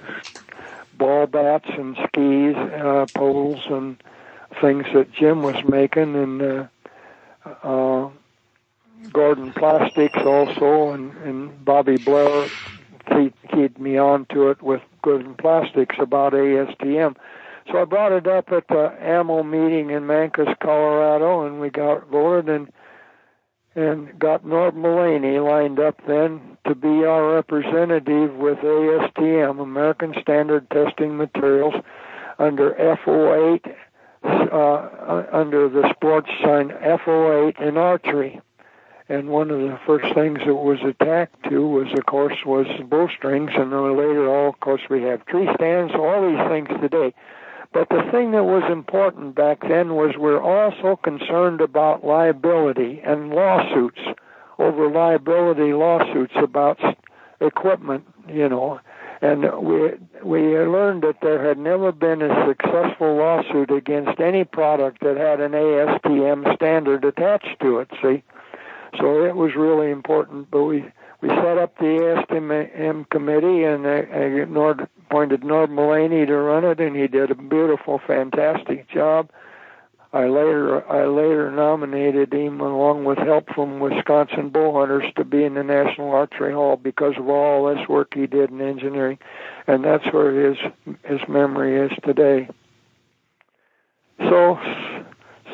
[0.97, 4.03] ball bats and skis, uh, poles, and
[4.61, 6.67] things that Jim was making, and uh,
[7.63, 8.09] uh,
[9.13, 12.49] Gordon Plastics also, and, and Bobby Blair
[13.11, 17.17] keyed, keyed me on to it with Gordon Plastics about ASTM.
[17.71, 22.07] So I brought it up at the AMO meeting in Mancos, Colorado, and we got
[22.09, 22.73] voted and
[23.77, 30.69] and got Norb Mullaney lined up then to be our representative with ASTM, American Standard
[30.71, 31.75] Testing Materials,
[32.39, 33.75] under F08
[34.25, 38.41] uh, under the sports sign F08 in archery.
[39.09, 43.53] And one of the first things that was attacked to was, of course, was bowstrings,
[43.55, 47.15] and then later, all, of course, we have tree stands, all these things today.
[47.77, 53.29] But the thing that was important back then was we're also concerned about liability and
[53.29, 54.01] lawsuits
[54.59, 56.81] over liability lawsuits about
[57.39, 58.81] equipment, you know.
[59.21, 59.91] And we
[60.23, 65.43] we learned that there had never been a successful lawsuit against any product that had
[65.43, 67.91] an ASTM standard attached to it.
[68.01, 68.23] See,
[68.99, 70.51] so it was really important.
[70.51, 70.87] But we
[71.27, 71.85] we set up the
[72.31, 77.31] ASTM committee, and I, I Norb, appointed Norb Mullaney to run it, and he did
[77.31, 79.31] a beautiful, fantastic job.
[80.13, 85.55] I later I later nominated him along with help from Wisconsin Bowhunters to be in
[85.55, 89.19] the National Archery Hall because of all this work he did in engineering,
[89.67, 90.59] and that's where his
[91.05, 92.49] his memory is today.
[94.19, 94.59] So,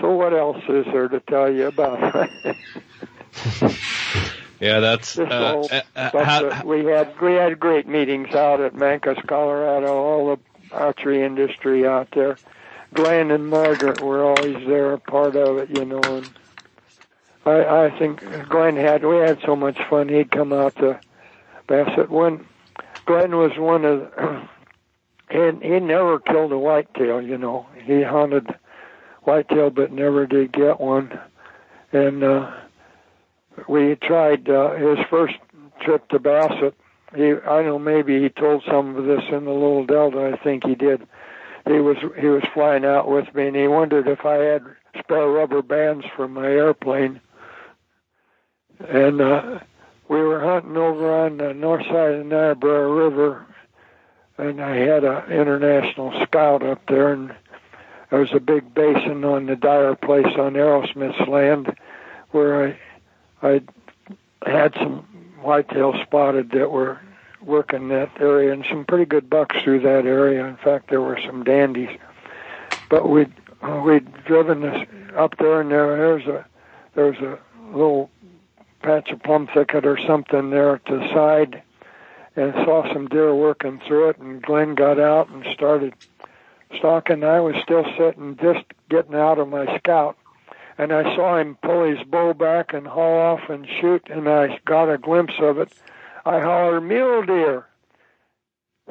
[0.00, 2.30] so what else is there to tell you about?
[4.62, 8.74] yeah, that's uh, uh, uh, but how- we had we had great meetings out at
[8.74, 9.88] Mancos, Colorado.
[9.92, 12.38] All the archery industry out there.
[12.94, 16.00] Glenn and Margaret were always there, a part of it, you know.
[16.16, 16.38] And
[17.44, 20.08] I I think Glenn had we had so much fun.
[20.08, 21.00] He'd come out to
[21.66, 22.46] Bassett when
[23.06, 24.48] Glenn was one of.
[25.30, 27.64] And he never killed a whitetail, you know.
[27.86, 28.54] He hunted
[29.22, 31.18] whitetail, but never did get one.
[31.90, 32.52] And uh,
[33.68, 35.34] we tried uh, his first
[35.80, 36.74] trip to Bassett.
[37.14, 40.32] He, I know maybe he told some of this in the Little Delta.
[40.34, 41.06] I think he did.
[41.66, 44.64] He was he was flying out with me, and he wondered if I had
[44.98, 47.20] spare rubber bands for my airplane.
[48.88, 49.60] And uh,
[50.08, 53.46] we were hunting over on the north side of the Niobrara River,
[54.38, 57.34] and I had an international scout up there, and
[58.10, 61.76] there was a big basin on the Dyer place on Aerosmith's land,
[62.32, 62.78] where I
[63.42, 63.60] I
[64.46, 65.06] had some
[65.40, 67.00] whitetail spotted that were
[67.40, 70.46] working that area, and some pretty good bucks through that area.
[70.46, 71.90] In fact, there were some dandies.
[72.88, 73.32] But we'd
[73.62, 74.86] uh, we'd driven this
[75.16, 76.46] up there, and there there's a
[76.94, 77.38] there's a
[77.72, 78.10] little
[78.82, 81.62] patch of plum thicket or something there to the side,
[82.36, 84.18] and saw some deer working through it.
[84.18, 85.94] And Glenn got out and started
[86.76, 87.24] stalking.
[87.24, 90.16] I was still sitting, just getting out of my scout,
[90.82, 94.58] and I saw him pull his bow back and haul off and shoot, and I
[94.64, 95.72] got a glimpse of it.
[96.24, 97.66] I hollered, mule deer.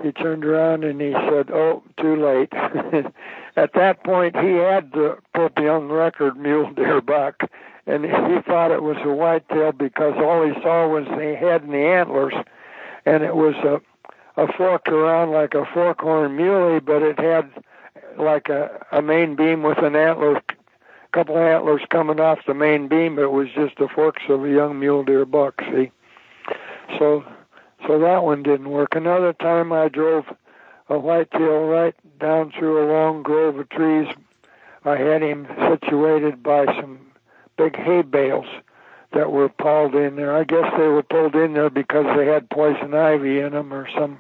[0.02, 2.54] He turned around and he said, oh, too late.
[3.58, 7.42] At that point, he had the Pope Young record mule deer buck,
[7.86, 11.74] and he thought it was a whitetail because all he saw was the head and
[11.74, 12.34] the antlers,
[13.06, 17.52] and it was a, a forked around like a forkhorn muley, but it had
[18.18, 20.42] like a, a main beam with an antler
[21.12, 23.20] couple antlers coming off the main beam.
[23.20, 25.62] It was just the forks of a young mule deer buck.
[25.72, 25.92] See,
[26.98, 27.24] so
[27.88, 28.96] so that one didn't work.
[28.96, 30.26] Another time I drove
[30.90, 34.08] a whitetail right down through a long grove of trees.
[34.84, 37.00] I had him situated by some
[37.58, 38.48] big hay bales
[39.14, 40.36] that were pulled in there.
[40.36, 43.88] I guess they were pulled in there because they had poison ivy in them or
[43.96, 44.20] some.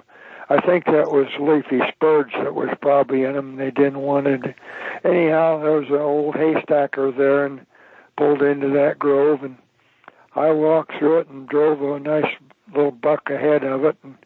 [0.51, 3.55] I think that was leafy spurge that was probably in them.
[3.55, 4.41] They didn't want it.
[5.05, 7.65] Anyhow, there was an old haystacker there and
[8.17, 9.55] pulled into that grove, and
[10.35, 12.29] I walked through it and drove a nice
[12.75, 13.95] little buck ahead of it.
[14.03, 14.17] And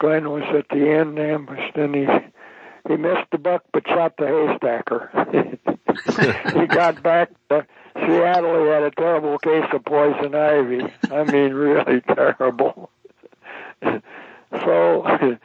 [0.00, 2.08] Glenn was at the end ambushed, and he
[2.88, 5.60] he missed the buck but shot the haystacker.
[6.60, 7.64] he got back to
[7.94, 8.64] Seattle.
[8.64, 10.92] He had a terrible case of poison ivy.
[11.08, 12.90] I mean, really terrible.
[14.60, 15.02] so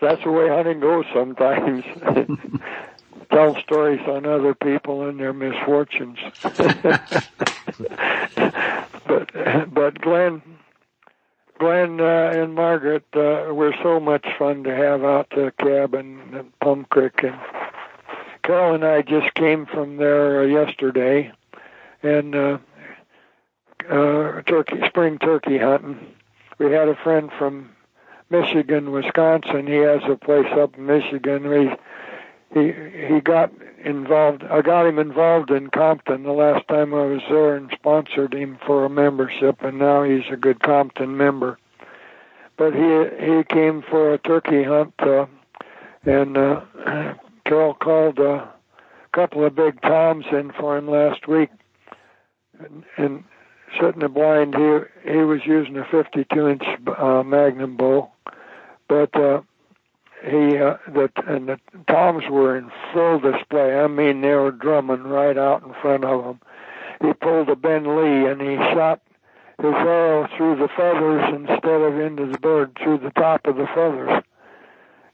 [0.00, 1.84] that's the way hunting goes sometimes.
[3.30, 6.18] Tell stories on other people and their misfortunes.
[9.06, 9.30] but
[9.72, 10.42] but Glenn
[11.58, 16.34] Glenn uh, and Margaret uh, were so much fun to have out to the cabin
[16.34, 17.38] at Plum Creek, and
[18.42, 21.30] Carol and I just came from there uh, yesterday,
[22.02, 22.58] and uh,
[23.88, 26.04] uh, turkey spring turkey hunting.
[26.58, 27.70] We had a friend from
[28.32, 29.66] Michigan, Wisconsin.
[29.66, 31.48] He has a place up in Michigan.
[31.48, 31.70] We
[32.54, 32.72] he
[33.06, 33.52] he got
[33.84, 34.42] involved.
[34.44, 38.58] I got him involved in Compton the last time I was there and sponsored him
[38.66, 41.58] for a membership, and now he's a good Compton member.
[42.56, 45.26] But he he came for a turkey hunt, uh,
[46.04, 46.62] and uh,
[47.44, 48.48] Carol called a
[49.12, 51.50] couple of big toms in for him last week,
[52.58, 53.24] and, and
[53.80, 56.64] sitting in blind, he he was using a 52 inch
[56.98, 58.10] uh, Magnum bow,
[58.88, 59.14] but.
[59.14, 59.42] Uh,
[60.24, 61.58] he uh, the and the
[61.88, 63.74] toms were in full display.
[63.74, 66.40] I mean, they were drumming right out in front of him.
[67.02, 69.00] He pulled a Ben Lee and he shot
[69.58, 73.66] his arrow through the feathers instead of into the bird through the top of the
[73.74, 74.22] feathers,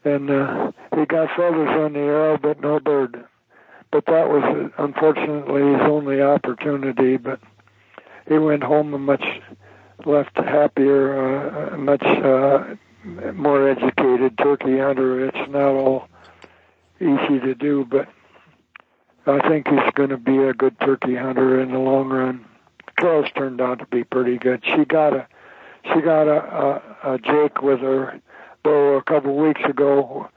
[0.04, 3.24] and uh, he got feathers on the arrow but no bird.
[3.90, 7.16] But that was unfortunately his only opportunity.
[7.16, 7.40] But
[8.28, 9.24] he went home a much
[10.04, 12.02] left happier, uh, much.
[12.02, 12.74] Uh,
[13.34, 15.26] more educated turkey hunter.
[15.26, 16.08] It's not all
[17.00, 18.08] easy to do, but
[19.26, 22.44] I think he's going to be a good turkey hunter in the long run.
[22.98, 24.64] Carol's turned out to be pretty good.
[24.64, 25.26] She got a
[25.94, 28.20] she got a, a, a Jake with her
[28.64, 30.28] bow a couple weeks ago,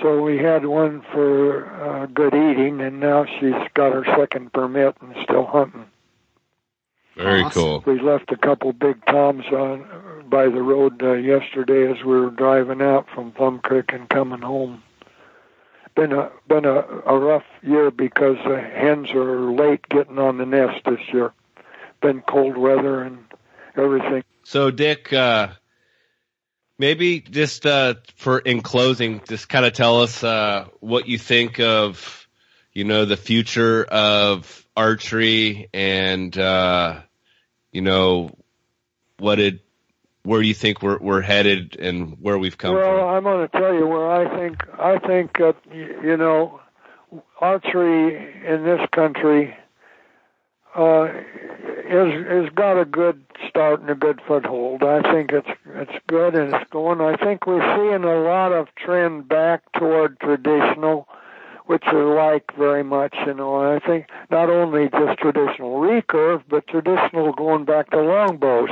[0.00, 4.96] so we had one for uh, good eating, and now she's got her second permit
[5.00, 5.86] and still hunting.
[7.16, 7.82] Very cool.
[7.86, 12.30] We left a couple big toms on by the road uh, yesterday as we were
[12.30, 14.82] driving out from Plum Creek and coming home.
[15.94, 20.46] Been a been a, a rough year because the hens are late getting on the
[20.46, 21.34] nest this year.
[22.00, 23.18] been cold weather and
[23.76, 24.24] everything.
[24.44, 25.48] So, Dick, uh,
[26.78, 31.60] maybe just uh, for in closing, just kind of tell us uh, what you think
[31.60, 32.21] of,
[32.72, 37.00] you know, the future of archery and, uh,
[37.70, 38.36] you know,
[39.18, 39.60] what it,
[40.24, 42.96] where do you think we're we're headed and where we've come well, from.
[42.96, 46.60] Well, I'm going to tell you where I think I think that you know
[47.40, 49.56] archery in this country
[50.74, 51.04] uh,
[51.84, 54.82] is is got a good start and a good foothold.
[54.82, 57.00] I think it's it's good and it's going.
[57.00, 61.08] I think we're seeing a lot of trend back toward traditional,
[61.72, 63.14] which I like very much.
[63.26, 68.68] You know, I think not only just traditional recurve, but traditional going back to longbows,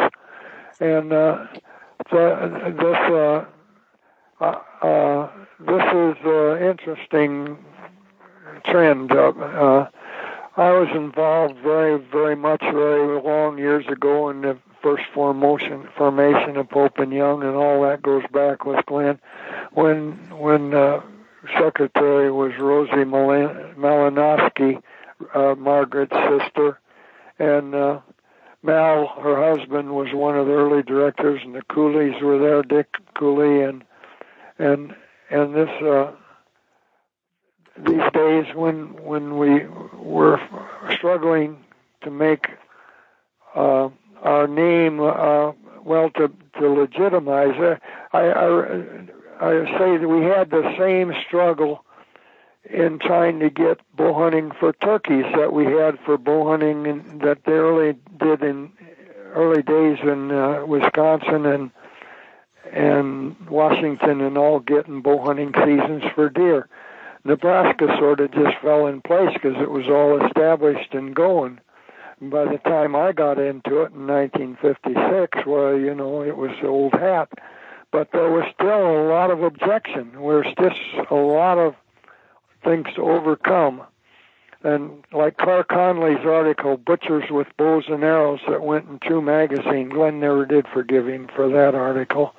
[0.80, 1.46] and uh,
[2.10, 2.96] the, this.
[3.10, 3.44] Uh,
[4.40, 7.58] uh, uh, this is uh, interesting
[8.64, 9.12] trend.
[9.12, 9.88] Uh, uh,
[10.56, 16.56] I was involved very, very much, very long years ago in the first formation formation
[16.56, 19.18] of Pope and Young, and all that goes back with Glenn.
[19.72, 21.02] When when uh,
[21.58, 24.82] secretary was Rosie Malinowski,
[25.34, 26.78] uh, Margaret's sister,
[27.38, 28.00] and uh,
[28.62, 32.88] Mal, her husband, was one of the early directors, and the Coolies were there, Dick
[33.14, 33.84] Cooley, and
[34.58, 34.94] and
[35.30, 36.12] and this uh,
[37.78, 40.40] these days when when we were
[40.92, 41.64] struggling
[42.02, 42.48] to make
[43.54, 43.88] uh,
[44.22, 45.52] our name uh,
[45.82, 47.80] well to to legitimize it,
[48.12, 49.06] I, I
[49.40, 51.84] I say that we had the same struggle
[52.68, 57.18] in trying to get bow hunting for turkeys that we had for bow hunting in,
[57.20, 58.70] that they early did in
[59.32, 61.70] early days in uh, Wisconsin and
[62.72, 66.68] and Washington and all getting bow hunting seasons for deer.
[67.24, 71.60] Nebraska sort of just fell in place because it was all established and going.
[72.20, 76.92] By the time I got into it in 1956, well, you know, it was old
[76.92, 77.30] hat.
[77.92, 80.12] But there was still a lot of objection.
[80.12, 81.74] There's just a lot of
[82.62, 83.82] things to overcome.
[84.62, 89.88] And like Clare Conley's article, Butchers with Bows and Arrows, that went in True Magazine,
[89.88, 92.34] Glenn never did forgive him for that article.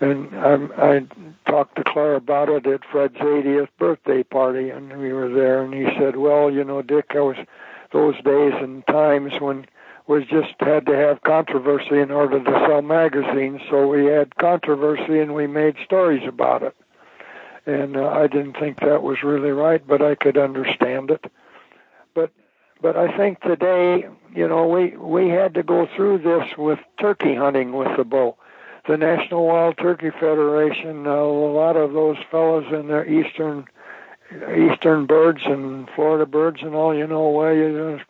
[0.00, 1.06] And I, I
[1.46, 5.62] talked to Clare about it at Fred's 80th birthday party, and we were there.
[5.62, 7.36] And he said, "Well, you know, Dick, I was
[7.92, 9.66] those days and times when
[10.06, 13.60] we just had to have controversy in order to sell magazines.
[13.70, 16.76] So we had controversy, and we made stories about it.
[17.64, 21.24] And uh, I didn't think that was really right, but I could understand it.
[22.14, 22.32] But
[22.80, 27.34] but I think today, you know, we we had to go through this with turkey
[27.34, 28.36] hunting with the bow
[28.86, 33.66] the National Wild Turkey Federation, uh, a lot of those fellows in the eastern
[34.56, 38.00] eastern birds and Florida birds and all, you know, where you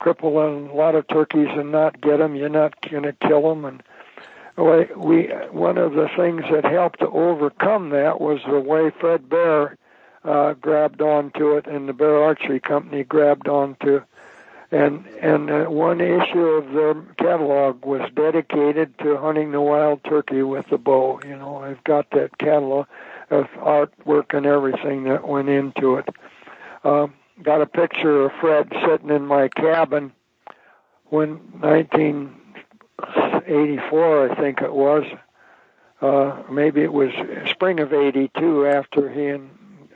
[0.00, 3.64] cripple a lot of turkeys and not get them, you're not going to kill them.
[3.64, 3.82] And
[4.96, 9.76] we, one of the things that helped to overcome that was the way Fred Bear
[10.24, 14.02] uh, grabbed onto it, and the Bear Archery Company grabbed onto
[14.70, 20.42] and and uh, one issue of the catalog was dedicated to hunting the wild turkey
[20.42, 21.20] with the bow.
[21.24, 22.86] You know, I've got that catalog
[23.30, 26.08] of artwork and everything that went into it.
[26.84, 27.08] Uh,
[27.42, 30.12] got a picture of Fred sitting in my cabin
[31.06, 35.04] when 1984, I think it was.
[36.00, 37.10] Uh, maybe it was
[37.50, 39.50] spring of '82 after he and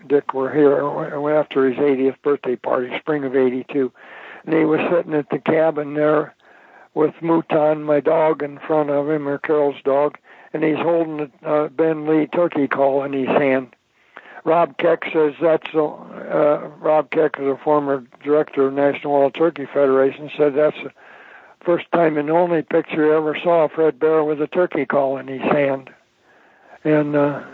[0.08, 0.84] Dick were here,
[1.38, 3.92] after his 80th birthday party, spring of '82
[4.44, 6.34] and he was sitting at the cabin there
[6.94, 10.18] with Mouton, my dog, in front of him, or Carol's dog,
[10.52, 13.74] and he's holding a uh, Ben Lee turkey call in his hand.
[14.44, 19.34] Rob Keck says that's a, uh, Rob Keck is a former director of National Wild
[19.34, 20.30] Turkey Federation.
[20.36, 20.90] Said that's the
[21.64, 25.28] first time and only picture he ever saw Fred Bear with a turkey call in
[25.28, 25.90] his hand,
[26.82, 27.44] and uh,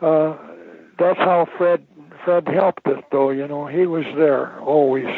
[0.00, 0.36] uh,
[0.98, 1.84] that's how Fred
[2.24, 3.02] Fred helped us.
[3.10, 5.08] Though you know he was there always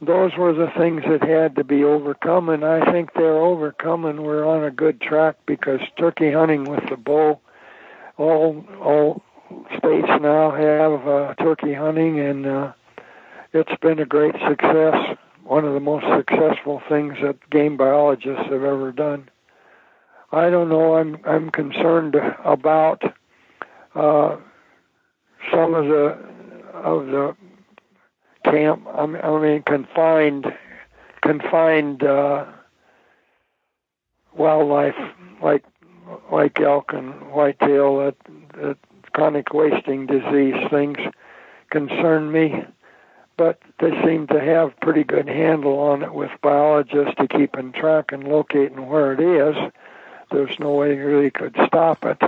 [0.00, 4.22] those were the things that had to be overcome, and I think they're overcome, and
[4.24, 7.40] we're on a good track because turkey hunting with the bow,
[8.18, 9.22] all all
[9.78, 12.72] states now have uh, turkey hunting, and uh,
[13.52, 15.16] it's been a great success.
[15.44, 19.30] One of the most successful things that game biologists have ever done.
[20.32, 20.96] I don't know.
[20.96, 23.02] I'm I'm concerned about
[23.94, 24.36] uh,
[25.52, 26.18] some of the
[26.74, 27.36] of the
[28.44, 28.86] camp.
[28.92, 30.46] I mean, confined,
[31.22, 32.46] confined uh,
[34.36, 34.96] wildlife
[35.42, 35.64] like
[36.32, 37.98] like elk and whitetail.
[37.98, 38.16] That,
[38.54, 38.78] that
[39.16, 40.98] chronic wasting disease things
[41.70, 42.64] concern me.
[43.36, 47.72] but they seem to have pretty good handle on it with biologists to keep in
[47.72, 49.72] track and locating where it is.
[50.30, 52.20] There's no way really could stop it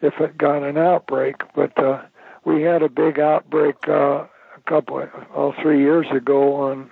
[0.00, 1.36] if it got an outbreak.
[1.54, 2.02] But uh,
[2.44, 4.24] we had a big outbreak uh,
[4.56, 6.90] a couple, of, oh, three years ago on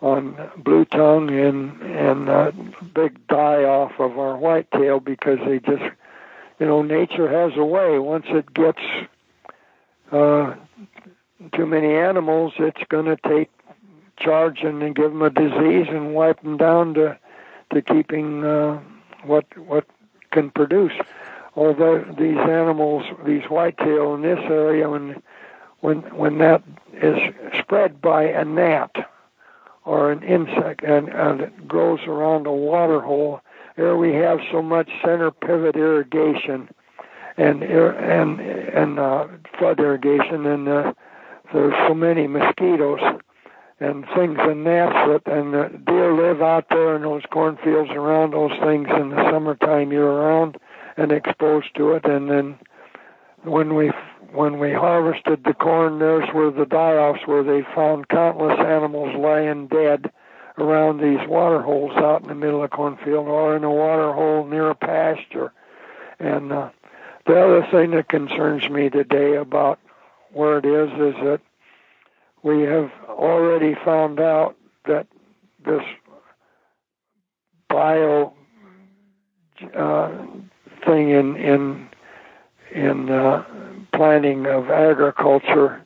[0.00, 2.52] on blue tongue and and uh,
[2.94, 5.82] big die off of our whitetail because they just,
[6.58, 7.98] you know, nature has a way.
[7.98, 8.80] Once it gets
[10.10, 10.54] uh,
[11.54, 13.50] too many animals, it's going to take
[14.18, 17.18] charge and give them a disease and wipe them down to
[17.72, 18.80] to keeping uh,
[19.24, 19.86] what what
[20.30, 20.92] can produce.
[21.54, 25.22] Although these animals, these whitetail in this area, when
[25.80, 26.62] when when that
[26.92, 27.18] is
[27.60, 28.94] spread by a gnat
[29.84, 33.40] or an insect and, and it grows around a water hole,
[33.78, 36.68] there we have so much center pivot irrigation
[37.38, 39.26] and and and uh,
[39.58, 40.92] flood irrigation and uh,
[41.54, 43.00] there's so many mosquitoes
[43.80, 48.32] and things and gnats that and the deer live out there in those cornfields around
[48.32, 50.58] those things in the summertime year round
[50.96, 52.04] and exposed to it.
[52.04, 52.58] And then
[53.44, 53.92] when we
[54.32, 59.68] when we harvested the corn there's where the die-offs where they found countless animals laying
[59.68, 60.10] dead
[60.58, 64.44] around these water holes out in the middle of cornfield or in a water hole
[64.46, 65.52] near a pasture.
[66.18, 66.70] And uh,
[67.26, 69.78] the other thing that concerns me today about
[70.32, 71.40] where it is is that
[72.42, 74.56] we have already found out
[74.86, 75.06] that
[75.64, 75.82] this
[77.68, 78.32] bio
[79.74, 80.10] uh,
[80.84, 81.88] thing in in
[82.72, 83.44] in uh,
[83.92, 85.84] planning of agriculture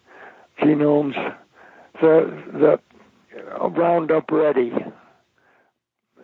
[0.60, 1.14] genomes
[2.00, 2.80] the the
[3.60, 4.72] Roundup Ready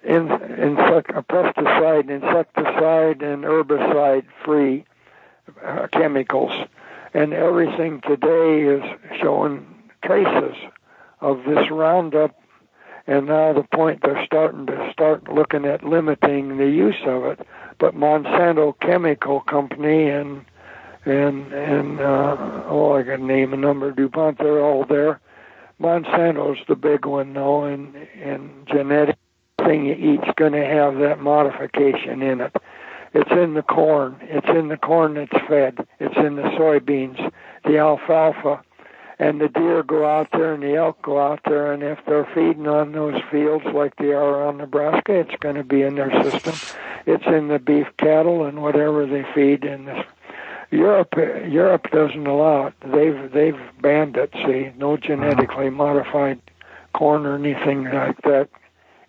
[0.05, 4.85] in, insect, pesticide, insecticide, and herbicide free
[5.65, 6.53] uh, chemicals
[7.15, 8.83] and everything today is
[9.21, 9.67] showing
[10.05, 10.57] traces
[11.21, 12.35] of this Roundup.
[13.07, 17.47] And now the point they're starting to start looking at limiting the use of it.
[17.79, 20.45] But Monsanto Chemical Company and
[21.07, 22.37] and and uh,
[22.67, 23.93] oh, I can name a number.
[23.93, 25.21] DuPont, they're all there.
[25.81, 29.17] Monsanto's the big one though, and and genetic
[29.65, 32.57] thing you eat's going to have that modification in it.
[33.15, 34.17] It's in the corn.
[34.23, 35.87] It's in the corn that's fed.
[35.99, 37.33] It's in the soybeans,
[37.65, 38.63] the alfalfa.
[39.21, 42.29] And the deer go out there and the elk go out there, and if they're
[42.35, 46.13] feeding on those fields like they are around Nebraska, it's going to be in their
[46.23, 46.55] system.
[47.05, 50.05] It's in the beef cattle and whatever they feed in this.
[50.71, 52.75] Europe, Europe doesn't allow it.
[52.85, 54.31] They've they've banned it.
[54.47, 56.41] See, no genetically modified
[56.93, 58.49] corn or anything like that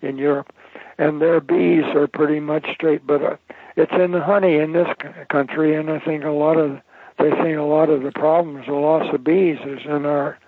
[0.00, 0.52] in Europe,
[0.96, 3.06] and their bees are pretty much straight.
[3.06, 3.36] But uh,
[3.76, 4.88] it's in the honey in this
[5.28, 6.80] country, and I think a lot of
[7.18, 10.38] they think a lot of the problems, the loss of bees, is in our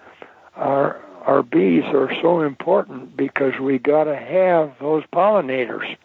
[0.57, 5.97] our our bees are so important because we got to have those pollinators,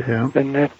[0.00, 0.30] Yeah.
[0.34, 0.72] and that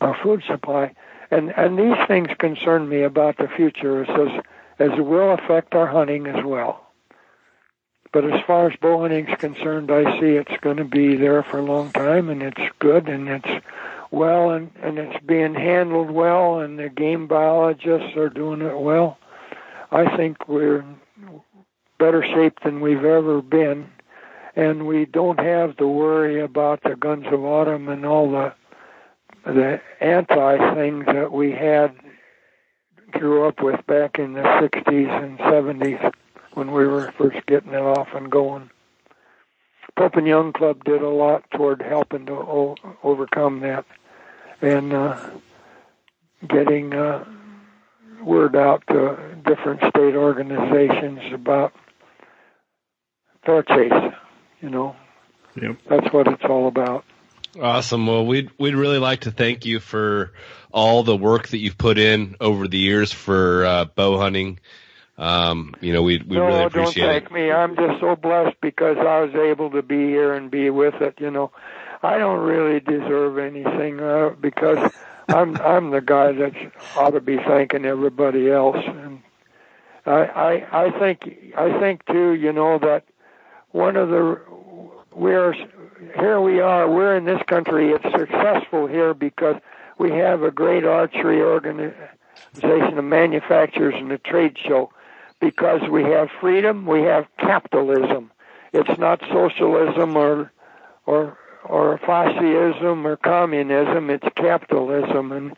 [0.00, 0.94] our food supply,
[1.32, 4.42] and and these things concern me about the future, as
[4.78, 6.86] as it will affect our hunting as well.
[8.12, 11.42] But as far as bow hunting is concerned, I see it's going to be there
[11.42, 13.64] for a long time, and it's good, and it's
[14.10, 19.18] well, and and it's being handled well, and the game biologists are doing it well.
[19.90, 20.84] I think we're
[21.98, 23.90] better shape than we've ever been,
[24.54, 28.52] and we don't have to worry about the guns of autumn and all the
[29.44, 31.94] the anti things that we had
[33.10, 36.12] grew up with back in the 60s and 70s
[36.54, 38.70] when we were first getting it off and going.
[39.96, 43.84] Pope and Young Club did a lot toward helping to o- overcome that
[44.62, 45.30] and uh,
[46.48, 47.24] getting uh,
[48.24, 51.74] word out to different state organizations about
[53.44, 54.12] fair chase.
[54.60, 54.96] You know,
[55.60, 55.76] Yep.
[55.90, 57.04] that's what it's all about.
[57.60, 58.06] Awesome.
[58.06, 60.32] Well, we'd we'd really like to thank you for
[60.72, 64.58] all the work that you've put in over the years for uh, bow hunting.
[65.18, 67.06] Um, you know, we we no, really don't appreciate it.
[67.08, 67.52] thank me.
[67.52, 71.20] I'm just so blessed because I was able to be here and be with it.
[71.20, 71.52] You know,
[72.02, 74.90] I don't really deserve anything uh, because
[75.28, 76.54] I'm I'm the guy that
[76.96, 78.78] ought to be thanking everybody else.
[78.84, 79.22] And
[80.06, 82.32] I I I think I think too.
[82.32, 83.04] You know that
[83.72, 84.40] one of the
[85.14, 85.54] we're
[86.16, 86.90] here we are.
[86.90, 87.92] We're in this country.
[87.92, 89.56] It's successful here because
[89.98, 94.90] we have a great archery organization of manufacturers and a trade show
[95.40, 98.30] because we have freedom, we have capitalism.
[98.72, 100.52] It's not socialism or
[101.04, 104.08] or or fascism or communism.
[104.08, 105.56] It's capitalism, and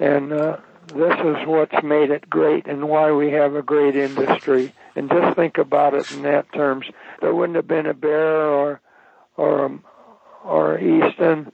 [0.00, 0.56] and uh,
[0.88, 4.72] this is what's made it great and why we have a great industry.
[4.96, 6.86] And just think about it in that terms.
[7.20, 8.80] There wouldn't have been a bear or
[9.36, 9.84] or um,
[10.44, 11.52] or Easton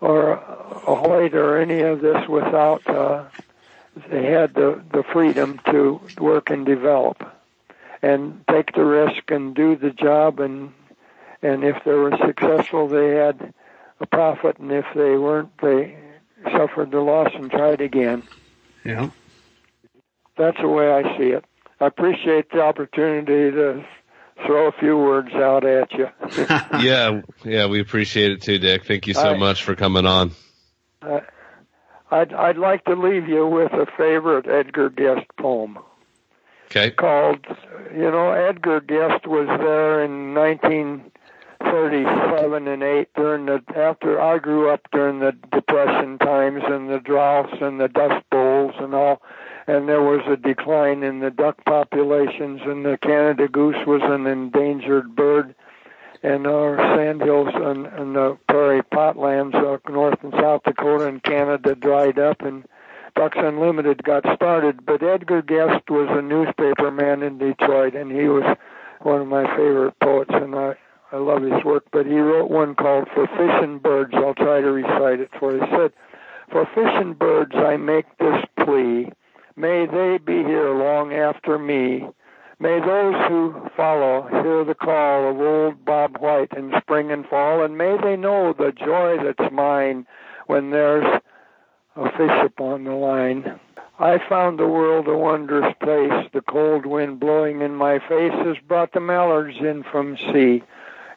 [0.00, 3.24] or a Hoyt or any of this without uh,
[4.10, 7.22] they had the the freedom to work and develop
[8.02, 10.72] and take the risk and do the job and
[11.42, 13.52] and if they were successful they had
[14.00, 15.96] a profit and if they weren't they
[16.52, 18.22] suffered the loss and tried again.
[18.84, 19.10] Yeah.
[20.36, 21.44] That's the way I see it.
[21.80, 23.84] I appreciate the opportunity to
[24.46, 26.08] throw a few words out at you.
[26.80, 28.84] yeah, yeah, we appreciate it too, Dick.
[28.86, 30.32] Thank you so I- much for coming on.
[31.02, 31.20] Uh,
[32.10, 35.78] I'd I'd like to leave you with a favorite Edgar Guest poem
[36.70, 36.90] Okay.
[36.90, 37.46] called,
[37.94, 44.68] you know, Edgar Guest was there in 1937 and 8 during the after I grew
[44.70, 49.22] up during the depression times and the droughts and the dust bowls and all
[49.68, 54.26] and there was a decline in the duck populations and the Canada goose was an
[54.26, 55.54] endangered bird
[56.22, 61.74] and our sandhills and, and the prairie potlands up north and south Dakota and Canada
[61.74, 62.64] dried up and
[63.14, 64.86] Ducks Unlimited got started.
[64.86, 68.56] But Edgar Guest was a newspaper man in Detroit and he was
[69.02, 70.76] one of my favorite poets and I
[71.10, 71.84] I love his work.
[71.90, 74.12] But he wrote one called For Fish and Birds.
[74.14, 75.60] I'll try to recite it for you.
[75.60, 75.92] He said,
[76.50, 79.10] For fish and birds I make this plea.
[79.58, 82.06] May they be here long after me.
[82.60, 87.64] May those who follow hear the call of old Bob White in spring and fall,
[87.64, 90.06] and may they know the joy that's mine
[90.46, 91.20] when there's
[91.96, 93.58] a fish upon the line.
[93.98, 96.30] I found the world a wondrous place.
[96.32, 100.62] The cold wind blowing in my face has brought the mallards in from sea.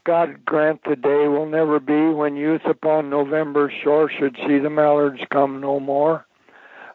[0.03, 4.71] God grant the day will never be when youth upon November's shore should see the
[4.71, 6.25] mallards come no more.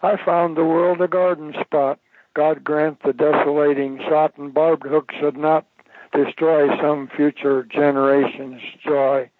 [0.02, 1.98] I found the world a garden spot.
[2.34, 5.66] God grant the desolating shot and barbed hook should not
[6.12, 9.30] destroy some future generation's joy.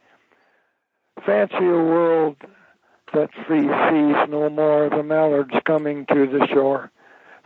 [1.24, 2.37] Fancy a world
[3.12, 6.91] that free sees no more the mallards coming to the shore.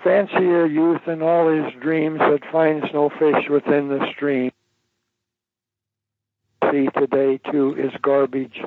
[0.05, 4.53] Fancy a youth in all his dreams that finds no fish within the stream.
[6.71, 8.63] See today too is garbage,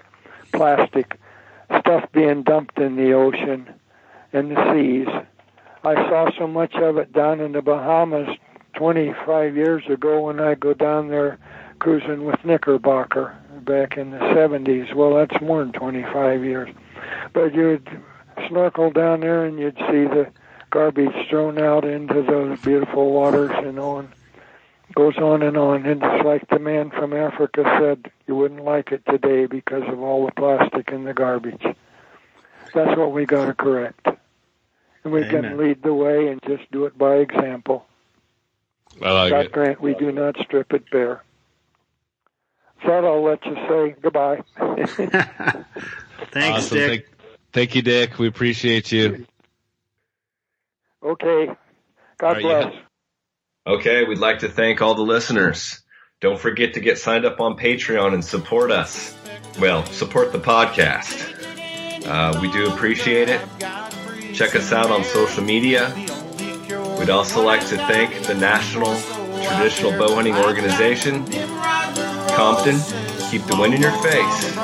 [0.51, 1.17] plastic,
[1.79, 3.73] stuff being dumped in the ocean
[4.33, 5.07] and the seas.
[5.83, 8.27] I saw so much of it down in the Bahamas
[8.75, 11.37] 25 years ago when I go down there
[11.79, 14.93] cruising with Knickerbocker back in the 70s.
[14.93, 16.73] Well, that's more than 25 years.
[17.33, 17.87] But you'd
[18.47, 20.31] snorkel down there and you'd see the
[20.71, 23.77] garbage thrown out into those beautiful waters, and
[24.95, 25.85] goes on and on.
[25.85, 30.01] And it's like the man from Africa said, you wouldn't like it today because of
[30.01, 31.63] all the plastic in the garbage.
[32.73, 34.07] That's what we got to correct.
[35.03, 35.43] And we Amen.
[35.43, 37.85] can lead the way and just do it by example.
[39.01, 39.51] I like God it.
[39.51, 41.23] grant we do not strip it bare.
[42.85, 44.41] That I'll let you say goodbye.
[44.57, 45.65] Thanks,
[46.65, 46.77] Awesome.
[46.77, 46.89] Dick.
[46.89, 47.05] Thank,
[47.53, 48.19] thank you, Dick.
[48.19, 49.25] We appreciate you.
[51.03, 51.47] okay.
[52.17, 52.63] God All right, you bless.
[52.65, 52.83] have-
[53.65, 55.81] Okay, we'd like to thank all the listeners.
[56.19, 59.15] Don't forget to get signed up on Patreon and support us.
[59.57, 61.29] Well, support the podcast.
[62.05, 63.39] Uh, we do appreciate it.
[64.33, 65.93] Check us out on social media.
[66.97, 68.95] We'd also like to thank the National
[69.43, 71.23] Traditional Bow Hunting Organization,
[72.35, 72.79] Compton.
[73.29, 74.55] Keep the wind in your face.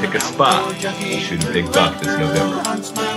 [0.00, 2.62] Pick a spot and shoot a big buck this November.
[2.64, 3.16] Hunts my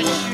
[0.00, 0.31] Lord.